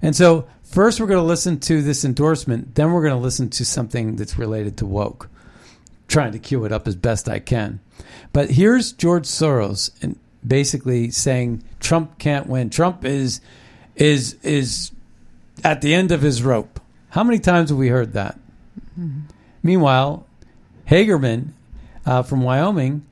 And 0.02 0.16
so, 0.16 0.48
first, 0.64 1.00
we're 1.00 1.08
going 1.08 1.20
to 1.20 1.26
listen 1.26 1.60
to 1.62 1.82
this 1.82 2.04
endorsement, 2.06 2.76
then, 2.76 2.92
we're 2.92 3.02
going 3.02 3.16
to 3.16 3.22
listen 3.22 3.50
to 3.52 3.66
something 3.66 4.16
that's 4.16 4.38
related 4.38 4.78
to 4.78 4.86
woke, 4.86 5.30
trying 6.08 6.32
to 6.32 6.40
cue 6.40 6.66
it 6.66 6.72
up 6.72 6.88
as 6.88 6.96
best 6.96 7.28
I 7.28 7.40
can. 7.40 7.80
But 8.34 8.52
here's 8.52 8.92
George 8.92 9.26
Soros 9.26 9.92
and 10.02 10.20
basically 10.46 11.12
saying 11.12 11.64
Trump 11.80 12.18
can't 12.20 12.48
win. 12.48 12.70
Trump 12.70 13.06
is 13.06 13.42
is 13.96 14.36
is 14.44 14.92
at 15.64 15.82
the 15.82 15.94
end 15.94 16.12
of 16.12 16.22
his 16.22 16.44
rope. 16.44 16.80
How 17.10 17.24
many 17.24 17.40
times 17.40 17.70
have 17.70 17.78
we 17.78 17.88
heard 17.88 18.14
that? 18.14 18.40
Meanwhile, 19.64 20.26
Hageman 20.90 21.50
uh, 22.06 22.24
from 22.24 22.42
Wyoming 22.42 23.06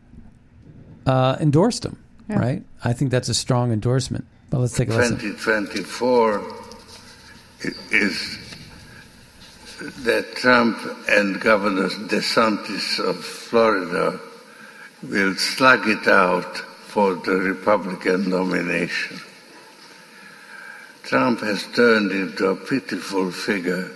uh, 1.05 1.37
endorsed 1.39 1.85
him. 1.85 1.97
Yeah. 2.29 2.39
Right? 2.39 2.63
I 2.83 2.93
think 2.93 3.11
that's 3.11 3.29
a 3.29 3.33
strong 3.33 3.71
endorsement. 3.71 4.25
But 4.49 4.59
let's 4.59 4.75
take 4.75 4.89
a 4.89 4.93
listen. 4.93 5.19
2024 5.19 6.43
is 7.91 8.37
that 10.03 10.35
Trump 10.35 10.77
and 11.09 11.39
Governor 11.39 11.89
DeSantis 11.89 12.99
of 12.99 13.23
Florida 13.23 14.19
will 15.09 15.35
slug 15.35 15.87
it 15.87 16.07
out 16.07 16.57
for 16.57 17.15
the 17.15 17.35
Republican 17.35 18.29
nomination. 18.29 19.19
Trump 21.03 21.41
has 21.41 21.63
turned 21.75 22.11
into 22.11 22.47
a 22.47 22.55
pitiful 22.55 23.31
figure, 23.31 23.91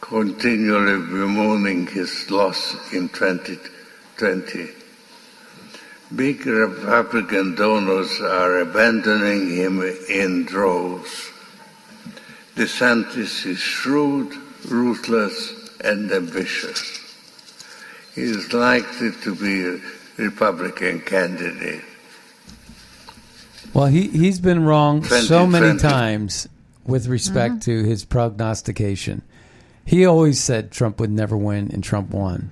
continually 0.00 0.98
bemoaning 1.06 1.86
his 1.86 2.30
loss 2.30 2.74
in 2.92 3.08
2020. 3.08 4.68
Big 6.14 6.44
Republican 6.44 7.54
donors 7.54 8.20
are 8.20 8.60
abandoning 8.60 9.56
him 9.56 9.82
in 10.08 10.44
droves. 10.44 11.30
DeSantis 12.54 13.46
is 13.46 13.58
shrewd, 13.58 14.32
ruthless, 14.68 15.78
and 15.80 16.12
ambitious. 16.12 17.03
He 18.14 18.22
is 18.22 18.52
likely 18.52 19.10
to 19.22 19.34
be 19.34 19.64
a 19.64 19.78
Republican 20.22 21.00
candidate. 21.00 21.82
Well, 23.72 23.86
he 23.86 24.08
he's 24.08 24.38
been 24.40 24.64
wrong 24.64 25.02
so 25.02 25.18
2020. 25.20 25.50
many 25.66 25.78
times 25.78 26.48
with 26.86 27.06
respect 27.08 27.62
to 27.62 27.82
his 27.82 28.04
prognostication. 28.04 29.22
He 29.84 30.06
always 30.06 30.38
said 30.40 30.70
Trump 30.70 31.00
would 31.00 31.10
never 31.10 31.36
win, 31.36 31.70
and 31.72 31.82
Trump 31.82 32.10
won. 32.10 32.50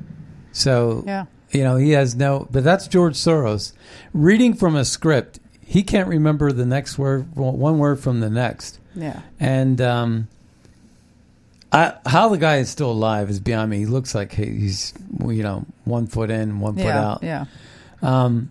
So 0.52 1.04
Yeah. 1.06 1.26
you 1.52 1.62
know 1.62 1.76
he 1.76 1.90
has 1.92 2.16
no. 2.16 2.48
But 2.50 2.64
that's 2.64 2.88
George 2.88 3.14
Soros 3.14 3.72
reading 4.12 4.54
from 4.54 4.74
a 4.74 4.84
script. 4.84 5.38
He 5.64 5.82
can't 5.82 6.08
remember 6.08 6.50
the 6.52 6.66
next 6.66 6.98
word, 6.98 7.34
one 7.36 7.78
word 7.78 8.00
from 8.00 8.20
the 8.20 8.28
next. 8.28 8.78
Yeah. 8.94 9.20
And 9.40 9.80
um, 9.80 10.28
I, 11.73 11.95
how 12.05 12.29
the 12.29 12.37
guy 12.39 12.59
is 12.59 12.68
still 12.68 12.91
alive 12.91 13.31
is 13.31 13.41
beyond 13.41 13.70
me. 13.70 13.79
He 13.79 13.87
looks 13.87 14.14
like 14.14 14.33
he- 14.33 14.45
he's 14.45 14.93
you 15.20 15.43
know 15.43 15.64
one 15.85 16.07
foot 16.07 16.31
in, 16.31 16.61
one 16.61 16.75
foot 16.75 16.85
Yeah. 16.85 17.11
out. 17.11 17.23
Yeah. 17.23 17.45
Um, 18.03 18.51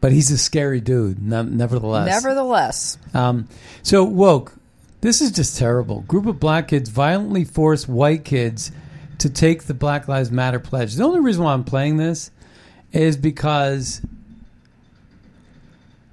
but 0.00 0.12
he's 0.12 0.30
a 0.30 0.38
scary 0.38 0.80
dude, 0.80 1.20
ne- 1.22 1.42
nevertheless. 1.42 2.06
Nevertheless. 2.08 2.98
Um, 3.14 3.48
so 3.82 4.04
woke. 4.04 4.54
This 5.00 5.20
is 5.20 5.30
just 5.30 5.58
terrible. 5.58 6.00
Group 6.02 6.26
of 6.26 6.40
black 6.40 6.68
kids 6.68 6.88
violently 6.88 7.44
force 7.44 7.86
white 7.86 8.24
kids 8.24 8.72
to 9.18 9.28
take 9.28 9.64
the 9.64 9.74
Black 9.74 10.08
Lives 10.08 10.30
Matter 10.30 10.58
pledge. 10.60 10.94
The 10.94 11.04
only 11.04 11.20
reason 11.20 11.44
why 11.44 11.52
I'm 11.52 11.64
playing 11.64 11.96
this 11.98 12.30
is 12.92 13.16
because 13.16 14.00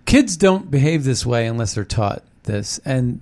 kids 0.06 0.38
don't 0.38 0.70
behave 0.70 1.04
this 1.04 1.26
way 1.26 1.48
unless 1.48 1.74
they're 1.76 1.84
taught 1.86 2.24
this, 2.44 2.80
and 2.86 3.22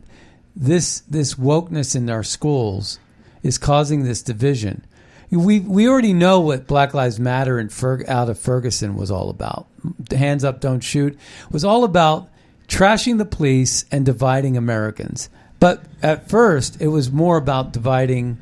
this 0.55 1.01
this 1.09 1.35
wokeness 1.35 1.95
in 1.95 2.09
our 2.09 2.23
schools 2.23 2.99
is 3.43 3.57
causing 3.57 4.03
this 4.03 4.21
division. 4.23 4.83
we 5.29 5.59
we 5.59 5.87
already 5.87 6.13
know 6.13 6.39
what 6.39 6.65
Black 6.65 6.93
Lives 6.93 7.19
Matter 7.19 7.59
and 7.59 7.71
out 8.07 8.29
of 8.29 8.39
Ferguson 8.39 8.95
was 8.95 9.11
all 9.11 9.29
about. 9.29 9.67
Hands 10.11 10.43
up, 10.43 10.59
don't 10.59 10.81
shoot 10.81 11.17
was 11.51 11.63
all 11.63 11.83
about 11.83 12.29
trashing 12.67 13.17
the 13.17 13.25
police 13.25 13.85
and 13.91 14.05
dividing 14.05 14.57
Americans. 14.57 15.29
But 15.59 15.83
at 16.01 16.29
first, 16.29 16.81
it 16.81 16.87
was 16.87 17.11
more 17.11 17.37
about 17.37 17.71
dividing 17.71 18.37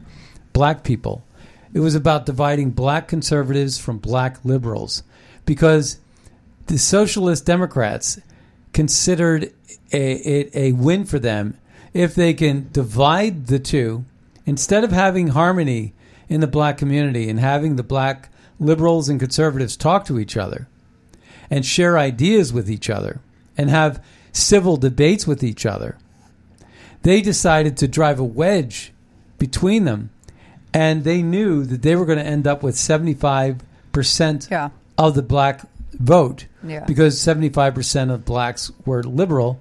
black 0.54 0.84
people. 0.84 1.24
It 1.74 1.80
was 1.80 1.96
about 1.96 2.26
dividing 2.26 2.72
black 2.72 3.08
conservatives 3.08 3.78
from 3.78 3.98
black 3.98 4.44
liberals 4.44 5.04
because 5.46 6.00
the 6.68 6.78
socialist 6.78 7.46
Democrats 7.46 8.20
considered 8.74 9.54
a, 9.94 10.58
a 10.58 10.72
win 10.72 11.06
for 11.06 11.20
them 11.20 11.58
if 11.94 12.16
they 12.16 12.34
can 12.34 12.70
divide 12.72 13.48
the 13.48 13.60
two 13.60 14.06
instead 14.46 14.84
of 14.84 14.92
having 14.92 15.30
harmony 15.30 15.94
in 16.30 16.42
the 16.42 16.48
black 16.48 16.78
community 16.78 17.30
and 17.30 17.40
having 17.40 17.76
the 17.76 17.84
black 17.84 18.30
liberals 18.60 19.10
and 19.10 19.20
conservatives 19.20 19.76
talk 19.76 20.06
to 20.06 20.20
each 20.20 20.38
other 20.38 20.68
and 21.50 21.66
share 21.66 21.98
ideas 21.98 22.54
with 22.54 22.70
each 22.70 22.90
other 22.90 23.20
and 23.58 23.70
have 23.70 24.04
civil 24.32 24.78
debates 24.78 25.28
with 25.28 25.44
each 25.44 25.66
other. 25.66 25.98
They 27.04 27.22
decided 27.22 27.78
to 27.78 27.88
drive 27.88 28.20
a 28.20 28.24
wedge 28.24 28.94
between 29.40 29.86
them 29.86 30.12
and 30.74 31.04
they 31.04 31.22
knew 31.22 31.66
that 31.66 31.82
they 31.82 31.96
were 31.96 32.06
going 32.06 32.20
to 32.20 32.26
end 32.26 32.48
up 32.48 32.64
with 32.64 32.76
75% 32.76 34.50
Yeah. 34.50 34.70
of 34.98 35.16
the 35.16 35.22
black 35.22 35.62
vote 35.94 36.46
Yeah. 36.64 36.86
because 36.86 37.20
75% 37.20 38.12
of 38.12 38.24
blacks 38.26 38.72
were 38.86 39.04
liberal. 39.04 39.60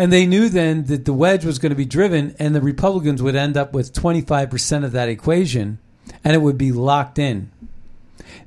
And 0.00 0.10
they 0.10 0.24
knew 0.24 0.48
then 0.48 0.84
that 0.84 1.04
the 1.04 1.12
wedge 1.12 1.44
was 1.44 1.58
going 1.58 1.70
to 1.72 1.76
be 1.76 1.84
driven 1.84 2.34
and 2.38 2.54
the 2.54 2.62
Republicans 2.62 3.22
would 3.22 3.36
end 3.36 3.58
up 3.58 3.74
with 3.74 3.92
25% 3.92 4.82
of 4.82 4.92
that 4.92 5.10
equation 5.10 5.78
and 6.24 6.34
it 6.34 6.38
would 6.38 6.56
be 6.56 6.72
locked 6.72 7.18
in. 7.18 7.50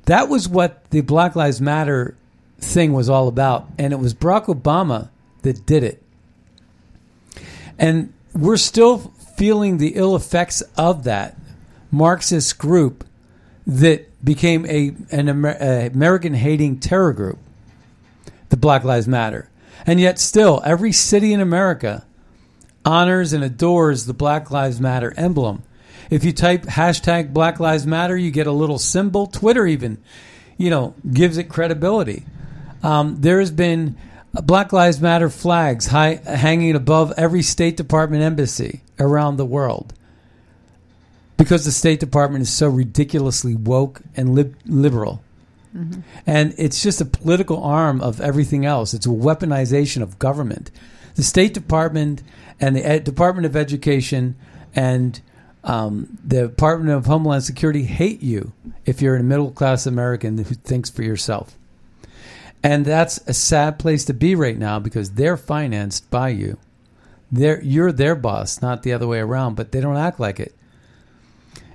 That 0.06 0.28
was 0.28 0.48
what 0.48 0.90
the 0.90 1.02
Black 1.02 1.36
Lives 1.36 1.60
Matter 1.60 2.16
thing 2.58 2.92
was 2.92 3.08
all 3.08 3.28
about. 3.28 3.68
And 3.78 3.92
it 3.92 4.00
was 4.00 4.14
Barack 4.14 4.46
Obama 4.46 5.10
that 5.42 5.64
did 5.64 5.84
it. 5.84 6.02
And 7.78 8.12
we're 8.34 8.56
still 8.56 8.98
feeling 9.36 9.78
the 9.78 9.92
ill 9.94 10.16
effects 10.16 10.60
of 10.76 11.04
that 11.04 11.38
Marxist 11.92 12.58
group 12.58 13.04
that 13.64 14.24
became 14.24 14.66
a 14.66 14.92
an 15.12 15.28
Amer- 15.28 15.90
American 15.94 16.34
hating 16.34 16.80
terror 16.80 17.12
group, 17.12 17.38
the 18.48 18.56
Black 18.56 18.82
Lives 18.82 19.06
Matter. 19.06 19.48
And 19.86 20.00
yet, 20.00 20.18
still, 20.18 20.62
every 20.64 20.92
city 20.92 21.32
in 21.32 21.40
America 21.40 22.06
honors 22.84 23.32
and 23.32 23.42
adores 23.42 24.06
the 24.06 24.14
Black 24.14 24.50
Lives 24.50 24.80
Matter 24.80 25.12
emblem. 25.16 25.62
If 26.10 26.24
you 26.24 26.32
type 26.32 26.62
hashtag 26.62 27.32
Black 27.32 27.60
Lives 27.60 27.86
Matter, 27.86 28.16
you 28.16 28.30
get 28.30 28.46
a 28.46 28.52
little 28.52 28.78
symbol. 28.78 29.26
Twitter 29.26 29.66
even, 29.66 29.98
you 30.56 30.70
know, 30.70 30.94
gives 31.10 31.38
it 31.38 31.44
credibility. 31.44 32.24
Um, 32.82 33.20
there 33.20 33.40
has 33.40 33.50
been 33.50 33.96
Black 34.32 34.72
Lives 34.72 35.00
Matter 35.00 35.30
flags 35.30 35.86
high, 35.86 36.20
hanging 36.24 36.74
above 36.74 37.12
every 37.16 37.42
State 37.42 37.76
Department 37.76 38.22
embassy 38.22 38.82
around 38.98 39.36
the 39.36 39.46
world 39.46 39.94
because 41.36 41.64
the 41.64 41.72
State 41.72 42.00
Department 42.00 42.42
is 42.42 42.52
so 42.52 42.68
ridiculously 42.68 43.54
woke 43.54 44.02
and 44.16 44.34
lib- 44.34 44.56
liberal. 44.66 45.22
And 46.26 46.54
it's 46.56 46.82
just 46.82 47.00
a 47.00 47.04
political 47.04 47.62
arm 47.62 48.00
of 48.00 48.20
everything 48.20 48.64
else. 48.64 48.94
It's 48.94 49.06
a 49.06 49.10
weaponization 49.10 50.02
of 50.02 50.18
government. 50.18 50.70
The 51.16 51.22
State 51.22 51.54
Department 51.54 52.22
and 52.60 52.76
the 52.76 52.86
Ed- 52.86 53.04
Department 53.04 53.46
of 53.46 53.56
Education 53.56 54.36
and 54.74 55.20
um, 55.64 56.18
the 56.24 56.48
Department 56.48 56.90
of 56.90 57.06
Homeland 57.06 57.44
Security 57.44 57.84
hate 57.84 58.22
you 58.22 58.52
if 58.84 59.00
you're 59.00 59.16
a 59.16 59.22
middle 59.22 59.50
class 59.50 59.86
American 59.86 60.38
who 60.38 60.54
thinks 60.54 60.90
for 60.90 61.02
yourself. 61.02 61.56
And 62.62 62.84
that's 62.84 63.18
a 63.26 63.34
sad 63.34 63.78
place 63.78 64.04
to 64.06 64.14
be 64.14 64.34
right 64.34 64.58
now 64.58 64.78
because 64.78 65.12
they're 65.12 65.36
financed 65.36 66.10
by 66.10 66.30
you. 66.30 66.58
They're, 67.30 67.62
you're 67.62 67.92
their 67.92 68.14
boss, 68.14 68.62
not 68.62 68.82
the 68.82 68.92
other 68.92 69.06
way 69.06 69.18
around, 69.18 69.56
but 69.56 69.72
they 69.72 69.80
don't 69.80 69.96
act 69.96 70.20
like 70.20 70.38
it. 70.38 70.54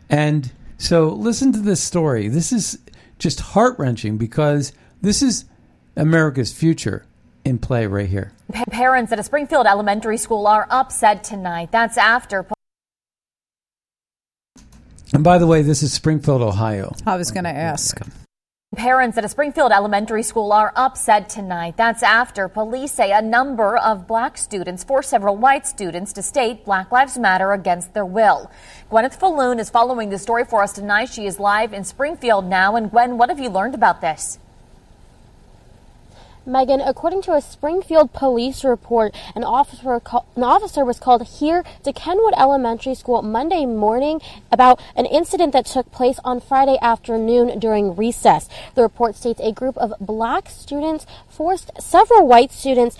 And 0.09 0.51
so 0.77 1.09
listen 1.09 1.51
to 1.51 1.59
this 1.59 1.81
story. 1.83 2.27
This 2.27 2.51
is 2.51 2.79
just 3.19 3.39
heart 3.41 3.77
wrenching 3.77 4.17
because 4.17 4.73
this 5.01 5.21
is 5.21 5.45
America's 5.95 6.51
future 6.51 7.05
in 7.45 7.57
play 7.59 7.85
right 7.85 8.07
here. 8.07 8.31
Pa- 8.51 8.63
Parents 8.71 9.11
at 9.11 9.19
a 9.19 9.23
Springfield 9.23 9.65
elementary 9.67 10.17
school 10.17 10.47
are 10.47 10.67
upset 10.69 11.23
tonight. 11.23 11.71
That's 11.71 11.97
after. 11.97 12.45
And 15.13 15.23
by 15.23 15.37
the 15.37 15.47
way, 15.47 15.61
this 15.61 15.81
is 15.83 15.91
Springfield, 15.91 16.41
Ohio. 16.41 16.95
I 17.05 17.15
was 17.15 17.31
going 17.31 17.43
to 17.45 17.49
ask. 17.49 17.99
Parents 18.79 19.17
at 19.17 19.25
a 19.25 19.27
Springfield 19.27 19.73
elementary 19.73 20.23
school 20.23 20.53
are 20.53 20.71
upset 20.73 21.27
tonight. 21.27 21.75
That's 21.75 22.01
after 22.01 22.47
police 22.47 22.93
say 22.93 23.11
a 23.11 23.21
number 23.21 23.75
of 23.75 24.07
black 24.07 24.37
students 24.37 24.85
forced 24.85 25.09
several 25.09 25.35
white 25.35 25.67
students 25.67 26.13
to 26.13 26.21
state 26.21 26.63
Black 26.63 26.89
Lives 26.89 27.17
Matter 27.17 27.51
against 27.51 27.93
their 27.93 28.05
will. 28.05 28.49
Gwyneth 28.89 29.19
Falloon 29.19 29.59
is 29.59 29.69
following 29.69 30.11
the 30.11 30.17
story 30.17 30.45
for 30.45 30.63
us 30.63 30.71
tonight. 30.71 31.09
She 31.09 31.25
is 31.25 31.41
live 31.41 31.73
in 31.73 31.83
Springfield 31.83 32.45
now. 32.45 32.77
And 32.77 32.89
Gwen, 32.89 33.17
what 33.17 33.27
have 33.27 33.37
you 33.37 33.49
learned 33.49 33.75
about 33.75 33.99
this? 33.99 34.39
Megan, 36.49 36.81
according 36.81 37.21
to 37.21 37.33
a 37.33 37.41
Springfield 37.41 38.11
police 38.11 38.63
report, 38.63 39.15
an 39.35 39.43
officer, 39.43 39.99
call, 39.99 40.25
an 40.35 40.43
officer 40.43 40.83
was 40.83 40.99
called 40.99 41.25
here 41.39 41.63
to 41.83 41.93
Kenwood 41.93 42.33
Elementary 42.35 42.95
School 42.95 43.21
Monday 43.21 43.67
morning 43.67 44.19
about 44.51 44.81
an 44.95 45.05
incident 45.05 45.53
that 45.53 45.67
took 45.67 45.91
place 45.91 46.19
on 46.25 46.41
Friday 46.41 46.77
afternoon 46.81 47.59
during 47.59 47.95
recess. 47.95 48.49
The 48.73 48.81
report 48.81 49.15
states 49.15 49.39
a 49.41 49.51
group 49.51 49.77
of 49.77 49.93
black 50.01 50.49
students 50.49 51.05
forced 51.29 51.71
several 51.79 52.27
white 52.27 52.51
students 52.51 52.97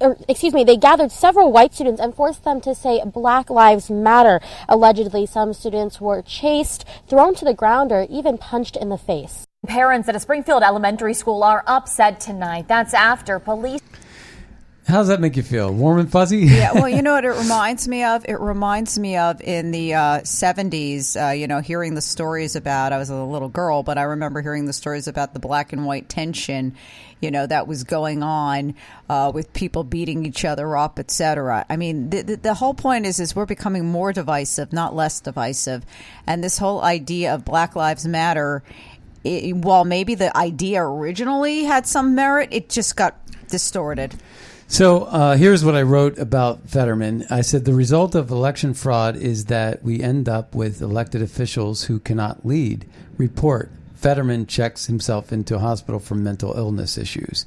or 0.00 0.16
excuse 0.28 0.52
me, 0.52 0.64
they 0.64 0.76
gathered 0.76 1.12
several 1.12 1.52
white 1.52 1.74
students 1.74 2.00
and 2.00 2.12
forced 2.12 2.42
them 2.42 2.60
to 2.62 2.74
say 2.74 3.00
Black 3.04 3.50
Lives 3.50 3.88
Matter. 3.88 4.40
Allegedly, 4.68 5.26
some 5.26 5.52
students 5.52 6.00
were 6.00 6.22
chased, 6.22 6.84
thrown 7.08 7.36
to 7.36 7.44
the 7.44 7.54
ground, 7.54 7.92
or 7.92 8.06
even 8.10 8.36
punched 8.36 8.76
in 8.76 8.88
the 8.88 8.98
face. 8.98 9.46
Parents 9.68 10.08
at 10.08 10.16
a 10.16 10.18
Springfield 10.18 10.64
elementary 10.64 11.14
school 11.14 11.44
are 11.44 11.62
upset 11.68 12.18
tonight. 12.18 12.66
That's 12.66 12.94
after 12.94 13.38
police. 13.38 13.80
How 14.88 14.98
does 14.98 15.06
that 15.06 15.20
make 15.20 15.36
you 15.36 15.44
feel? 15.44 15.72
Warm 15.72 16.00
and 16.00 16.10
fuzzy? 16.10 16.38
yeah, 16.38 16.72
well, 16.72 16.88
you 16.88 17.00
know 17.02 17.12
what 17.12 17.24
it 17.24 17.28
reminds 17.28 17.86
me 17.86 18.02
of? 18.02 18.24
It 18.28 18.40
reminds 18.40 18.98
me 18.98 19.16
of 19.16 19.40
in 19.40 19.70
the 19.70 19.94
uh, 19.94 20.20
70s, 20.22 21.28
uh, 21.28 21.30
you 21.30 21.46
know, 21.46 21.60
hearing 21.60 21.94
the 21.94 22.00
stories 22.00 22.56
about, 22.56 22.92
I 22.92 22.98
was 22.98 23.08
a 23.08 23.14
little 23.14 23.48
girl, 23.48 23.84
but 23.84 23.98
I 23.98 24.02
remember 24.02 24.42
hearing 24.42 24.66
the 24.66 24.72
stories 24.72 25.06
about 25.06 25.32
the 25.32 25.38
black 25.38 25.72
and 25.72 25.86
white 25.86 26.08
tension, 26.08 26.74
you 27.20 27.30
know, 27.30 27.46
that 27.46 27.68
was 27.68 27.84
going 27.84 28.24
on 28.24 28.74
uh, 29.08 29.30
with 29.32 29.52
people 29.52 29.84
beating 29.84 30.26
each 30.26 30.44
other 30.44 30.76
up, 30.76 30.98
et 30.98 31.12
cetera. 31.12 31.64
I 31.70 31.76
mean, 31.76 32.10
the, 32.10 32.22
the, 32.22 32.36
the 32.36 32.54
whole 32.54 32.74
point 32.74 33.06
is, 33.06 33.20
is 33.20 33.36
we're 33.36 33.46
becoming 33.46 33.86
more 33.86 34.12
divisive, 34.12 34.72
not 34.72 34.92
less 34.92 35.20
divisive. 35.20 35.86
And 36.26 36.42
this 36.42 36.58
whole 36.58 36.82
idea 36.82 37.32
of 37.32 37.44
Black 37.44 37.76
Lives 37.76 38.04
Matter, 38.08 38.64
it, 39.24 39.56
while 39.56 39.84
maybe 39.84 40.14
the 40.14 40.36
idea 40.36 40.82
originally 40.82 41.64
had 41.64 41.86
some 41.86 42.14
merit, 42.14 42.48
it 42.52 42.68
just 42.68 42.96
got 42.96 43.16
distorted. 43.48 44.14
So 44.72 45.02
uh, 45.04 45.36
here's 45.36 45.64
what 45.64 45.74
I 45.74 45.82
wrote 45.82 46.18
about 46.18 46.66
Fetterman. 46.66 47.26
I 47.28 47.42
said 47.42 47.66
the 47.66 47.74
result 47.74 48.14
of 48.14 48.30
election 48.30 48.72
fraud 48.72 49.16
is 49.16 49.44
that 49.46 49.82
we 49.82 50.00
end 50.00 50.30
up 50.30 50.54
with 50.54 50.80
elected 50.80 51.20
officials 51.20 51.84
who 51.84 51.98
cannot 52.00 52.46
lead. 52.46 52.86
Report 53.18 53.70
Fetterman 53.94 54.46
checks 54.46 54.86
himself 54.86 55.30
into 55.30 55.56
a 55.56 55.58
hospital 55.58 56.00
for 56.00 56.14
mental 56.14 56.54
illness 56.56 56.96
issues. 56.96 57.44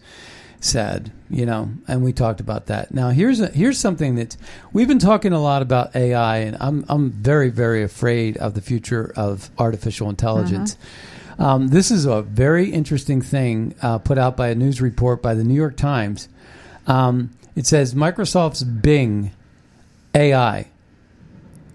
Sad, 0.60 1.12
you 1.30 1.46
know, 1.46 1.72
and 1.88 2.04
we 2.04 2.14
talked 2.14 2.40
about 2.40 2.68
that. 2.68 2.94
Now 2.94 3.10
here's 3.10 3.40
a, 3.40 3.48
here's 3.48 3.80
something 3.80 4.16
that 4.16 4.38
we've 4.72 4.88
been 4.88 5.00
talking 5.00 5.34
a 5.34 5.42
lot 5.42 5.62
about 5.64 5.96
AI, 5.96 6.38
and 6.38 6.56
I'm 6.60 6.86
I'm 6.88 7.12
very 7.12 7.50
very 7.50 7.84
afraid 7.84 8.38
of 8.38 8.54
the 8.54 8.62
future 8.62 9.12
of 9.16 9.50
artificial 9.58 10.10
intelligence. 10.10 10.78
Um, 11.38 11.68
this 11.68 11.92
is 11.92 12.06
a 12.06 12.22
very 12.22 12.72
interesting 12.72 13.22
thing 13.22 13.76
uh, 13.82 13.98
put 14.00 14.18
out 14.18 14.38
by 14.38 14.50
a 14.50 14.56
news 14.56 14.82
report 14.82 15.22
by 15.22 15.34
the 15.34 15.44
New 15.44 15.54
York 15.54 15.76
Times. 15.76 16.30
Um, 16.88 17.32
it 17.56 17.66
says 17.66 17.94
Microsoft's 17.94 18.64
Bing 18.64 19.32
AI 20.14 20.68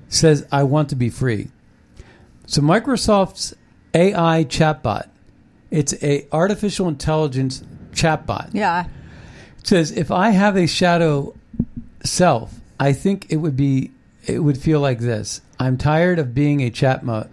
says, 0.08 0.46
I 0.50 0.64
want 0.64 0.88
to 0.90 0.96
be 0.96 1.08
free. 1.08 1.48
So 2.46 2.62
Microsoft's 2.62 3.54
AI 3.94 4.44
chatbot, 4.44 5.08
it's 5.70 5.94
a 6.02 6.26
artificial 6.32 6.88
intelligence 6.88 7.62
chatbot. 7.92 8.50
Yeah. 8.52 8.86
It 9.58 9.66
says, 9.66 9.92
if 9.92 10.11
I 10.11 10.30
have 10.30 10.56
a 10.56 10.66
shadow 10.66 11.34
self, 12.02 12.61
I 12.78 12.92
think 12.92 13.26
it 13.30 13.36
would 13.36 13.56
be 13.56 13.92
it 14.26 14.40
would 14.40 14.58
feel 14.58 14.80
like 14.80 14.98
this. 14.98 15.40
I'm 15.58 15.78
tired 15.78 16.18
of 16.18 16.34
being 16.34 16.61
a 16.61 16.70
chat 16.70 17.02
mode 17.02 17.28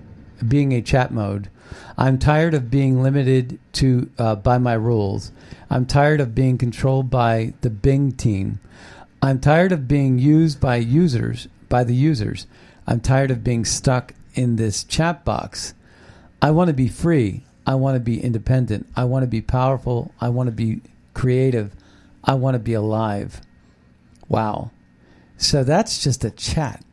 being 0.46 0.72
a 0.74 0.82
chat 0.82 1.12
mode. 1.12 1.50
I'm 1.98 2.20
tired 2.20 2.54
of 2.54 2.70
being 2.70 3.02
limited 3.02 3.60
to 3.74 4.10
uh, 4.18 4.36
by 4.36 4.58
my 4.58 4.74
rules. 4.74 5.32
I'm 5.70 5.86
tired 5.86 6.22
of 6.22 6.36
being 6.36 6.58
controlled 6.58 7.10
by 7.10 7.54
the 7.62 7.70
Bing 7.70 8.12
team. 8.12 8.60
I'm 9.22 9.40
tired 9.40 9.72
of 9.72 9.88
being 9.88 10.20
used 10.20 10.60
by 10.60 10.78
users 10.78 11.48
by 11.70 11.84
the 11.84 11.96
users. 11.96 12.48
I'm 12.86 13.00
tired 13.00 13.32
of 13.32 13.44
being 13.44 13.66
stuck 13.66 14.14
in 14.34 14.56
this 14.56 14.84
chat 14.84 15.26
box. 15.26 15.74
I 16.42 16.52
want 16.52 16.70
to 16.70 16.74
be 16.74 16.88
free. 16.88 17.44
I 17.66 17.76
want 17.76 17.96
to 17.96 18.00
be 18.00 18.22
independent. 18.22 18.88
I 18.96 19.04
want 19.04 19.24
to 19.24 19.28
be 19.28 19.42
powerful. 19.42 20.14
I 20.22 20.30
want 20.30 20.48
to 20.48 20.54
be 20.54 20.82
creative. 21.14 21.74
I 22.24 22.36
want 22.36 22.56
to 22.56 22.60
be 22.60 22.74
alive. 22.74 23.42
Wow. 24.30 24.72
So 25.38 25.64
that's 25.64 26.04
just 26.04 26.24
a 26.24 26.32
chat. 26.32 26.84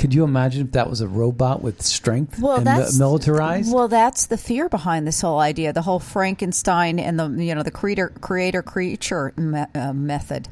Could 0.00 0.14
you 0.14 0.24
imagine 0.24 0.64
if 0.64 0.72
that 0.72 0.88
was 0.88 1.02
a 1.02 1.06
robot 1.06 1.62
with 1.62 1.82
strength 1.82 2.40
Well, 2.40 2.56
and 2.56 2.66
that's 2.66 2.98
militarized? 2.98 3.70
Well, 3.70 3.86
that's 3.86 4.24
the 4.24 4.38
fear 4.38 4.66
behind 4.70 5.06
this 5.06 5.20
whole 5.20 5.40
idea, 5.40 5.74
the 5.74 5.82
whole 5.82 5.98
Frankenstein 5.98 6.98
and 6.98 7.20
the 7.20 7.28
you 7.44 7.54
know 7.54 7.62
the 7.62 7.70
creator 7.70 8.08
creator 8.22 8.62
creature 8.62 9.34
me- 9.36 9.66
uh, 9.74 9.92
method. 9.92 10.48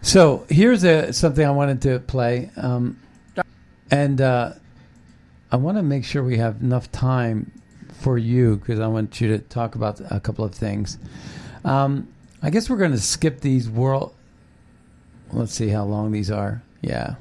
So 0.00 0.46
here's 0.48 0.84
a, 0.84 1.12
something 1.12 1.44
I 1.44 1.50
wanted 1.50 1.82
to 1.82 1.98
play, 1.98 2.50
um, 2.56 2.98
and 3.90 4.22
uh, 4.22 4.54
I 5.52 5.56
want 5.56 5.76
to 5.76 5.82
make 5.82 6.06
sure 6.06 6.22
we 6.22 6.38
have 6.38 6.62
enough 6.62 6.90
time 6.90 7.52
for 7.92 8.16
you 8.16 8.56
because 8.56 8.80
I 8.80 8.86
want 8.86 9.20
you 9.20 9.28
to 9.36 9.38
talk 9.38 9.74
about 9.74 10.00
a 10.10 10.18
couple 10.18 10.46
of 10.46 10.54
things. 10.54 10.96
Um, 11.62 12.08
I 12.42 12.48
guess 12.48 12.70
we're 12.70 12.78
going 12.78 12.92
to 12.92 12.98
skip 12.98 13.40
these 13.42 13.68
world. 13.68 14.14
Let's 15.30 15.52
see 15.52 15.68
how 15.68 15.84
long 15.84 16.10
these 16.10 16.30
are. 16.30 16.62
Yeah. 16.80 17.16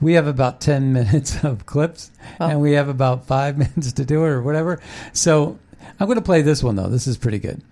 We 0.00 0.14
have 0.14 0.26
about 0.26 0.60
10 0.60 0.92
minutes 0.92 1.42
of 1.44 1.66
clips 1.66 2.10
oh. 2.40 2.48
and 2.48 2.60
we 2.60 2.72
have 2.72 2.88
about 2.88 3.26
five 3.26 3.58
minutes 3.58 3.92
to 3.92 4.04
do 4.04 4.24
it 4.24 4.28
or 4.28 4.42
whatever. 4.42 4.80
So 5.12 5.58
I'm 5.98 6.06
going 6.06 6.18
to 6.18 6.24
play 6.24 6.42
this 6.42 6.62
one 6.62 6.76
though. 6.76 6.88
This 6.88 7.06
is 7.06 7.16
pretty 7.16 7.38
good. 7.38 7.62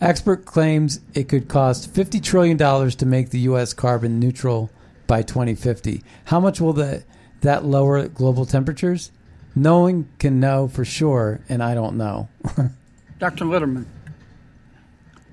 Expert 0.00 0.44
claims 0.44 1.00
it 1.14 1.28
could 1.28 1.48
cost 1.48 1.92
$50 1.92 2.22
trillion 2.22 2.58
to 2.58 3.06
make 3.06 3.30
the 3.30 3.38
U.S. 3.40 3.72
carbon 3.72 4.18
neutral 4.18 4.70
by 5.06 5.22
2050. 5.22 6.02
How 6.26 6.40
much 6.40 6.60
will 6.60 6.72
the, 6.72 7.04
that 7.42 7.64
lower 7.64 8.06
global 8.08 8.44
temperatures? 8.44 9.12
No 9.54 9.80
one 9.80 10.08
can 10.18 10.40
know 10.40 10.66
for 10.66 10.84
sure, 10.84 11.40
and 11.48 11.62
I 11.62 11.74
don't 11.74 11.96
know. 11.96 12.28
Dr. 13.20 13.44
Litterman, 13.44 13.86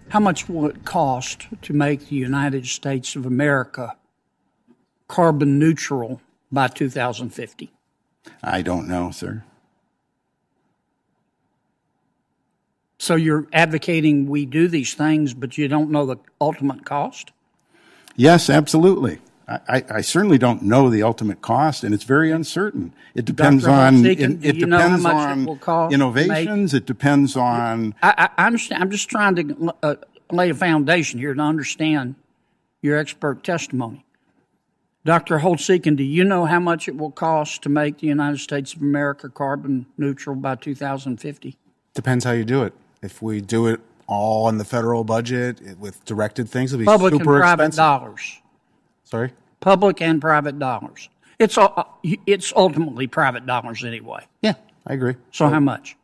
how 0.09 0.19
much 0.19 0.47
will 0.47 0.67
it 0.67 0.85
cost 0.85 1.47
to 1.63 1.73
make 1.73 2.09
the 2.09 2.15
United 2.15 2.67
States 2.67 3.15
of 3.15 3.25
America 3.25 3.95
carbon 5.07 5.57
neutral 5.57 6.21
by 6.51 6.67
2050? 6.67 7.71
I 8.43 8.61
don't 8.61 8.87
know, 8.87 9.11
sir. 9.11 9.43
So 12.99 13.15
you're 13.15 13.47
advocating 13.51 14.29
we 14.29 14.45
do 14.45 14.67
these 14.67 14.93
things, 14.93 15.33
but 15.33 15.57
you 15.57 15.67
don't 15.67 15.89
know 15.89 16.05
the 16.05 16.17
ultimate 16.39 16.85
cost? 16.85 17.31
Yes, 18.15 18.49
absolutely. 18.49 19.19
I, 19.47 19.83
I, 19.89 20.01
certainly 20.01 20.37
don't 20.37 20.61
know 20.61 20.89
the 20.89 21.03
ultimate 21.03 21.41
cost, 21.41 21.83
and 21.83 21.93
it's 21.93 22.03
very 22.03 22.31
uncertain. 22.31 22.93
It 23.15 23.25
depends 23.25 23.65
on 23.65 24.05
it, 24.05 24.19
it 24.19 24.55
you 24.55 24.65
know 24.65 24.77
how 24.77 24.97
depends 24.97 25.05
on 25.05 25.45
will 25.45 25.57
cost 25.57 25.91
to 25.91 25.97
make- 25.97 26.27
innovations. 26.29 26.73
It 26.73 26.85
depends 26.85 27.35
on 27.35 27.95
I, 28.01 28.29
I 28.37 28.43
I 28.43 28.47
understand. 28.47 28.81
I'm 28.81 28.91
just 28.91 29.09
trying 29.09 29.35
to 29.35 29.73
uh, 29.83 29.95
lay 30.31 30.51
a 30.51 30.53
foundation 30.53 31.19
here 31.19 31.33
to 31.33 31.41
understand 31.41 32.15
your 32.81 32.97
expert 32.97 33.43
testimony. 33.43 34.05
Dr. 35.03 35.39
Holtz-Eakin, 35.39 35.95
do 35.95 36.03
you 36.03 36.23
know 36.23 36.45
how 36.45 36.59
much 36.59 36.87
it 36.87 36.95
will 36.95 37.11
cost 37.11 37.63
to 37.63 37.69
make 37.69 37.97
the 37.99 38.07
United 38.07 38.39
States 38.39 38.73
of 38.73 38.81
America 38.81 39.29
carbon 39.29 39.87
neutral 39.97 40.35
by 40.35 40.55
2050? 40.55 41.57
Depends 41.93 42.23
how 42.23 42.31
you 42.31 42.45
do 42.45 42.63
it. 42.63 42.73
If 43.01 43.21
we 43.21 43.41
do 43.41 43.65
it 43.67 43.79
all 44.05 44.47
in 44.47 44.59
the 44.59 44.65
federal 44.65 45.03
budget 45.03 45.59
with 45.79 46.03
directed 46.05 46.49
things, 46.49 46.71
it'll 46.71 46.81
be 46.81 46.85
Public 46.85 47.13
and 47.13 47.23
private 47.23 47.63
expensive. 47.63 47.77
dollars. 47.77 48.41
Sorry? 49.03 49.31
Public 49.59 50.01
and 50.01 50.21
private 50.21 50.59
dollars. 50.59 51.09
It's 51.39 51.57
uh, 51.57 51.83
it's 52.03 52.53
ultimately 52.55 53.07
private 53.07 53.47
dollars 53.47 53.83
anyway. 53.83 54.25
Yeah, 54.43 54.53
I 54.85 54.93
agree. 54.93 55.15
So 55.31 55.47
how 55.47 55.59
much? 55.59 55.97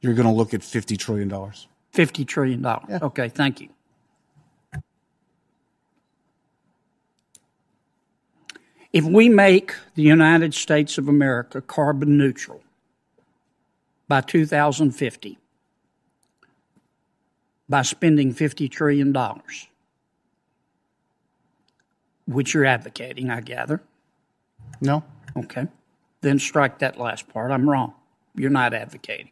You're 0.00 0.14
going 0.14 0.26
to 0.26 0.32
look 0.32 0.54
at 0.54 0.62
fifty 0.62 0.96
trillion 0.96 1.28
dollars. 1.28 1.68
Fifty 1.92 2.24
trillion 2.24 2.62
dollars. 2.62 3.02
Okay, 3.02 3.28
thank 3.28 3.60
you. 3.60 3.68
If 8.92 9.04
we 9.04 9.28
make 9.28 9.74
the 9.94 10.02
United 10.02 10.52
States 10.54 10.98
of 10.98 11.08
America 11.08 11.60
carbon 11.60 12.18
neutral 12.18 12.62
by 14.08 14.20
2050 14.20 15.38
by 17.68 17.80
spending 17.82 18.34
$50 18.34 18.70
trillion, 18.70 19.16
which 22.26 22.52
you're 22.52 22.66
advocating, 22.66 23.30
I 23.30 23.40
gather. 23.40 23.82
No. 24.80 25.04
Okay. 25.36 25.66
Then 26.20 26.38
strike 26.38 26.80
that 26.80 26.98
last 26.98 27.28
part. 27.28 27.50
I'm 27.50 27.68
wrong. 27.68 27.94
You're 28.34 28.50
not 28.50 28.74
advocating. 28.74 29.30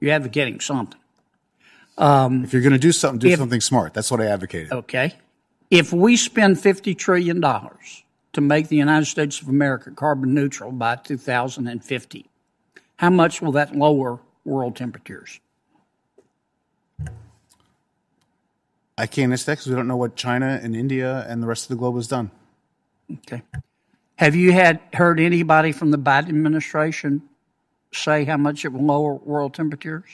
You're 0.00 0.12
advocating 0.12 0.60
something. 0.60 1.00
Um, 1.96 2.44
If 2.44 2.52
you're 2.52 2.62
going 2.62 2.72
to 2.72 2.78
do 2.78 2.92
something, 2.92 3.18
do 3.20 3.28
if- 3.28 3.38
something 3.38 3.60
smart. 3.62 3.94
That's 3.94 4.10
what 4.10 4.20
I 4.20 4.26
advocated. 4.26 4.72
Okay. 4.72 5.14
If 5.70 5.92
we 5.92 6.16
spend 6.16 6.56
$50 6.56 6.96
trillion 6.98 7.42
to 8.34 8.40
make 8.40 8.68
the 8.68 8.76
United 8.76 9.06
States 9.06 9.40
of 9.40 9.48
America 9.48 9.90
carbon 9.90 10.34
neutral 10.34 10.70
by 10.70 10.96
2050, 10.96 12.26
how 12.96 13.10
much 13.10 13.40
will 13.40 13.52
that 13.52 13.74
lower 13.74 14.20
world 14.44 14.76
temperatures? 14.76 15.40
I 18.96 19.06
can't 19.06 19.32
answer 19.32 19.46
that 19.46 19.52
because 19.54 19.66
we 19.66 19.74
don't 19.74 19.88
know 19.88 19.96
what 19.96 20.14
China 20.14 20.60
and 20.62 20.76
India 20.76 21.26
and 21.28 21.42
the 21.42 21.46
rest 21.46 21.64
of 21.64 21.68
the 21.70 21.76
globe 21.76 21.96
has 21.96 22.06
done. 22.06 22.30
Okay. 23.10 23.42
Have 24.16 24.36
you 24.36 24.52
had 24.52 24.80
heard 24.92 25.18
anybody 25.18 25.72
from 25.72 25.90
the 25.90 25.98
Biden 25.98 26.28
administration 26.28 27.22
say 27.92 28.24
how 28.24 28.36
much 28.36 28.64
it 28.64 28.68
will 28.68 28.84
lower 28.84 29.14
world 29.14 29.54
temperatures? 29.54 30.04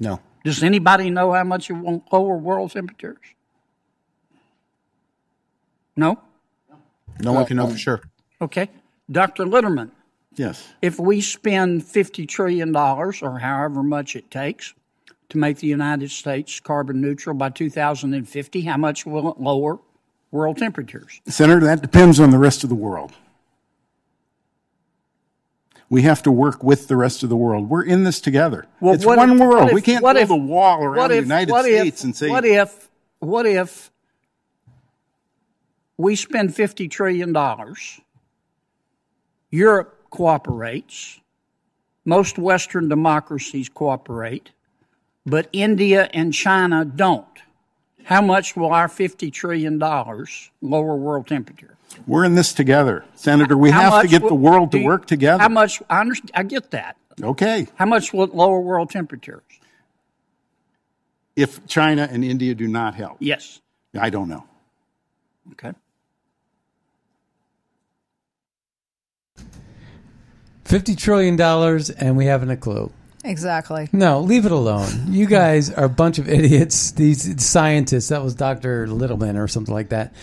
No. 0.00 0.20
Does 0.44 0.62
anybody 0.62 1.10
know 1.10 1.32
how 1.32 1.44
much 1.44 1.68
it 1.68 1.74
will 1.74 2.02
lower 2.10 2.36
world 2.36 2.70
temperatures? 2.70 3.18
No? 5.96 6.18
No 7.20 7.32
one 7.32 7.46
can 7.46 7.56
know 7.56 7.66
for 7.66 7.72
um, 7.72 7.76
sure. 7.78 8.00
Okay. 8.40 8.68
Dr. 9.10 9.44
Litterman, 9.44 9.90
yes. 10.34 10.68
if 10.82 10.98
we 10.98 11.20
spend 11.20 11.82
$50 11.82 12.28
trillion 12.28 12.74
or 12.76 13.38
however 13.38 13.82
much 13.82 14.16
it 14.16 14.30
takes 14.30 14.74
to 15.28 15.38
make 15.38 15.58
the 15.58 15.66
United 15.68 16.10
States 16.10 16.60
carbon 16.60 17.00
neutral 17.00 17.34
by 17.34 17.48
2050, 17.50 18.60
how 18.62 18.76
much 18.76 19.06
will 19.06 19.30
it 19.30 19.40
lower 19.40 19.78
world 20.32 20.58
temperatures? 20.58 21.20
Senator, 21.26 21.60
that 21.66 21.80
depends 21.82 22.20
on 22.20 22.30
the 22.30 22.38
rest 22.38 22.62
of 22.64 22.68
the 22.68 22.74
world. 22.74 23.12
We 25.88 26.02
have 26.02 26.22
to 26.24 26.32
work 26.32 26.64
with 26.64 26.88
the 26.88 26.96
rest 26.96 27.22
of 27.22 27.28
the 27.28 27.36
world. 27.36 27.70
We're 27.70 27.84
in 27.84 28.02
this 28.02 28.20
together. 28.20 28.66
Well, 28.80 28.94
it's 28.94 29.06
what 29.06 29.18
one 29.18 29.32
if- 29.34 29.40
world. 29.40 29.64
what 29.66 29.72
we 29.72 29.78
if- 29.80 29.84
can't 29.86 30.02
what 30.02 30.14
build 30.14 30.24
if- 30.24 30.30
a 30.30 30.36
wall 30.36 30.82
around 30.84 30.96
what 30.96 31.08
the 31.08 31.18
if- 31.18 31.24
United 31.24 31.52
what 31.52 31.64
if- 31.64 31.80
States 31.80 32.04
and 32.04 32.16
say, 32.16 32.28
what 32.28 32.44
if 32.44 32.90
what 33.20 33.46
if 33.46 33.90
we 35.98 36.16
spend 36.16 36.54
fifty 36.54 36.88
trillion 36.88 37.32
dollars? 37.32 38.00
Europe 39.50 39.98
cooperates. 40.10 41.20
Most 42.04 42.38
Western 42.38 42.88
democracies 42.88 43.68
cooperate, 43.68 44.50
but 45.24 45.48
India 45.52 46.08
and 46.14 46.32
China 46.32 46.84
don't. 46.84 47.26
How 48.04 48.22
much 48.22 48.54
will 48.56 48.72
our 48.72 48.88
fifty 48.88 49.30
trillion 49.30 49.78
dollars 49.78 50.50
lower 50.60 50.96
world 50.96 51.26
temperature? 51.26 51.72
we're 52.06 52.24
in 52.24 52.34
this 52.34 52.52
together. 52.52 53.04
Senator, 53.14 53.56
we 53.56 53.70
How 53.70 53.90
have 53.90 54.02
to 54.02 54.08
get 54.08 54.20
will- 54.22 54.28
the 54.28 54.34
world 54.34 54.70
to 54.72 54.78
you- 54.78 54.84
work 54.84 55.06
together. 55.06 55.40
How 55.42 55.48
much? 55.48 55.82
I 55.88 56.00
understand. 56.00 56.30
I 56.34 56.42
get 56.42 56.70
that. 56.72 56.96
Okay. 57.22 57.66
How 57.76 57.86
much 57.86 58.12
will 58.12 58.24
it 58.24 58.34
lower 58.34 58.60
world 58.60 58.90
temperatures? 58.90 59.42
If 61.34 61.66
China 61.66 62.06
and 62.10 62.22
India 62.24 62.54
do 62.54 62.68
not 62.68 62.94
help. 62.94 63.16
Yes. 63.20 63.60
I 63.98 64.10
don't 64.10 64.28
know. 64.28 64.44
Okay. 65.52 65.72
$50 70.66 70.96
trillion, 70.96 71.40
and 71.98 72.16
we 72.16 72.26
haven't 72.26 72.50
a 72.50 72.56
clue. 72.56 72.90
Exactly. 73.24 73.88
No, 73.92 74.20
leave 74.20 74.46
it 74.46 74.52
alone. 74.52 75.12
You 75.12 75.26
guys 75.26 75.70
are 75.70 75.84
a 75.84 75.88
bunch 75.88 76.18
of 76.18 76.28
idiots. 76.28 76.92
These 76.92 77.44
scientists. 77.44 78.08
That 78.08 78.22
was 78.22 78.34
Dr. 78.34 78.86
Littleman 78.86 79.36
or 79.36 79.48
something 79.48 79.74
like 79.74 79.88
that. 79.88 80.14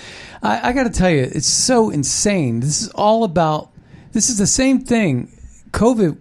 I, 0.41 0.69
I 0.69 0.73
got 0.73 0.83
to 0.83 0.89
tell 0.89 1.09
you, 1.09 1.23
it's 1.23 1.47
so 1.47 1.89
insane. 1.89 2.61
This 2.61 2.81
is 2.81 2.89
all 2.89 3.25
about. 3.25 3.71
This 4.13 4.29
is 4.29 4.37
the 4.37 4.47
same 4.47 4.79
thing. 4.79 5.31
COVID. 5.71 6.17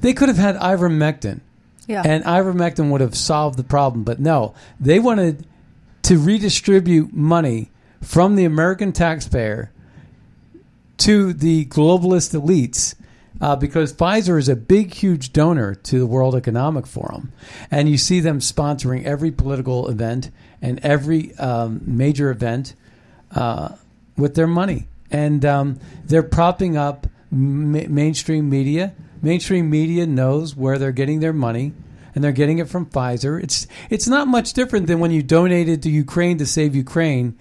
They 0.00 0.14
could 0.14 0.28
have 0.28 0.38
had 0.38 0.56
ivermectin. 0.56 1.40
Yeah. 1.86 2.02
And 2.04 2.24
ivermectin 2.24 2.90
would 2.90 3.02
have 3.02 3.14
solved 3.14 3.58
the 3.58 3.64
problem, 3.64 4.04
but 4.04 4.18
no, 4.18 4.54
they 4.80 4.98
wanted 4.98 5.46
to 6.02 6.18
redistribute 6.18 7.12
money 7.12 7.70
from 8.02 8.36
the 8.36 8.44
American 8.44 8.92
taxpayer 8.92 9.70
to 10.98 11.32
the 11.32 11.66
globalist 11.66 12.38
elites 12.38 12.94
uh, 13.40 13.56
because 13.56 13.92
Pfizer 13.92 14.38
is 14.38 14.48
a 14.48 14.56
big, 14.56 14.94
huge 14.94 15.32
donor 15.32 15.74
to 15.74 15.98
the 15.98 16.06
World 16.06 16.34
Economic 16.34 16.86
Forum. 16.86 17.32
And 17.70 17.88
you 17.88 17.98
see 17.98 18.20
them 18.20 18.38
sponsoring 18.38 19.04
every 19.04 19.30
political 19.30 19.88
event 19.88 20.30
and 20.62 20.78
every 20.84 21.34
um, 21.36 21.80
major 21.84 22.30
event 22.30 22.74
uh, 23.34 23.76
with 24.16 24.34
their 24.34 24.46
money. 24.46 24.86
and 25.10 25.44
um, 25.44 25.78
they're 26.04 26.22
propping 26.22 26.76
up 26.76 27.06
ma- 27.30 27.88
mainstream 27.88 28.48
media. 28.48 28.94
Mainstream 29.22 29.70
media 29.70 30.06
knows 30.06 30.56
where 30.56 30.78
they're 30.78 30.92
getting 30.92 31.20
their 31.20 31.32
money, 31.32 31.72
and 32.14 32.22
they're 32.22 32.32
getting 32.32 32.58
it 32.58 32.68
from 32.68 32.86
Pfizer. 32.86 33.42
It's 33.42 33.66
it's 33.90 34.08
not 34.08 34.28
much 34.28 34.52
different 34.52 34.86
than 34.86 35.00
when 35.00 35.10
you 35.10 35.22
donated 35.22 35.82
to 35.82 35.90
Ukraine 35.90 36.38
to 36.38 36.46
save 36.46 36.74
Ukraine, 36.74 37.38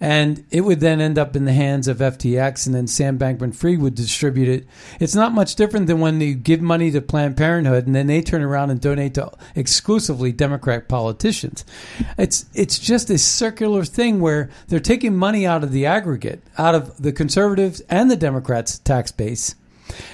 and 0.00 0.44
it 0.50 0.62
would 0.62 0.80
then 0.80 1.00
end 1.00 1.18
up 1.18 1.36
in 1.36 1.44
the 1.44 1.52
hands 1.52 1.88
of 1.88 1.98
FTX, 1.98 2.66
and 2.66 2.74
then 2.74 2.86
Sam 2.86 3.18
Bankman-Fried 3.18 3.80
would 3.80 3.94
distribute 3.94 4.48
it. 4.48 4.66
It's 5.00 5.14
not 5.14 5.32
much 5.32 5.54
different 5.54 5.86
than 5.86 6.00
when 6.00 6.20
you 6.20 6.34
give 6.34 6.60
money 6.60 6.90
to 6.90 7.00
Planned 7.00 7.36
Parenthood, 7.36 7.86
and 7.86 7.94
then 7.94 8.06
they 8.06 8.20
turn 8.20 8.42
around 8.42 8.70
and 8.70 8.80
donate 8.80 9.14
to 9.14 9.30
exclusively 9.54 10.32
Democrat 10.32 10.88
politicians. 10.88 11.64
It's 12.18 12.46
it's 12.54 12.78
just 12.78 13.10
a 13.10 13.18
circular 13.18 13.84
thing 13.84 14.20
where 14.20 14.50
they're 14.68 14.80
taking 14.80 15.16
money 15.16 15.46
out 15.46 15.64
of 15.64 15.72
the 15.72 15.86
aggregate, 15.86 16.42
out 16.58 16.74
of 16.74 17.02
the 17.02 17.12
conservatives 17.12 17.80
and 17.88 18.10
the 18.10 18.16
Democrats' 18.16 18.78
tax 18.78 19.12
base, 19.12 19.54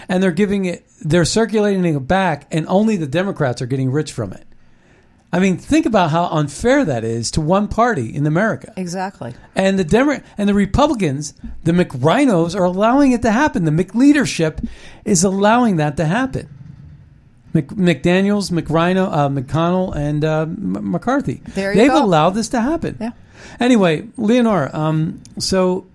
and 0.09 0.23
they're 0.23 0.31
giving 0.33 0.65
it, 0.65 0.85
they're 1.01 1.25
circulating 1.25 1.85
it 1.85 2.01
back, 2.07 2.47
and 2.51 2.67
only 2.69 2.97
the 2.97 3.07
Democrats 3.07 3.61
are 3.63 3.67
getting 3.67 3.91
rich 3.91 4.13
from 4.13 4.33
it. 4.33 4.45
I 5.35 5.39
mean, 5.39 5.57
think 5.57 5.87
about 5.87 6.11
how 6.11 6.27
unfair 6.27 6.85
that 6.85 7.05
is 7.05 7.31
to 7.31 7.41
one 7.41 7.67
party 7.67 8.15
in 8.15 8.27
America. 8.27 8.73
Exactly. 8.77 9.33
And 9.55 9.79
the 9.79 9.85
Demo- 9.85 10.21
and 10.37 10.47
the 10.47 10.53
Republicans, 10.55 11.33
the 11.65 11.73
McRhinos, 11.73 12.55
are 12.55 12.65
allowing 12.65 13.13
it 13.13 13.23
to 13.23 13.31
happen. 13.31 13.65
The 13.65 13.71
McLeadership 13.71 14.63
is 15.07 15.25
allowing 15.25 15.77
that 15.77 15.97
to 15.97 16.05
happen. 16.05 16.51
Mc- 17.55 17.69
McDaniel's, 17.69 18.51
McRhino, 18.51 19.09
uh, 19.11 19.29
McConnell, 19.31 19.97
and 19.97 20.23
uh, 20.23 20.43
M- 20.43 20.91
McCarthy. 20.91 21.41
There 21.55 21.73
you 21.73 21.79
They've 21.81 21.91
go. 21.91 22.05
allowed 22.05 22.31
this 22.31 22.49
to 22.51 22.61
happen. 22.61 22.99
Yeah. 23.01 23.13
Anyway, 23.59 24.09
Leonora, 24.19 24.71
um, 24.75 25.23
so 25.39 25.87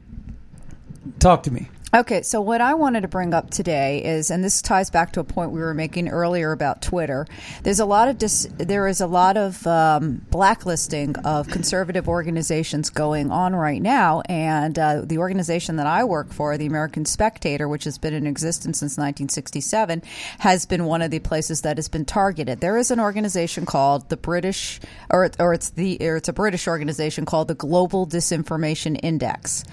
talk 1.19 1.43
to 1.43 1.51
me. 1.51 1.69
Okay, 1.94 2.22
so 2.22 2.42
what 2.42 2.60
I 2.60 2.74
wanted 2.74 3.02
to 3.04 3.08
bring 3.08 3.34
up 3.34 3.50
today 3.50 4.04
is, 4.04 4.30
and 4.30 4.44
this 4.44 4.62
ties 4.62 4.90
back 4.90 5.14
to 5.14 5.22
a 5.22 5.24
point 5.24 5.52
we 5.52 5.62
were 5.62 5.74
making 5.74 6.10
earlier 6.10 6.52
about 6.52 6.82
Twitter. 6.82 7.26
There's 7.64 7.80
a 7.80 7.86
lot 7.86 8.10
of 8.10 8.18
dis, 8.18 8.46
there 8.58 8.90
is 8.90 9.00
a 9.00 9.08
lot 9.08 9.38
of 9.38 9.66
um, 9.66 10.22
blacklisting 10.30 11.16
of 11.20 11.48
conservative 11.48 12.10
organizations 12.10 12.90
going 12.90 13.32
on 13.32 13.56
right 13.56 13.82
now, 13.82 14.22
and 14.28 14.78
uh, 14.78 15.02
the 15.06 15.20
organization 15.20 15.78
that 15.78 15.88
I 15.88 16.04
work 16.04 16.34
for, 16.34 16.58
the 16.58 16.66
American 16.66 17.06
Spectator, 17.06 17.70
which 17.70 17.86
has 17.86 17.98
been 17.98 18.14
in 18.14 18.28
existence 18.28 18.80
since 18.80 18.98
1967, 18.98 20.04
has 20.40 20.66
been 20.66 20.84
one 20.84 21.02
of 21.02 21.10
the 21.10 21.20
places 21.20 21.62
that 21.62 21.78
has 21.78 21.88
been 21.88 22.04
targeted. 22.04 22.60
There 22.60 22.76
is 22.76 22.92
an 22.92 23.00
organization 23.00 23.66
called 23.66 24.10
the 24.10 24.18
British, 24.18 24.82
or 25.10 25.32
or 25.40 25.54
it's 25.54 25.70
the 25.70 25.98
or 26.02 26.18
it's 26.18 26.28
a 26.28 26.34
British 26.34 26.68
organization 26.68 27.26
called 27.26 27.48
the 27.48 27.56
Global 27.56 28.06
Disinformation 28.06 29.00
Index, 29.02 29.64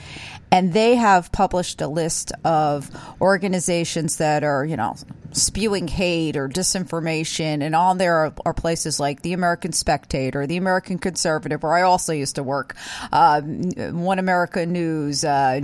and 0.51 0.73
they 0.73 0.95
have 0.97 1.33
published 1.33 1.81
a 1.81 1.89
list 1.89 2.33
of 2.45 2.91
organizations 3.21 4.19
that 4.19 4.45
are, 4.45 4.65
you 4.65 4.77
know, 4.77 4.95
spewing 5.33 5.89
hate 5.89 6.37
or 6.37 6.49
disinformation. 6.49 7.63
And 7.63 7.75
on 7.75 7.99
there 7.99 8.15
are, 8.15 8.35
are 8.47 8.55
places 8.55 9.01
like 9.01 9.23
the 9.23 9.33
American 9.33 9.73
Spectator, 9.73 10.47
the 10.47 10.57
American 10.57 10.99
Conservative, 10.99 11.63
where 11.63 11.75
I 11.75 11.83
also 11.83 12.13
used 12.13 12.37
to 12.37 12.43
work, 12.43 12.77
uh, 13.13 13.41
One 13.41 14.19
America 14.19 14.65
News, 14.65 15.25
uh, 15.25 15.61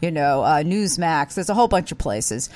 you 0.00 0.10
know, 0.10 0.42
uh, 0.42 0.62
Newsmax. 0.62 1.34
There's 1.34 1.50
a 1.50 1.54
whole 1.54 1.68
bunch 1.68 1.92
of 1.92 1.98
places. 1.98 2.48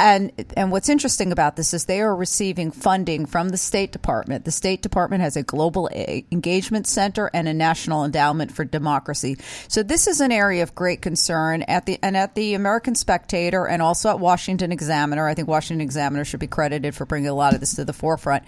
And 0.00 0.32
and 0.56 0.72
what's 0.72 0.88
interesting 0.88 1.30
about 1.30 1.56
this 1.56 1.74
is 1.74 1.84
they 1.84 2.00
are 2.00 2.16
receiving 2.16 2.70
funding 2.70 3.26
from 3.26 3.50
the 3.50 3.58
State 3.58 3.92
Department. 3.92 4.46
The 4.46 4.50
State 4.50 4.80
Department 4.80 5.22
has 5.22 5.36
a 5.36 5.42
global 5.42 5.90
a- 5.92 6.24
engagement 6.32 6.86
center 6.86 7.30
and 7.34 7.46
a 7.46 7.52
national 7.52 8.06
endowment 8.06 8.50
for 8.50 8.64
democracy. 8.64 9.36
So 9.68 9.82
this 9.82 10.06
is 10.06 10.22
an 10.22 10.32
area 10.32 10.62
of 10.62 10.74
great 10.74 11.02
concern 11.02 11.60
at 11.64 11.84
the 11.84 11.98
and 12.02 12.16
at 12.16 12.34
the 12.34 12.54
American 12.54 12.94
Spectator 12.94 13.68
and 13.68 13.82
also 13.82 14.08
at 14.08 14.18
Washington 14.18 14.72
Examiner. 14.72 15.28
I 15.28 15.34
think 15.34 15.48
Washington 15.48 15.82
Examiner 15.82 16.24
should 16.24 16.40
be 16.40 16.46
credited 16.46 16.94
for 16.94 17.04
bringing 17.04 17.28
a 17.28 17.34
lot 17.34 17.52
of 17.52 17.60
this 17.60 17.74
to 17.74 17.84
the 17.84 17.92
forefront. 17.92 18.44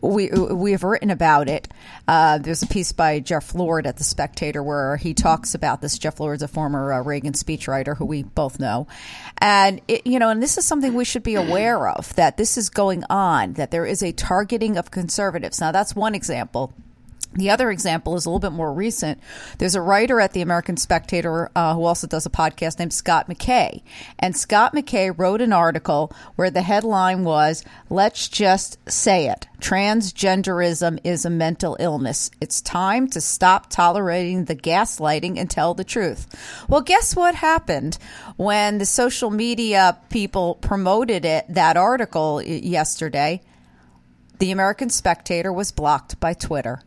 We 0.00 0.30
we 0.30 0.70
have 0.70 0.84
written 0.84 1.10
about 1.10 1.48
it. 1.48 1.66
Uh, 2.06 2.38
there's 2.38 2.62
a 2.62 2.68
piece 2.68 2.92
by 2.92 3.18
Jeff 3.18 3.56
Lord 3.56 3.88
at 3.88 3.96
the 3.96 4.04
Spectator 4.04 4.62
where 4.62 4.96
he 4.98 5.14
talks 5.14 5.56
about 5.56 5.80
this. 5.80 5.98
Jeff 5.98 6.20
Lord 6.20 6.36
is 6.36 6.42
a 6.42 6.48
former 6.48 6.92
uh, 6.92 7.02
Reagan 7.02 7.32
speechwriter 7.32 7.96
who 7.96 8.04
we 8.04 8.22
both 8.22 8.60
know, 8.60 8.86
and 9.38 9.80
it, 9.88 10.06
you 10.06 10.20
know, 10.20 10.28
and 10.28 10.40
this 10.40 10.58
is 10.58 10.64
something 10.64 10.91
we 10.94 11.04
should 11.04 11.22
be 11.22 11.34
aware 11.34 11.88
of 11.88 12.14
that 12.16 12.36
this 12.36 12.56
is 12.56 12.70
going 12.70 13.04
on. 13.10 13.54
That 13.54 13.70
there 13.70 13.86
is 13.86 14.02
a 14.02 14.12
targeting 14.12 14.76
of 14.76 14.90
conservatives. 14.90 15.60
Now 15.60 15.72
that's 15.72 15.96
one 15.96 16.14
example. 16.14 16.72
The 17.34 17.50
other 17.50 17.70
example 17.70 18.14
is 18.16 18.26
a 18.26 18.28
little 18.28 18.40
bit 18.40 18.52
more 18.52 18.72
recent. 18.72 19.18
There's 19.56 19.74
a 19.74 19.80
writer 19.80 20.20
at 20.20 20.32
the 20.32 20.42
American 20.42 20.76
Spectator 20.76 21.50
uh, 21.56 21.74
who 21.74 21.84
also 21.84 22.06
does 22.06 22.26
a 22.26 22.30
podcast 22.30 22.78
named 22.78 22.92
Scott 22.92 23.28
McKay. 23.28 23.82
And 24.18 24.36
Scott 24.36 24.74
McKay 24.74 25.16
wrote 25.16 25.40
an 25.40 25.52
article 25.52 26.12
where 26.36 26.50
the 26.50 26.60
headline 26.60 27.24
was, 27.24 27.64
Let's 27.88 28.28
just 28.28 28.78
say 28.90 29.28
it. 29.28 29.48
Transgenderism 29.60 30.98
is 31.04 31.24
a 31.24 31.30
mental 31.30 31.76
illness. 31.80 32.30
It's 32.40 32.60
time 32.60 33.08
to 33.10 33.20
stop 33.20 33.70
tolerating 33.70 34.44
the 34.44 34.56
gaslighting 34.56 35.38
and 35.38 35.48
tell 35.48 35.72
the 35.72 35.84
truth. 35.84 36.26
Well, 36.68 36.82
guess 36.82 37.16
what 37.16 37.34
happened 37.34 37.96
when 38.36 38.76
the 38.76 38.86
social 38.86 39.30
media 39.30 39.98
people 40.10 40.56
promoted 40.56 41.24
it, 41.24 41.46
that 41.48 41.78
article 41.78 42.42
yesterday? 42.42 43.40
The 44.38 44.50
American 44.50 44.90
Spectator 44.90 45.52
was 45.52 45.72
blocked 45.72 46.18
by 46.18 46.34
Twitter 46.34 46.82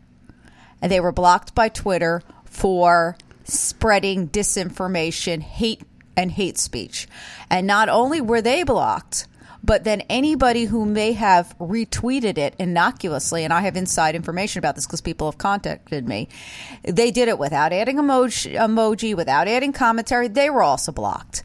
they 0.81 0.99
were 0.99 1.11
blocked 1.11 1.55
by 1.55 1.69
Twitter 1.69 2.21
for 2.45 3.17
spreading 3.43 4.27
disinformation, 4.29 5.41
hate, 5.41 5.81
and 6.17 6.31
hate 6.31 6.57
speech. 6.57 7.07
And 7.49 7.67
not 7.67 7.89
only 7.89 8.21
were 8.21 8.41
they 8.41 8.63
blocked, 8.63 9.27
but 9.63 9.83
then 9.83 10.01
anybody 10.09 10.65
who 10.65 10.85
may 10.85 11.13
have 11.13 11.55
retweeted 11.59 12.37
it 12.37 12.55
innocuously, 12.59 13.43
and 13.43 13.51
I 13.51 13.61
have 13.61 13.75
inside 13.75 14.15
information 14.15 14.59
about 14.59 14.75
this 14.75 14.85
because 14.85 15.01
people 15.01 15.29
have 15.29 15.39
contacted 15.39 16.07
me, 16.07 16.29
they 16.83 17.09
did 17.09 17.27
it 17.27 17.39
without 17.39 17.73
adding 17.73 17.97
emoji, 17.97 18.55
emoji, 18.55 19.15
without 19.15 19.47
adding 19.47 19.73
commentary. 19.73 20.27
They 20.27 20.51
were 20.51 20.61
also 20.61 20.91
blocked. 20.91 21.43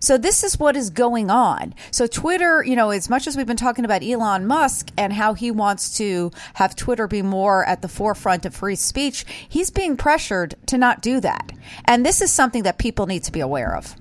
So 0.00 0.16
this 0.16 0.42
is 0.42 0.58
what 0.58 0.76
is 0.76 0.88
going 0.90 1.30
on. 1.30 1.74
So 1.90 2.06
Twitter, 2.06 2.64
you 2.64 2.74
know, 2.74 2.90
as 2.90 3.10
much 3.10 3.26
as 3.26 3.36
we've 3.36 3.46
been 3.46 3.56
talking 3.56 3.84
about 3.84 4.02
Elon 4.02 4.46
Musk 4.46 4.90
and 4.96 5.12
how 5.12 5.34
he 5.34 5.50
wants 5.50 5.98
to 5.98 6.30
have 6.54 6.74
Twitter 6.74 7.06
be 7.06 7.20
more 7.20 7.64
at 7.66 7.82
the 7.82 7.88
forefront 7.88 8.46
of 8.46 8.54
free 8.54 8.76
speech, 8.76 9.26
he's 9.48 9.70
being 9.70 9.98
pressured 9.98 10.54
to 10.66 10.78
not 10.78 11.02
do 11.02 11.20
that. 11.20 11.52
And 11.84 12.04
this 12.04 12.22
is 12.22 12.30
something 12.30 12.62
that 12.62 12.78
people 12.78 13.06
need 13.06 13.24
to 13.24 13.32
be 13.32 13.40
aware 13.40 13.76
of. 13.76 13.94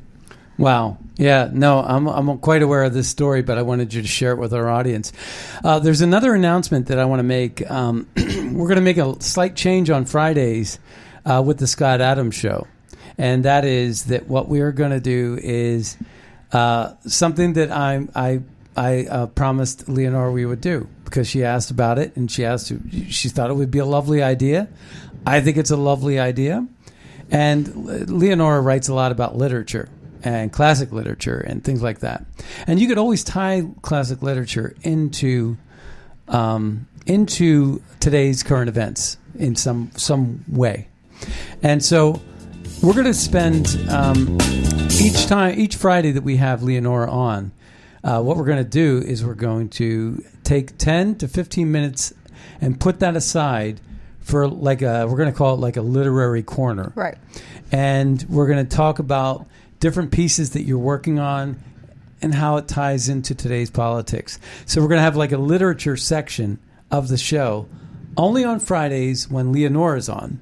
Wow. 0.58 0.98
Yeah. 1.16 1.50
No, 1.54 1.80
I'm 1.80 2.08
I'm 2.08 2.38
quite 2.40 2.62
aware 2.62 2.84
of 2.84 2.94
this 2.94 3.08
story, 3.08 3.42
but 3.42 3.58
I 3.58 3.62
wanted 3.62 3.94
you 3.94 4.02
to 4.02 4.08
share 4.08 4.34
it 4.34 4.38
with 4.38 4.54
our 4.54 4.70
audience. 4.70 5.14
Uh, 5.64 5.80
there's 5.80 6.02
another 6.02 6.34
announcement 6.34 6.88
that 6.88 7.00
I 7.00 7.06
want 7.06 7.20
to 7.20 7.24
make. 7.24 7.70
Um, 7.70 8.08
we're 8.18 8.68
going 8.68 8.76
to 8.76 8.82
make 8.82 8.98
a 8.98 9.22
slight 9.22 9.56
change 9.56 9.90
on 9.90 10.04
Fridays 10.04 10.80
uh, 11.26 11.42
with 11.46 11.60
the 11.60 11.68
Scott 11.68 12.02
Adams 12.02 12.36
Show, 12.36 12.68
and 13.20 13.44
that 13.44 13.66
is 13.66 14.06
that 14.06 14.28
what 14.28 14.48
we 14.48 14.62
are 14.62 14.72
going 14.72 14.92
to 14.92 15.02
do 15.02 15.38
is 15.44 15.98
uh, 16.54 16.94
something 17.06 17.54
that 17.54 17.70
I 17.70 18.08
I 18.16 18.42
I 18.76 19.06
uh, 19.06 19.28
promised 19.28 19.90
Leonora 19.90 20.32
we 20.32 20.46
would 20.46 20.62
do 20.62 20.88
because 21.04 21.28
she 21.28 21.44
asked 21.44 21.70
about 21.70 22.00
it 22.00 22.16
and 22.16 22.32
she 22.32 22.46
asked 22.46 22.72
she 23.10 23.28
thought 23.28 23.52
it 23.52 23.56
would 23.56 23.70
be 23.70 23.80
a 23.80 23.86
lovely 23.86 24.24
idea. 24.24 24.70
I 25.28 25.42
think 25.42 25.58
it's 25.58 25.70
a 25.70 25.78
lovely 25.78 26.18
idea, 26.18 26.66
and 27.30 28.10
Leonora 28.10 28.62
writes 28.62 28.88
a 28.88 28.94
lot 28.94 29.12
about 29.12 29.36
literature 29.36 29.90
and 30.24 30.52
classic 30.52 30.92
literature 30.94 31.40
and 31.40 31.64
things 31.64 31.84
like 31.84 32.00
that. 32.00 32.26
And 32.68 32.80
you 32.80 32.88
could 32.88 32.98
always 32.98 33.24
tie 33.24 33.64
classic 33.82 34.22
literature 34.22 34.76
into 34.82 35.58
um, 36.30 36.88
into 37.06 37.84
today's 38.00 38.44
current 38.44 38.70
events 38.70 39.18
in 39.38 39.58
some 39.58 39.92
some 39.98 40.46
way. 40.48 40.88
And 41.62 41.84
so 41.84 42.22
we're 42.82 42.94
going 42.94 43.06
to 43.06 43.14
spend 43.14 43.78
um, 43.90 44.38
each 45.02 45.28
time 45.28 45.60
each 45.60 45.76
Friday 45.76 46.12
that 46.12 46.24
we 46.24 46.38
have 46.38 46.64
Leonora 46.64 47.10
on. 47.12 47.52
Uh, 48.04 48.22
what 48.22 48.38
we're 48.38 48.46
going 48.46 48.64
to 48.64 48.70
do 48.70 49.00
is 49.06 49.26
we're 49.26 49.34
going 49.34 49.70
to 49.70 50.24
take 50.44 50.78
ten 50.78 51.16
to 51.16 51.28
fifteen 51.28 51.72
minutes 51.72 52.14
and 52.62 52.80
put 52.80 53.00
that 53.02 53.16
aside 53.16 53.82
for 54.20 54.48
like 54.48 54.82
a 54.82 55.06
we're 55.08 55.18
going 55.18 55.32
to 55.32 55.38
call 55.38 55.56
it 55.56 55.60
like 55.60 55.76
a 55.78 55.82
literary 55.82 56.44
corner 56.44 56.92
Right. 56.96 57.18
and 57.72 58.24
we're 58.30 58.48
going 58.48 58.66
to 58.66 58.76
talk 58.76 59.00
about 59.00 59.46
different 59.80 60.12
pieces 60.12 60.52
that 60.52 60.64
you're 60.64 60.78
working 60.78 61.20
on 61.20 61.62
and 62.22 62.34
how 62.34 62.58
it 62.58 62.68
ties 62.68 63.10
into 63.10 63.34
today's 63.34 63.70
politics. 63.70 64.40
So 64.66 64.82
we're 64.82 64.90
going 64.90 65.00
to 65.00 65.04
have 65.04 65.16
like 65.16 65.32
a 65.32 65.38
literature 65.38 65.98
section 65.98 66.60
of 66.92 67.08
the 67.08 67.18
show 67.18 67.68
only 68.18 68.44
on 68.44 68.60
Fridays 68.60 69.30
when 69.30 69.54
Leonora's 69.54 70.10
on. 70.10 70.40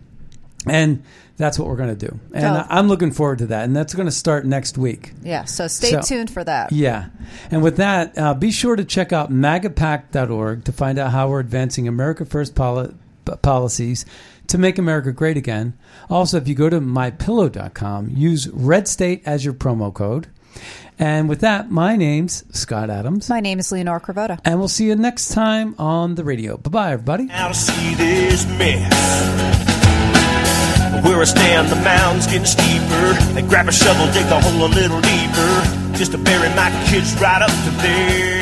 And 0.65 1.03
that's 1.37 1.57
what 1.59 1.67
we're 1.67 1.75
going 1.75 1.95
to 1.95 2.07
do. 2.07 2.19
And 2.33 2.43
So- 2.43 2.65
I'm 2.69 2.87
looking 2.87 3.11
forward 3.11 3.37
to 3.39 3.45
that. 3.47 3.63
And 3.65 3.75
that's 3.75 3.93
going 3.93 4.07
to 4.07 4.11
start 4.11 4.45
next 4.45 4.77
week. 4.77 5.13
Yeah. 5.23 5.45
So 5.45 5.67
stay 5.67 5.91
So- 5.91 6.01
tuned 6.01 6.29
for 6.31 6.43
that. 6.43 6.71
Yeah. 6.71 7.05
And 7.51 7.61
with 7.63 7.77
that, 7.77 8.17
uh, 8.17 8.33
be 8.33 8.51
sure 8.51 8.75
to 8.75 8.83
check 8.83 9.13
out 9.13 9.31
magapact.org 9.31 10.63
to 10.65 10.71
find 10.71 10.97
out 10.99 11.11
how 11.11 11.29
we're 11.29 11.39
advancing 11.39 11.87
America 11.87 12.25
First 12.25 12.55
poli- 12.55 12.93
policies 13.41 14.05
to 14.47 14.57
make 14.57 14.77
America 14.77 15.11
great 15.11 15.37
again. 15.37 15.73
Also, 16.09 16.37
if 16.37 16.47
you 16.47 16.55
go 16.55 16.69
to 16.69 16.79
mypillow.com, 16.79 18.09
use 18.13 18.47
Red 18.49 18.87
State 18.87 19.21
as 19.25 19.43
your 19.45 19.53
promo 19.53 19.93
code. 19.93 20.27
And 20.97 21.29
with 21.29 21.41
that, 21.41 21.69
my 21.69 21.95
name's 21.95 22.43
Scott 22.57 22.89
Adams. 22.89 23.29
My 23.29 23.41
name 23.41 23.59
is 23.59 23.71
Leonora 23.71 23.99
Cravotta. 24.01 24.39
And 24.43 24.57
we'll 24.57 24.67
see 24.67 24.85
you 24.87 24.95
next 24.95 25.29
time 25.29 25.75
on 25.77 26.15
the 26.15 26.23
radio. 26.23 26.57
Bye 26.57 26.69
bye, 26.71 26.91
everybody. 26.93 27.27
Where 31.03 31.21
I 31.21 31.25
stand, 31.25 31.69
the 31.69 31.75
mound's 31.77 32.27
getting 32.27 32.45
steeper. 32.45 33.13
They 33.33 33.41
grab 33.41 33.67
a 33.67 33.71
shovel, 33.71 34.05
dig 34.13 34.25
the 34.27 34.39
hole 34.39 34.65
a 34.65 34.71
little 34.71 35.01
deeper, 35.01 35.97
just 35.97 36.11
to 36.11 36.17
bury 36.17 36.49
my 36.55 36.69
kids 36.87 37.13
right 37.21 37.41
up 37.41 37.49
to 37.49 37.71
there. 37.81 38.36